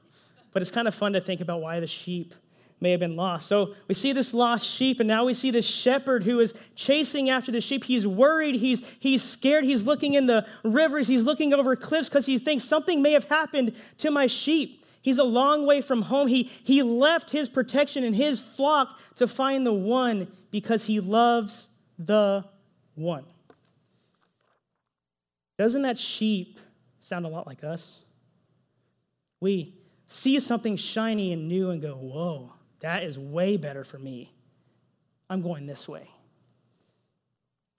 But 0.52 0.62
it's 0.62 0.72
kind 0.72 0.88
of 0.88 0.96
fun 0.96 1.14
to 1.14 1.22
think 1.22 1.42
about 1.42 1.62
why 1.62 1.80
the 1.80 1.88
sheep 1.88 2.34
may 2.82 2.92
have 2.92 3.00
been 3.00 3.16
lost. 3.16 3.48
So 3.48 3.74
we 3.88 3.94
see 3.94 4.12
this 4.12 4.34
lost 4.34 4.66
sheep, 4.66 5.00
and 5.00 5.08
now 5.08 5.26
we 5.26 5.34
see 5.34 5.52
this 5.52 5.66
shepherd 5.66 6.24
who 6.24 6.40
is 6.40 6.54
chasing 6.76 7.30
after 7.30 7.52
the 7.52 7.62
sheep. 7.62 7.86
He's 7.86 8.06
worried, 8.06 8.56
he's, 8.56 8.82
he's 9.00 9.24
scared, 9.24 9.64
he's 9.64 9.84
looking 9.84 10.14
in 10.14 10.28
the 10.28 10.46
rivers, 10.64 11.08
he's 11.08 11.24
looking 11.24 11.54
over 11.54 11.76
cliffs 11.76 12.10
because 12.10 12.26
he 12.26 12.38
thinks 12.38 12.64
something 12.64 13.02
may 13.02 13.14
have 13.14 13.26
happened 13.26 13.76
to 14.00 14.12
my 14.12 14.28
sheep. 14.28 14.86
He's 15.02 15.20
a 15.20 15.24
long 15.24 15.68
way 15.68 15.82
from 15.82 16.02
home. 16.02 16.28
He, 16.28 16.50
he 16.64 16.82
left 16.82 17.30
his 17.30 17.48
protection 17.48 18.04
and 18.04 18.16
his 18.16 18.40
flock 18.40 19.00
to 19.18 19.28
find 19.28 19.64
the 19.64 19.72
one 19.72 20.28
because 20.50 20.86
he 20.86 21.00
loves 21.00 21.70
the 22.00 22.44
one. 22.96 23.24
Doesn't 25.60 25.84
that 25.84 26.00
sheep 26.00 26.60
sound 27.00 27.26
a 27.26 27.30
lot 27.30 27.46
like 27.46 27.64
us? 27.64 28.02
We 29.40 29.76
see 30.08 30.40
something 30.40 30.76
shiny 30.76 31.32
and 31.32 31.48
new 31.48 31.70
and 31.70 31.82
go, 31.82 31.94
whoa, 31.94 32.55
that 32.86 33.02
is 33.02 33.18
way 33.18 33.58
better 33.58 33.84
for 33.84 33.98
me. 33.98 34.32
I'm 35.28 35.42
going 35.42 35.66
this 35.66 35.90
way. 35.90 36.08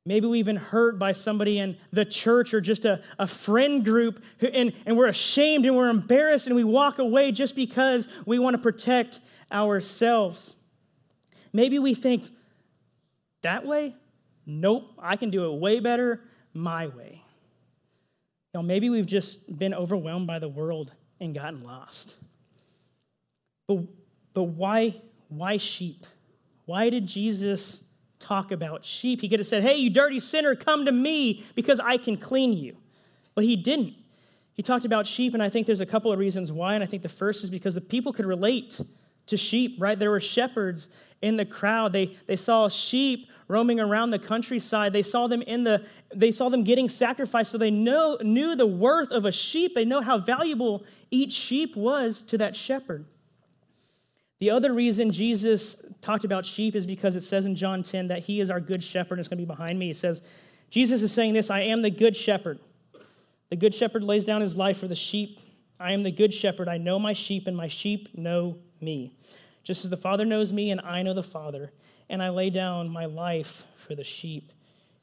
Maybe 0.04 0.26
we've 0.26 0.44
been 0.44 0.56
hurt 0.56 0.98
by 0.98 1.12
somebody 1.12 1.60
in 1.60 1.76
the 1.92 2.04
church 2.04 2.52
or 2.52 2.60
just 2.60 2.84
a, 2.84 3.02
a 3.16 3.28
friend 3.28 3.84
group, 3.84 4.20
who, 4.40 4.48
and, 4.48 4.72
and 4.84 4.96
we're 4.96 5.06
ashamed 5.06 5.64
and 5.64 5.76
we're 5.76 5.90
embarrassed 5.90 6.48
and 6.48 6.56
we 6.56 6.64
walk 6.64 6.98
away 6.98 7.30
just 7.30 7.54
because 7.54 8.08
we 8.24 8.40
want 8.40 8.54
to 8.54 8.58
protect 8.58 9.20
ourselves. 9.52 10.56
Maybe 11.52 11.78
we 11.78 11.94
think, 11.94 12.24
that 13.42 13.64
way? 13.64 13.94
Nope, 14.44 14.90
I 14.98 15.14
can 15.14 15.30
do 15.30 15.52
it 15.52 15.60
way 15.60 15.78
better 15.78 16.20
my 16.52 16.88
way. 16.88 17.22
You 18.52 18.58
know, 18.58 18.62
maybe 18.62 18.90
we've 18.90 19.06
just 19.06 19.56
been 19.56 19.72
overwhelmed 19.72 20.26
by 20.26 20.40
the 20.40 20.48
world 20.48 20.90
and 21.20 21.32
gotten 21.32 21.62
lost. 21.62 22.16
But 23.68 23.84
but 24.36 24.42
why, 24.42 25.00
why 25.30 25.56
sheep? 25.56 26.04
Why 26.66 26.90
did 26.90 27.06
Jesus 27.06 27.82
talk 28.18 28.52
about 28.52 28.84
sheep? 28.84 29.22
He 29.22 29.30
could 29.30 29.40
have 29.40 29.46
said, 29.46 29.62
Hey, 29.62 29.76
you 29.76 29.88
dirty 29.88 30.20
sinner, 30.20 30.54
come 30.54 30.84
to 30.84 30.92
me 30.92 31.42
because 31.54 31.80
I 31.80 31.96
can 31.96 32.18
clean 32.18 32.52
you. 32.52 32.76
But 33.34 33.44
he 33.44 33.56
didn't. 33.56 33.94
He 34.52 34.62
talked 34.62 34.84
about 34.84 35.06
sheep, 35.06 35.32
and 35.32 35.42
I 35.42 35.48
think 35.48 35.66
there's 35.66 35.80
a 35.80 35.86
couple 35.86 36.12
of 36.12 36.18
reasons 36.18 36.52
why. 36.52 36.74
And 36.74 36.84
I 36.84 36.86
think 36.86 37.02
the 37.02 37.08
first 37.08 37.44
is 37.44 37.48
because 37.48 37.74
the 37.74 37.80
people 37.80 38.12
could 38.12 38.26
relate 38.26 38.78
to 39.28 39.38
sheep, 39.38 39.76
right? 39.78 39.98
There 39.98 40.10
were 40.10 40.20
shepherds 40.20 40.90
in 41.22 41.38
the 41.38 41.46
crowd. 41.46 41.94
They, 41.94 42.14
they 42.26 42.36
saw 42.36 42.68
sheep 42.68 43.30
roaming 43.48 43.80
around 43.80 44.10
the 44.10 44.18
countryside. 44.18 44.92
They 44.92 45.02
saw 45.02 45.28
them 45.28 45.40
in 45.40 45.64
the 45.64 45.86
they 46.14 46.30
saw 46.30 46.50
them 46.50 46.62
getting 46.62 46.90
sacrificed. 46.90 47.52
So 47.52 47.56
they 47.56 47.70
know, 47.70 48.18
knew 48.20 48.54
the 48.54 48.66
worth 48.66 49.10
of 49.10 49.24
a 49.24 49.32
sheep. 49.32 49.74
They 49.74 49.86
know 49.86 50.02
how 50.02 50.18
valuable 50.18 50.84
each 51.10 51.32
sheep 51.32 51.74
was 51.74 52.20
to 52.24 52.36
that 52.36 52.54
shepherd. 52.54 53.06
The 54.38 54.50
other 54.50 54.72
reason 54.72 55.10
Jesus 55.10 55.76
talked 56.02 56.24
about 56.24 56.44
sheep 56.44 56.74
is 56.74 56.84
because 56.84 57.16
it 57.16 57.22
says 57.22 57.46
in 57.46 57.54
John 57.56 57.82
10 57.82 58.08
that 58.08 58.20
he 58.20 58.40
is 58.40 58.50
our 58.50 58.60
good 58.60 58.82
shepherd. 58.82 59.14
And 59.14 59.20
it's 59.20 59.28
going 59.28 59.38
to 59.38 59.42
be 59.42 59.46
behind 59.46 59.78
me. 59.78 59.86
He 59.86 59.92
says, 59.94 60.22
Jesus 60.70 61.02
is 61.02 61.12
saying 61.12 61.34
this 61.34 61.50
I 61.50 61.60
am 61.60 61.82
the 61.82 61.90
good 61.90 62.16
shepherd. 62.16 62.58
The 63.48 63.56
good 63.56 63.74
shepherd 63.74 64.02
lays 64.02 64.24
down 64.24 64.40
his 64.40 64.56
life 64.56 64.78
for 64.78 64.88
the 64.88 64.94
sheep. 64.94 65.40
I 65.78 65.92
am 65.92 66.02
the 66.02 66.10
good 66.10 66.34
shepherd. 66.34 66.68
I 66.68 66.78
know 66.78 66.98
my 66.98 67.12
sheep, 67.12 67.46
and 67.46 67.56
my 67.56 67.68
sheep 67.68 68.08
know 68.16 68.56
me. 68.80 69.12
Just 69.62 69.84
as 69.84 69.90
the 69.90 69.96
Father 69.96 70.24
knows 70.24 70.52
me, 70.52 70.70
and 70.70 70.80
I 70.80 71.02
know 71.02 71.14
the 71.14 71.22
Father, 71.22 71.72
and 72.08 72.22
I 72.22 72.30
lay 72.30 72.50
down 72.50 72.88
my 72.88 73.04
life 73.04 73.64
for 73.76 73.94
the 73.94 74.04
sheep. 74.04 74.52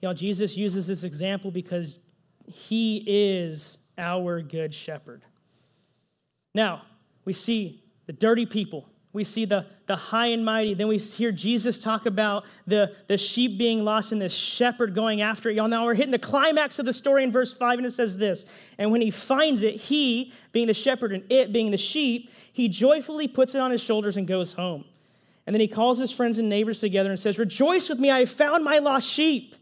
Y'all, 0.02 0.14
Jesus 0.14 0.58
uses 0.58 0.88
this 0.88 1.04
example 1.04 1.52
because 1.52 2.00
he 2.46 3.04
is 3.08 3.78
our 3.98 4.42
good 4.42 4.74
shepherd. 4.74 5.24
Now, 6.54 6.84
we 7.24 7.34
see 7.34 7.84
the 8.06 8.14
dirty 8.14 8.46
people 8.46 8.90
we 9.14 9.24
see 9.24 9.46
the, 9.46 9.68
the 9.86 9.96
high 9.96 10.28
and 10.28 10.44
mighty. 10.44 10.74
Then 10.74 10.88
we 10.88 10.98
hear 10.98 11.32
Jesus 11.32 11.78
talk 11.78 12.08
about 12.08 12.46
the, 12.66 12.96
the 13.08 13.16
sheep 13.16 13.60
being 13.60 13.86
lost 13.86 14.12
and 14.12 14.20
the 14.20 14.28
shepherd 14.28 14.96
going 14.96 15.22
after 15.22 15.50
it. 15.50 15.56
Y'all, 15.56 15.68
now 15.68 15.86
we're 15.86 15.94
hitting 15.94 16.12
the 16.12 16.20
climax 16.20 16.80
of 16.80 16.86
the 16.88 16.94
story 16.94 17.24
in 17.24 17.32
verse 17.32 17.54
5, 17.54 17.78
and 17.78 17.86
it 17.86 17.92
says 17.92 18.18
this 18.18 18.46
And 18.80 18.92
when 18.92 19.02
he 19.02 19.12
finds 19.12 19.62
it, 19.62 19.76
he, 19.76 20.34
being 20.52 20.66
the 20.66 20.74
shepherd, 20.74 21.12
and 21.12 21.24
it, 21.32 21.54
being 21.54 21.70
the 21.70 21.78
sheep, 21.78 22.32
he 22.52 22.68
joyfully 22.68 23.28
puts 23.28 23.54
it 23.54 23.62
on 23.62 23.70
his 23.70 23.82
shoulders 23.82 24.18
and 24.18 24.28
goes 24.28 24.54
home. 24.54 24.84
And 25.46 25.54
then 25.54 25.62
he 25.62 25.68
calls 25.68 26.00
his 26.00 26.12
friends 26.12 26.40
and 26.40 26.50
neighbors 26.50 26.80
together 26.80 27.12
and 27.12 27.20
says, 27.20 27.38
Rejoice 27.38 27.90
with 27.90 28.00
me, 28.00 28.10
I 28.10 28.20
have 28.20 28.32
found 28.32 28.64
my 28.64 28.80
lost 28.80 29.08
sheep. 29.08 29.56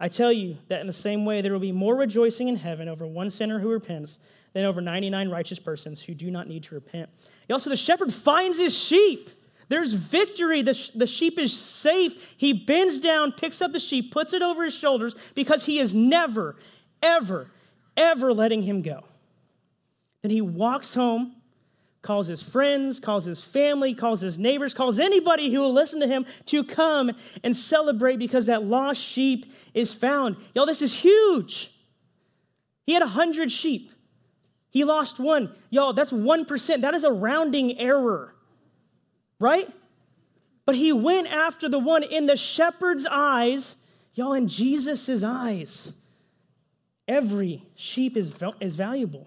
I 0.00 0.08
tell 0.08 0.32
you 0.32 0.58
that 0.68 0.80
in 0.80 0.86
the 0.86 0.92
same 0.92 1.24
way, 1.24 1.40
there 1.40 1.52
will 1.52 1.60
be 1.60 1.72
more 1.72 1.94
rejoicing 1.94 2.48
in 2.48 2.56
heaven 2.56 2.88
over 2.88 3.06
one 3.06 3.30
sinner 3.30 3.60
who 3.60 3.70
repents 3.70 4.18
than 4.56 4.64
over 4.64 4.80
99 4.80 5.28
righteous 5.28 5.58
persons 5.58 6.00
who 6.00 6.14
do 6.14 6.30
not 6.30 6.48
need 6.48 6.62
to 6.62 6.74
repent. 6.74 7.10
Also, 7.50 7.68
the 7.68 7.76
shepherd 7.76 8.10
finds 8.10 8.58
his 8.58 8.74
sheep. 8.74 9.28
There's 9.68 9.92
victory. 9.92 10.62
The, 10.62 10.72
sh- 10.72 10.92
the 10.94 11.06
sheep 11.06 11.38
is 11.38 11.54
safe. 11.54 12.34
He 12.38 12.54
bends 12.54 12.98
down, 12.98 13.32
picks 13.32 13.60
up 13.60 13.72
the 13.72 13.78
sheep, 13.78 14.10
puts 14.10 14.32
it 14.32 14.40
over 14.40 14.64
his 14.64 14.72
shoulders 14.72 15.14
because 15.34 15.66
he 15.66 15.78
is 15.78 15.94
never, 15.94 16.56
ever, 17.02 17.50
ever 17.98 18.32
letting 18.32 18.62
him 18.62 18.80
go. 18.80 19.04
Then 20.22 20.30
he 20.30 20.40
walks 20.40 20.94
home, 20.94 21.36
calls 22.00 22.26
his 22.26 22.40
friends, 22.40 22.98
calls 22.98 23.26
his 23.26 23.42
family, 23.42 23.92
calls 23.92 24.22
his 24.22 24.38
neighbors, 24.38 24.72
calls 24.72 24.98
anybody 24.98 25.52
who 25.52 25.60
will 25.60 25.74
listen 25.74 26.00
to 26.00 26.06
him 26.06 26.24
to 26.46 26.64
come 26.64 27.10
and 27.44 27.54
celebrate 27.54 28.16
because 28.16 28.46
that 28.46 28.64
lost 28.64 29.02
sheep 29.02 29.52
is 29.74 29.92
found. 29.92 30.38
Y'all, 30.54 30.64
this 30.64 30.80
is 30.80 30.94
huge. 30.94 31.74
He 32.86 32.94
had 32.94 33.02
a 33.02 33.08
hundred 33.08 33.52
sheep. 33.52 33.90
He 34.76 34.84
lost 34.84 35.18
one. 35.18 35.54
Y'all, 35.70 35.94
that's 35.94 36.12
1%. 36.12 36.80
That 36.82 36.92
is 36.92 37.02
a 37.02 37.10
rounding 37.10 37.78
error, 37.78 38.34
right? 39.40 39.66
But 40.66 40.74
he 40.74 40.92
went 40.92 41.28
after 41.28 41.66
the 41.66 41.78
one 41.78 42.02
in 42.02 42.26
the 42.26 42.36
shepherd's 42.36 43.06
eyes, 43.10 43.76
y'all, 44.12 44.34
in 44.34 44.48
Jesus' 44.48 45.22
eyes. 45.22 45.94
Every 47.08 47.62
sheep 47.74 48.18
is, 48.18 48.30
is 48.60 48.76
valuable. 48.76 49.26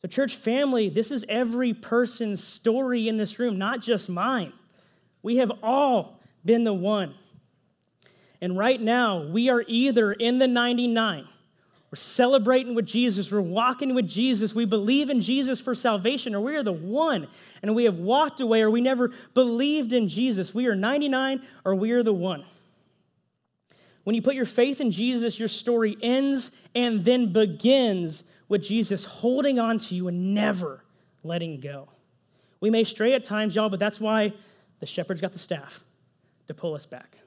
So, 0.00 0.08
church 0.08 0.34
family, 0.34 0.88
this 0.88 1.10
is 1.10 1.26
every 1.28 1.74
person's 1.74 2.42
story 2.42 3.08
in 3.08 3.18
this 3.18 3.38
room, 3.38 3.58
not 3.58 3.82
just 3.82 4.08
mine. 4.08 4.54
We 5.22 5.36
have 5.36 5.52
all 5.62 6.20
been 6.42 6.64
the 6.64 6.72
one. 6.72 7.16
And 8.40 8.56
right 8.56 8.80
now, 8.80 9.26
we 9.26 9.50
are 9.50 9.62
either 9.68 10.10
in 10.10 10.38
the 10.38 10.48
99 10.48 11.28
we're 11.92 11.96
celebrating 11.96 12.74
with 12.74 12.86
Jesus. 12.86 13.30
We're 13.30 13.42
walking 13.42 13.94
with 13.94 14.08
Jesus. 14.08 14.54
We 14.54 14.64
believe 14.64 15.10
in 15.10 15.20
Jesus 15.20 15.60
for 15.60 15.74
salvation, 15.74 16.34
or 16.34 16.40
we 16.40 16.56
are 16.56 16.62
the 16.62 16.72
one 16.72 17.28
and 17.62 17.74
we 17.74 17.84
have 17.84 17.98
walked 17.98 18.40
away, 18.40 18.62
or 18.62 18.70
we 18.70 18.80
never 18.80 19.10
believed 19.34 19.92
in 19.92 20.08
Jesus. 20.08 20.54
We 20.54 20.66
are 20.68 20.74
99 20.74 21.42
or 21.66 21.74
we 21.74 21.92
are 21.92 22.02
the 22.02 22.14
one. 22.14 22.46
When 24.04 24.16
you 24.16 24.22
put 24.22 24.34
your 24.34 24.46
faith 24.46 24.80
in 24.80 24.90
Jesus, 24.90 25.38
your 25.38 25.48
story 25.48 25.98
ends 26.00 26.50
and 26.74 27.04
then 27.04 27.30
begins 27.30 28.24
with 28.48 28.62
Jesus 28.62 29.04
holding 29.04 29.58
on 29.58 29.76
to 29.76 29.94
you 29.94 30.08
and 30.08 30.32
never 30.32 30.82
letting 31.22 31.60
go. 31.60 31.90
We 32.58 32.70
may 32.70 32.84
stray 32.84 33.12
at 33.12 33.26
times, 33.26 33.54
y'all, 33.54 33.68
but 33.68 33.78
that's 33.78 34.00
why 34.00 34.32
the 34.80 34.86
shepherd's 34.86 35.20
got 35.20 35.34
the 35.34 35.38
staff 35.38 35.84
to 36.48 36.54
pull 36.54 36.74
us 36.74 36.86
back. 36.86 37.18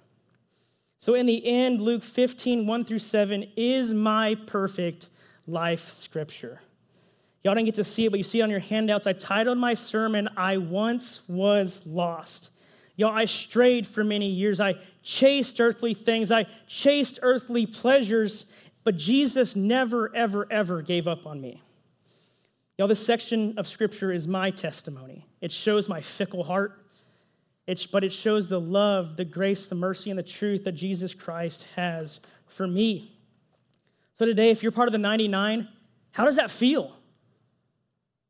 So, 1.06 1.14
in 1.14 1.28
the 1.28 1.46
end, 1.46 1.82
Luke 1.82 2.02
15, 2.02 2.66
1 2.66 2.84
through 2.84 2.98
7 2.98 3.46
is 3.56 3.94
my 3.94 4.34
perfect 4.48 5.10
life 5.46 5.94
scripture. 5.94 6.62
Y'all 7.44 7.54
didn't 7.54 7.68
get 7.68 7.76
to 7.76 7.84
see 7.84 8.06
it, 8.06 8.10
but 8.10 8.18
you 8.18 8.24
see 8.24 8.40
it 8.40 8.42
on 8.42 8.50
your 8.50 8.60
handouts. 8.60 9.06
I 9.06 9.14
titled 9.14 9.60
my 9.60 9.76
sermon, 9.76 10.28
I 10.36 10.58
Once 10.58 11.22
Was 11.28 11.86
Lost. 11.86 12.50
Y'all, 12.96 13.14
I 13.14 13.26
strayed 13.26 13.86
for 13.86 14.04
many 14.04 14.32
years. 14.32 14.60
I 14.60 14.80
chased 15.04 15.62
earthly 15.62 15.94
things, 15.94 16.32
I 16.32 16.48
chased 16.66 17.20
earthly 17.22 17.68
pleasures, 17.68 18.48
but 18.84 18.98
Jesus 18.98 19.56
never, 19.56 20.12
ever, 20.16 20.48
ever 20.52 20.82
gave 20.82 21.08
up 21.08 21.28
on 21.28 21.40
me. 21.40 21.62
Y'all, 22.80 22.88
this 22.88 23.06
section 23.06 23.60
of 23.60 23.68
scripture 23.68 24.12
is 24.12 24.28
my 24.28 24.50
testimony. 24.50 25.28
It 25.40 25.52
shows 25.52 25.88
my 25.88 26.02
fickle 26.02 26.46
heart. 26.46 26.85
It's, 27.68 27.86
but 27.86 28.04
it 28.04 28.12
shows 28.12 28.48
the 28.48 28.60
love, 28.60 29.18
the 29.18 29.26
grace, 29.26 29.66
the 29.68 29.76
mercy, 29.76 30.10
and 30.10 30.20
the 30.20 30.24
truth 30.24 30.66
that 30.66 30.74
Jesus 30.74 31.14
Christ 31.14 31.66
has 31.76 32.20
for 32.48 32.68
me. 32.68 33.18
So 34.18 34.26
today, 34.26 34.52
if 34.52 34.62
you're 34.62 34.72
part 34.72 34.88
of 34.88 34.92
the 34.92 35.00
99, 35.00 35.68
how 36.12 36.26
does 36.26 36.36
that 36.36 36.52
feel? 36.52 36.92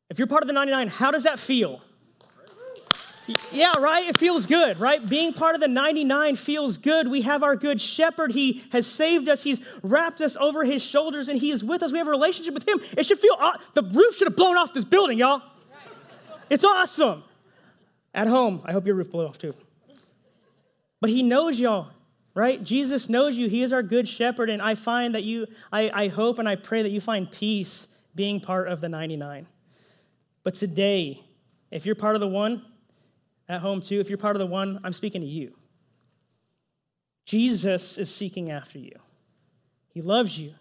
If 0.08 0.18
you're 0.18 0.26
part 0.26 0.42
of 0.42 0.48
the 0.48 0.54
99, 0.54 0.88
how 0.88 1.10
does 1.10 1.24
that 1.24 1.38
feel? 1.38 1.82
Yeah, 3.50 3.74
right? 3.78 4.08
It 4.08 4.16
feels 4.16 4.46
good, 4.46 4.78
right? 4.78 5.06
Being 5.06 5.32
part 5.32 5.54
of 5.54 5.60
the 5.60 5.68
99 5.68 6.36
feels 6.36 6.78
good. 6.78 7.08
We 7.08 7.22
have 7.22 7.42
our 7.42 7.56
good 7.56 7.80
shepherd. 7.80 8.32
He 8.32 8.62
has 8.70 8.86
saved 8.86 9.28
us. 9.28 9.42
He's 9.42 9.60
wrapped 9.82 10.20
us 10.20 10.36
over 10.36 10.64
his 10.64 10.80
shoulders 10.82 11.28
and 11.28 11.38
he 11.38 11.50
is 11.50 11.64
with 11.64 11.82
us. 11.82 11.90
We 11.92 11.98
have 11.98 12.06
a 12.06 12.10
relationship 12.10 12.54
with 12.54 12.68
him. 12.68 12.80
It 12.96 13.04
should 13.04 13.18
feel, 13.18 13.36
the 13.74 13.82
roof 13.82 14.16
should 14.16 14.28
have 14.28 14.36
blown 14.36 14.56
off 14.56 14.72
this 14.72 14.84
building, 14.84 15.18
y'all. 15.18 15.42
It's 16.48 16.64
awesome. 16.64 17.24
At 18.16 18.28
home, 18.28 18.62
I 18.64 18.72
hope 18.72 18.86
your 18.86 18.94
roof 18.94 19.10
blew 19.10 19.26
off 19.26 19.36
too. 19.36 19.54
But 21.02 21.10
he 21.10 21.22
knows 21.22 21.60
y'all. 21.60 21.90
right? 22.34 22.64
Jesus 22.64 23.10
knows 23.10 23.36
you. 23.36 23.48
He 23.48 23.62
is 23.62 23.74
our 23.74 23.82
good 23.82 24.08
shepherd. 24.08 24.48
And 24.48 24.62
I 24.62 24.74
find 24.74 25.14
that 25.14 25.22
you, 25.22 25.46
I, 25.70 25.90
I 25.92 26.08
hope 26.08 26.38
and 26.38 26.48
I 26.48 26.56
pray 26.56 26.82
that 26.82 26.90
you 26.90 27.00
find 27.00 27.30
peace 27.30 27.88
being 28.14 28.40
part 28.40 28.68
of 28.68 28.80
the 28.80 28.88
99. 28.88 29.46
But 30.42 30.54
today, 30.54 31.22
if 31.70 31.84
you're 31.84 31.94
part 31.94 32.14
of 32.14 32.20
the 32.20 32.26
one 32.26 32.62
at 33.48 33.60
home 33.60 33.82
too, 33.82 34.00
if 34.00 34.08
you're 34.08 34.18
part 34.18 34.34
of 34.34 34.40
the 34.40 34.46
one, 34.46 34.80
I'm 34.82 34.94
speaking 34.94 35.20
to 35.20 35.26
you. 35.26 35.54
Jesus 37.26 37.98
is 37.98 38.12
seeking 38.14 38.50
after 38.50 38.78
you. 38.78 38.92
He 39.92 40.00
loves 40.00 40.38
you. 40.38 40.54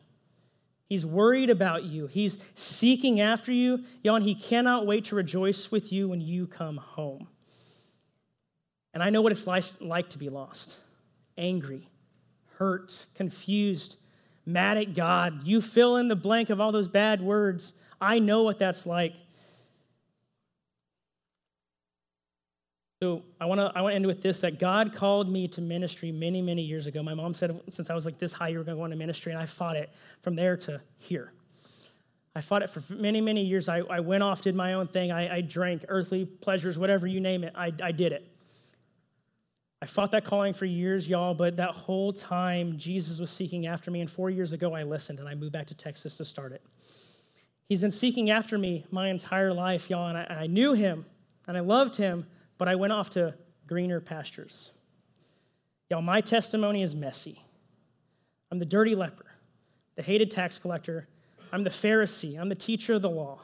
He's 0.88 1.06
worried 1.06 1.50
about 1.50 1.84
you. 1.84 2.08
He's 2.08 2.38
seeking 2.54 3.22
after 3.22 3.52
you. 3.52 3.86
Y'all, 4.04 4.16
and 4.16 4.26
he 4.26 4.36
cannot 4.36 4.86
wait 4.86 5.06
to 5.06 5.16
rejoice 5.16 5.72
with 5.72 5.94
you 5.94 6.10
when 6.10 6.20
you 6.20 6.48
come 6.48 6.78
home. 6.78 7.28
And 8.96 9.04
I 9.04 9.10
know 9.10 9.22
what 9.22 9.34
it's 9.34 9.46
like 9.46 10.10
to 10.10 10.18
be 10.18 10.30
lost 10.30 10.80
angry, 11.38 11.90
hurt, 12.58 13.06
confused, 13.14 13.98
mad 14.46 14.78
at 14.78 14.96
God. 14.96 15.46
You 15.46 15.62
fill 15.62 15.98
in 15.98 16.08
the 16.08 16.16
blank 16.16 16.50
of 16.50 16.62
all 16.62 16.72
those 16.72 16.88
bad 16.88 17.22
words. 17.22 17.74
I 18.00 18.20
know 18.20 18.44
what 18.44 18.58
that's 18.58 18.86
like. 18.86 19.14
So 23.04 23.24
I 23.40 23.46
want 23.46 23.60
to 23.60 23.72
I 23.76 23.82
want 23.82 23.92
to 23.92 23.96
end 23.98 24.08
with 24.08 24.22
this 24.22 24.40
that 24.40 24.60
God 24.60 24.96
called 24.96 25.30
me 25.30 25.50
to 25.50 25.62
ministry 25.62 26.14
many 26.14 26.42
many 26.42 26.62
years 26.62 26.88
ago. 26.88 27.04
My 27.04 27.14
mom 27.14 27.34
said 27.34 27.60
since 27.70 27.90
I 27.90 27.94
was 27.94 28.06
like 28.06 28.18
this 28.18 28.32
high 28.32 28.48
you 28.48 28.58
were 28.58 28.64
going 28.64 28.78
to 28.78 28.80
go 28.80 28.86
into 28.86 28.96
ministry 28.96 29.34
and 29.34 29.42
I 29.42 29.46
fought 29.46 29.76
it 29.76 29.90
from 30.22 30.38
there 30.38 30.56
to 30.56 30.80
here. 30.98 31.34
I 32.34 32.40
fought 32.40 32.64
it 32.64 32.70
for 32.70 32.82
many 32.94 33.20
many 33.20 33.44
years. 33.44 33.68
I, 33.68 33.80
I 33.80 34.00
went 34.00 34.24
off 34.24 34.42
did 34.42 34.56
my 34.56 34.74
own 34.74 34.88
thing. 34.88 35.12
I, 35.12 35.36
I 35.36 35.42
drank 35.42 35.84
earthly 35.90 36.24
pleasures 36.24 36.80
whatever 36.80 37.06
you 37.06 37.20
name 37.20 37.44
it. 37.44 37.52
I, 37.56 37.74
I 37.84 37.92
did 37.92 38.14
it. 38.14 38.26
I 39.86 39.88
fought 39.88 40.10
that 40.14 40.26
calling 40.26 40.54
for 40.54 40.66
years, 40.66 41.08
y'all, 41.08 41.36
but 41.36 41.58
that 41.58 41.70
whole 41.70 42.12
time 42.12 42.76
Jesus 42.76 43.20
was 43.20 43.30
seeking 43.30 43.68
after 43.68 43.92
me. 43.92 44.02
And 44.02 44.10
four 44.10 44.32
years 44.32 44.52
ago, 44.52 44.74
I 44.74 44.82
listened 44.82 45.20
and 45.20 45.30
I 45.30 45.36
moved 45.36 45.52
back 45.52 45.68
to 45.68 45.76
Texas 45.76 46.18
to 46.18 46.26
start 46.26 46.54
it. 46.54 46.64
He's 47.70 47.82
been 47.82 47.92
seeking 47.92 48.32
after 48.32 48.58
me 48.58 48.84
my 48.90 49.10
entire 49.10 49.54
life, 49.54 49.88
y'all, 49.88 50.08
and 50.08 50.18
I, 50.18 50.24
and 50.24 50.40
I 50.40 50.48
knew 50.48 50.74
him 50.74 51.06
and 51.48 51.56
I 51.56 51.60
loved 51.60 51.98
him, 51.98 52.26
but 52.58 52.68
I 52.68 52.74
went 52.74 52.94
off 52.94 53.12
to 53.12 53.36
greener 53.68 54.02
pastures. 54.02 54.72
Y'all, 55.92 56.02
my 56.02 56.20
testimony 56.20 56.82
is 56.82 56.96
messy. 56.96 57.40
I'm 58.52 58.58
the 58.58 58.66
dirty 58.66 58.96
leper, 58.96 59.28
the 59.98 60.02
hated 60.02 60.32
tax 60.32 60.58
collector, 60.58 61.08
I'm 61.52 61.64
the 61.64 61.70
Pharisee, 61.70 62.40
I'm 62.40 62.50
the 62.50 62.56
teacher 62.56 62.94
of 62.94 63.04
the 63.04 63.10
law. 63.12 63.42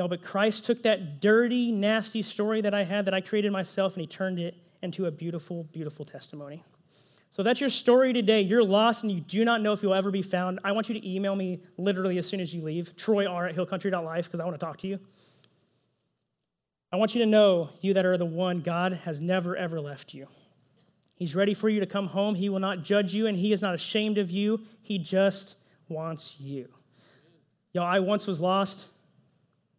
Y'all, 0.00 0.08
but 0.08 0.24
Christ 0.24 0.64
took 0.64 0.82
that 0.82 1.20
dirty, 1.20 1.70
nasty 1.70 2.22
story 2.22 2.60
that 2.62 2.74
I 2.74 2.82
had 2.82 3.04
that 3.04 3.14
I 3.14 3.20
created 3.20 3.52
myself 3.52 3.92
and 3.92 4.00
he 4.00 4.08
turned 4.08 4.40
it 4.40 4.56
into 4.82 5.06
a 5.06 5.10
beautiful, 5.10 5.64
beautiful 5.64 6.04
testimony. 6.04 6.64
So 7.30 7.42
that's 7.44 7.60
your 7.60 7.70
story 7.70 8.12
today. 8.12 8.40
You're 8.40 8.64
lost 8.64 9.04
and 9.04 9.12
you 9.12 9.20
do 9.20 9.44
not 9.44 9.62
know 9.62 9.72
if 9.72 9.82
you'll 9.82 9.94
ever 9.94 10.10
be 10.10 10.22
found. 10.22 10.58
I 10.64 10.72
want 10.72 10.88
you 10.88 10.94
to 11.00 11.08
email 11.08 11.36
me 11.36 11.60
literally 11.78 12.18
as 12.18 12.28
soon 12.28 12.40
as 12.40 12.52
you 12.52 12.62
leave, 12.62 12.96
troy 12.96 13.26
r 13.26 13.46
at 13.46 13.54
hillcountry.life, 13.54 14.24
because 14.24 14.40
I 14.40 14.44
want 14.44 14.58
to 14.58 14.64
talk 14.64 14.78
to 14.78 14.88
you. 14.88 14.98
I 16.92 16.96
want 16.96 17.14
you 17.14 17.20
to 17.20 17.26
know, 17.26 17.70
you 17.80 17.94
that 17.94 18.04
are 18.04 18.18
the 18.18 18.24
one, 18.24 18.62
God 18.62 18.94
has 19.04 19.20
never, 19.20 19.56
ever 19.56 19.80
left 19.80 20.12
you. 20.12 20.26
He's 21.14 21.36
ready 21.36 21.54
for 21.54 21.68
you 21.68 21.78
to 21.80 21.86
come 21.86 22.08
home. 22.08 22.34
He 22.34 22.48
will 22.48 22.58
not 22.58 22.82
judge 22.82 23.14
you, 23.14 23.28
and 23.28 23.36
He 23.36 23.52
is 23.52 23.62
not 23.62 23.74
ashamed 23.74 24.18
of 24.18 24.30
you. 24.30 24.62
He 24.82 24.98
just 24.98 25.54
wants 25.88 26.34
you. 26.40 26.68
Y'all, 27.72 27.84
I 27.84 28.00
once 28.00 28.26
was 28.26 28.40
lost, 28.40 28.88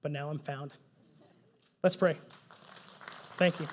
but 0.01 0.11
now 0.11 0.29
I'm 0.29 0.39
found. 0.39 0.71
Let's 1.83 1.97
pray. 1.97 2.15
Thank 3.37 3.59
you. 3.59 3.67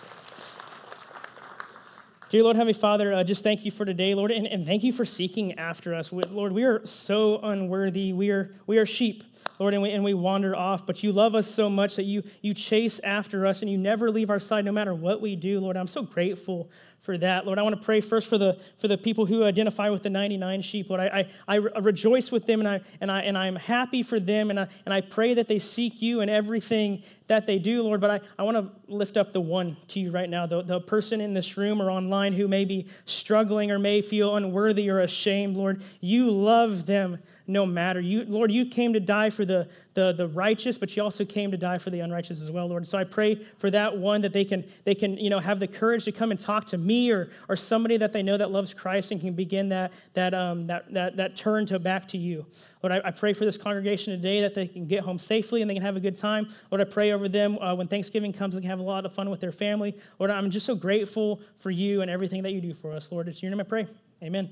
Dear 2.31 2.43
Lord, 2.43 2.57
Heavenly 2.57 2.75
Father, 2.75 3.15
uh, 3.15 3.25
just 3.25 3.43
thank 3.43 3.65
you 3.65 3.71
for 3.71 3.87
today, 3.87 4.15
Lord, 4.15 4.31
and, 4.31 4.47
and 4.47 4.67
thank 4.67 4.85
you 4.85 4.93
for 4.93 5.07
seeking 5.07 5.59
after 5.59 5.95
us. 5.95 6.13
Lord, 6.13 6.53
we 6.53 6.65
are 6.65 6.85
so 6.85 7.39
unworthy. 7.39 8.13
We 8.13 8.29
are, 8.29 8.55
we 8.67 8.77
are 8.77 8.85
sheep, 8.85 9.25
Lord, 9.59 9.75
and 9.75 9.83
we, 9.83 9.91
and 9.91 10.05
we 10.05 10.15
wander 10.15 10.55
off, 10.55 10.87
but 10.87 11.03
you 11.03 11.13
love 11.13 11.35
us 11.35 11.49
so 11.49 11.69
much 11.69 11.97
that 11.97 12.05
you, 12.05 12.23
you 12.43 12.55
chase 12.55 13.01
after 13.03 13.47
us 13.47 13.63
and 13.63 13.71
you 13.71 13.79
never 13.79 14.11
leave 14.11 14.31
our 14.31 14.39
side 14.39 14.65
no 14.65 14.73
matter 14.73 14.95
what 14.95 15.21
we 15.21 15.37
do, 15.37 15.61
Lord. 15.61 15.77
I'm 15.77 15.87
so 15.87 16.03
grateful 16.03 16.71
for 17.01 17.17
that. 17.17 17.47
Lord, 17.47 17.59
I 17.59 17.63
want 17.63 17.75
to 17.75 17.83
pray 17.83 18.01
first 18.01 18.29
for 18.29 18.39
the, 18.39 18.61
for 18.77 18.87
the 18.87 18.99
people 18.99 19.25
who 19.25 19.45
identify 19.45 19.89
with 19.89 20.03
the 20.03 20.11
99 20.11 20.63
sheep. 20.63 20.91
Lord, 20.91 21.01
I, 21.01 21.27
I, 21.47 21.55
I 21.57 21.57
rejoice 21.57 22.31
with 22.31 22.47
them 22.47 22.61
and, 22.61 22.69
I, 22.69 22.81
and, 23.01 23.11
I, 23.11 23.21
and 23.21 23.39
I'm 23.39 23.57
happy 23.57 24.03
for 24.03 24.21
them, 24.21 24.51
and 24.51 24.61
I, 24.61 24.69
and 24.85 24.93
I 24.93 25.01
pray 25.01 25.35
that 25.35 25.49
they 25.49 25.59
seek 25.59 26.03
you 26.03 26.21
in 26.21 26.29
everything 26.29 27.03
that 27.29 27.47
they 27.47 27.59
do, 27.59 27.83
Lord. 27.83 28.01
But 28.01 28.11
I, 28.11 28.21
I 28.39 28.43
want 28.43 28.57
to 28.57 28.95
lift 28.95 29.17
up 29.17 29.33
the 29.33 29.41
one 29.41 29.77
to 29.89 30.01
you 30.01 30.11
right 30.11 30.29
now, 30.29 30.47
the, 30.47 30.63
the 30.63 30.81
person 30.81 31.21
in 31.21 31.35
this 31.35 31.57
room 31.57 31.81
or 31.81 31.91
online 31.91 32.33
who 32.33 32.47
may 32.49 32.65
be 32.65 32.87
struggling 33.07 33.71
or 33.71 33.79
may 33.79 34.03
feel 34.03 34.37
unworthy 34.37 34.91
or 34.91 35.01
ashamed, 35.01 35.57
Lord. 35.57 35.83
You 36.01 36.31
love 36.31 36.87
them 36.87 37.19
no 37.49 37.65
matter. 37.65 37.99
You, 37.99 38.25
Lord, 38.27 38.53
you 38.53 38.67
came 38.67 38.93
to 38.93 39.01
die 39.01 39.31
for 39.31 39.45
the, 39.47 39.69
the, 39.95 40.13
the 40.13 40.29
righteous, 40.29 40.77
but 40.77 40.95
you 40.95 41.03
also 41.03 41.25
came 41.25 41.51
to 41.51 41.57
die 41.57 41.79
for 41.79 41.89
the 41.89 42.01
unrighteous 42.01 42.43
as 42.43 42.51
well, 42.51 42.67
Lord. 42.67 42.87
So 42.87 42.99
I 42.99 43.05
pray 43.05 43.43
for 43.57 43.71
that 43.71 43.97
one 43.97 44.21
that 44.21 44.35
they 44.35 44.45
can, 44.45 44.65
they 44.85 44.95
can 44.95 45.17
you 45.17 45.31
know, 45.31 45.41
have 45.41 45.59
the 45.59 45.67
courage 45.67 46.05
to 46.05 46.13
come 46.13 46.31
and 46.31 46.39
talk 46.39 46.67
to 46.69 46.79
me 46.79 47.11
or, 47.11 47.31
or 47.49 47.57
somebody 47.57 47.97
that 47.97 48.13
they 48.13 48.23
know 48.23 48.37
that 48.37 48.51
loves 48.51 48.75
Christ 48.75 49.11
and 49.11 49.21
can 49.21 49.33
begin 49.33 49.71
that, 49.71 49.93
that, 50.13 50.35
um, 50.35 50.67
that, 50.67 50.93
that, 50.93 51.17
that 51.17 51.37
turn 51.37 51.65
to 51.67 51.79
back 51.79 52.07
to 52.09 52.19
you. 52.19 52.47
Lord, 52.83 52.93
I, 52.93 53.09
I, 53.09 53.11
pray 53.11 53.33
for 53.33 53.45
this 53.45 53.57
congregation 53.57 54.15
today 54.15 54.43
that 54.43 54.55
they 54.55 54.67
can 54.67 54.87
get 54.87 55.01
home 55.01 55.19
safely 55.19 55.63
and 55.63 55.71
they 55.71 55.75
can 55.75 55.83
have 55.83 55.97
a 55.97 56.01
good 56.01 56.17
time. 56.17 56.49
Lord, 56.71 56.81
I 56.81 56.85
pray 56.85 57.13
over 57.13 57.29
them 57.29 57.59
uh, 57.59 57.75
when 57.75 57.89
Thanksgiving 57.89 58.33
comes, 58.33 58.55
they 58.55 58.61
can 58.61 58.71
have 58.71 58.79
a 58.79 58.83
lot 58.83 59.07
of 59.07 59.15
fun 59.15 59.31
with 59.31 59.41
their 59.41 59.53
family. 59.53 59.97
Lord, 60.19 60.31
I'm 60.31 60.51
just 60.51 60.67
so 60.67 60.75
grateful 60.75 61.41
for 61.59 61.71
you 61.71 62.03
and 62.03 62.11
everything 62.11 62.43
that 62.43 62.53
you 62.53 62.61
do 62.61 62.75
for 62.75 62.93
us. 62.93 63.11
Lord, 63.11 63.27
it's 63.27 63.43
your 63.43 63.51
name 63.51 63.61
I 63.61 63.65
pray. 63.65 63.89
Amen. 64.23 64.51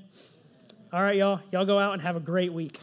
All 0.93 1.01
right, 1.01 1.17
y'all. 1.17 1.41
Y'all 1.51 1.65
go 1.65 1.77
out 1.77 1.93
and 1.93 2.01
have 2.01 2.15
a 2.15 2.19
great 2.21 2.53
week. 2.53 2.79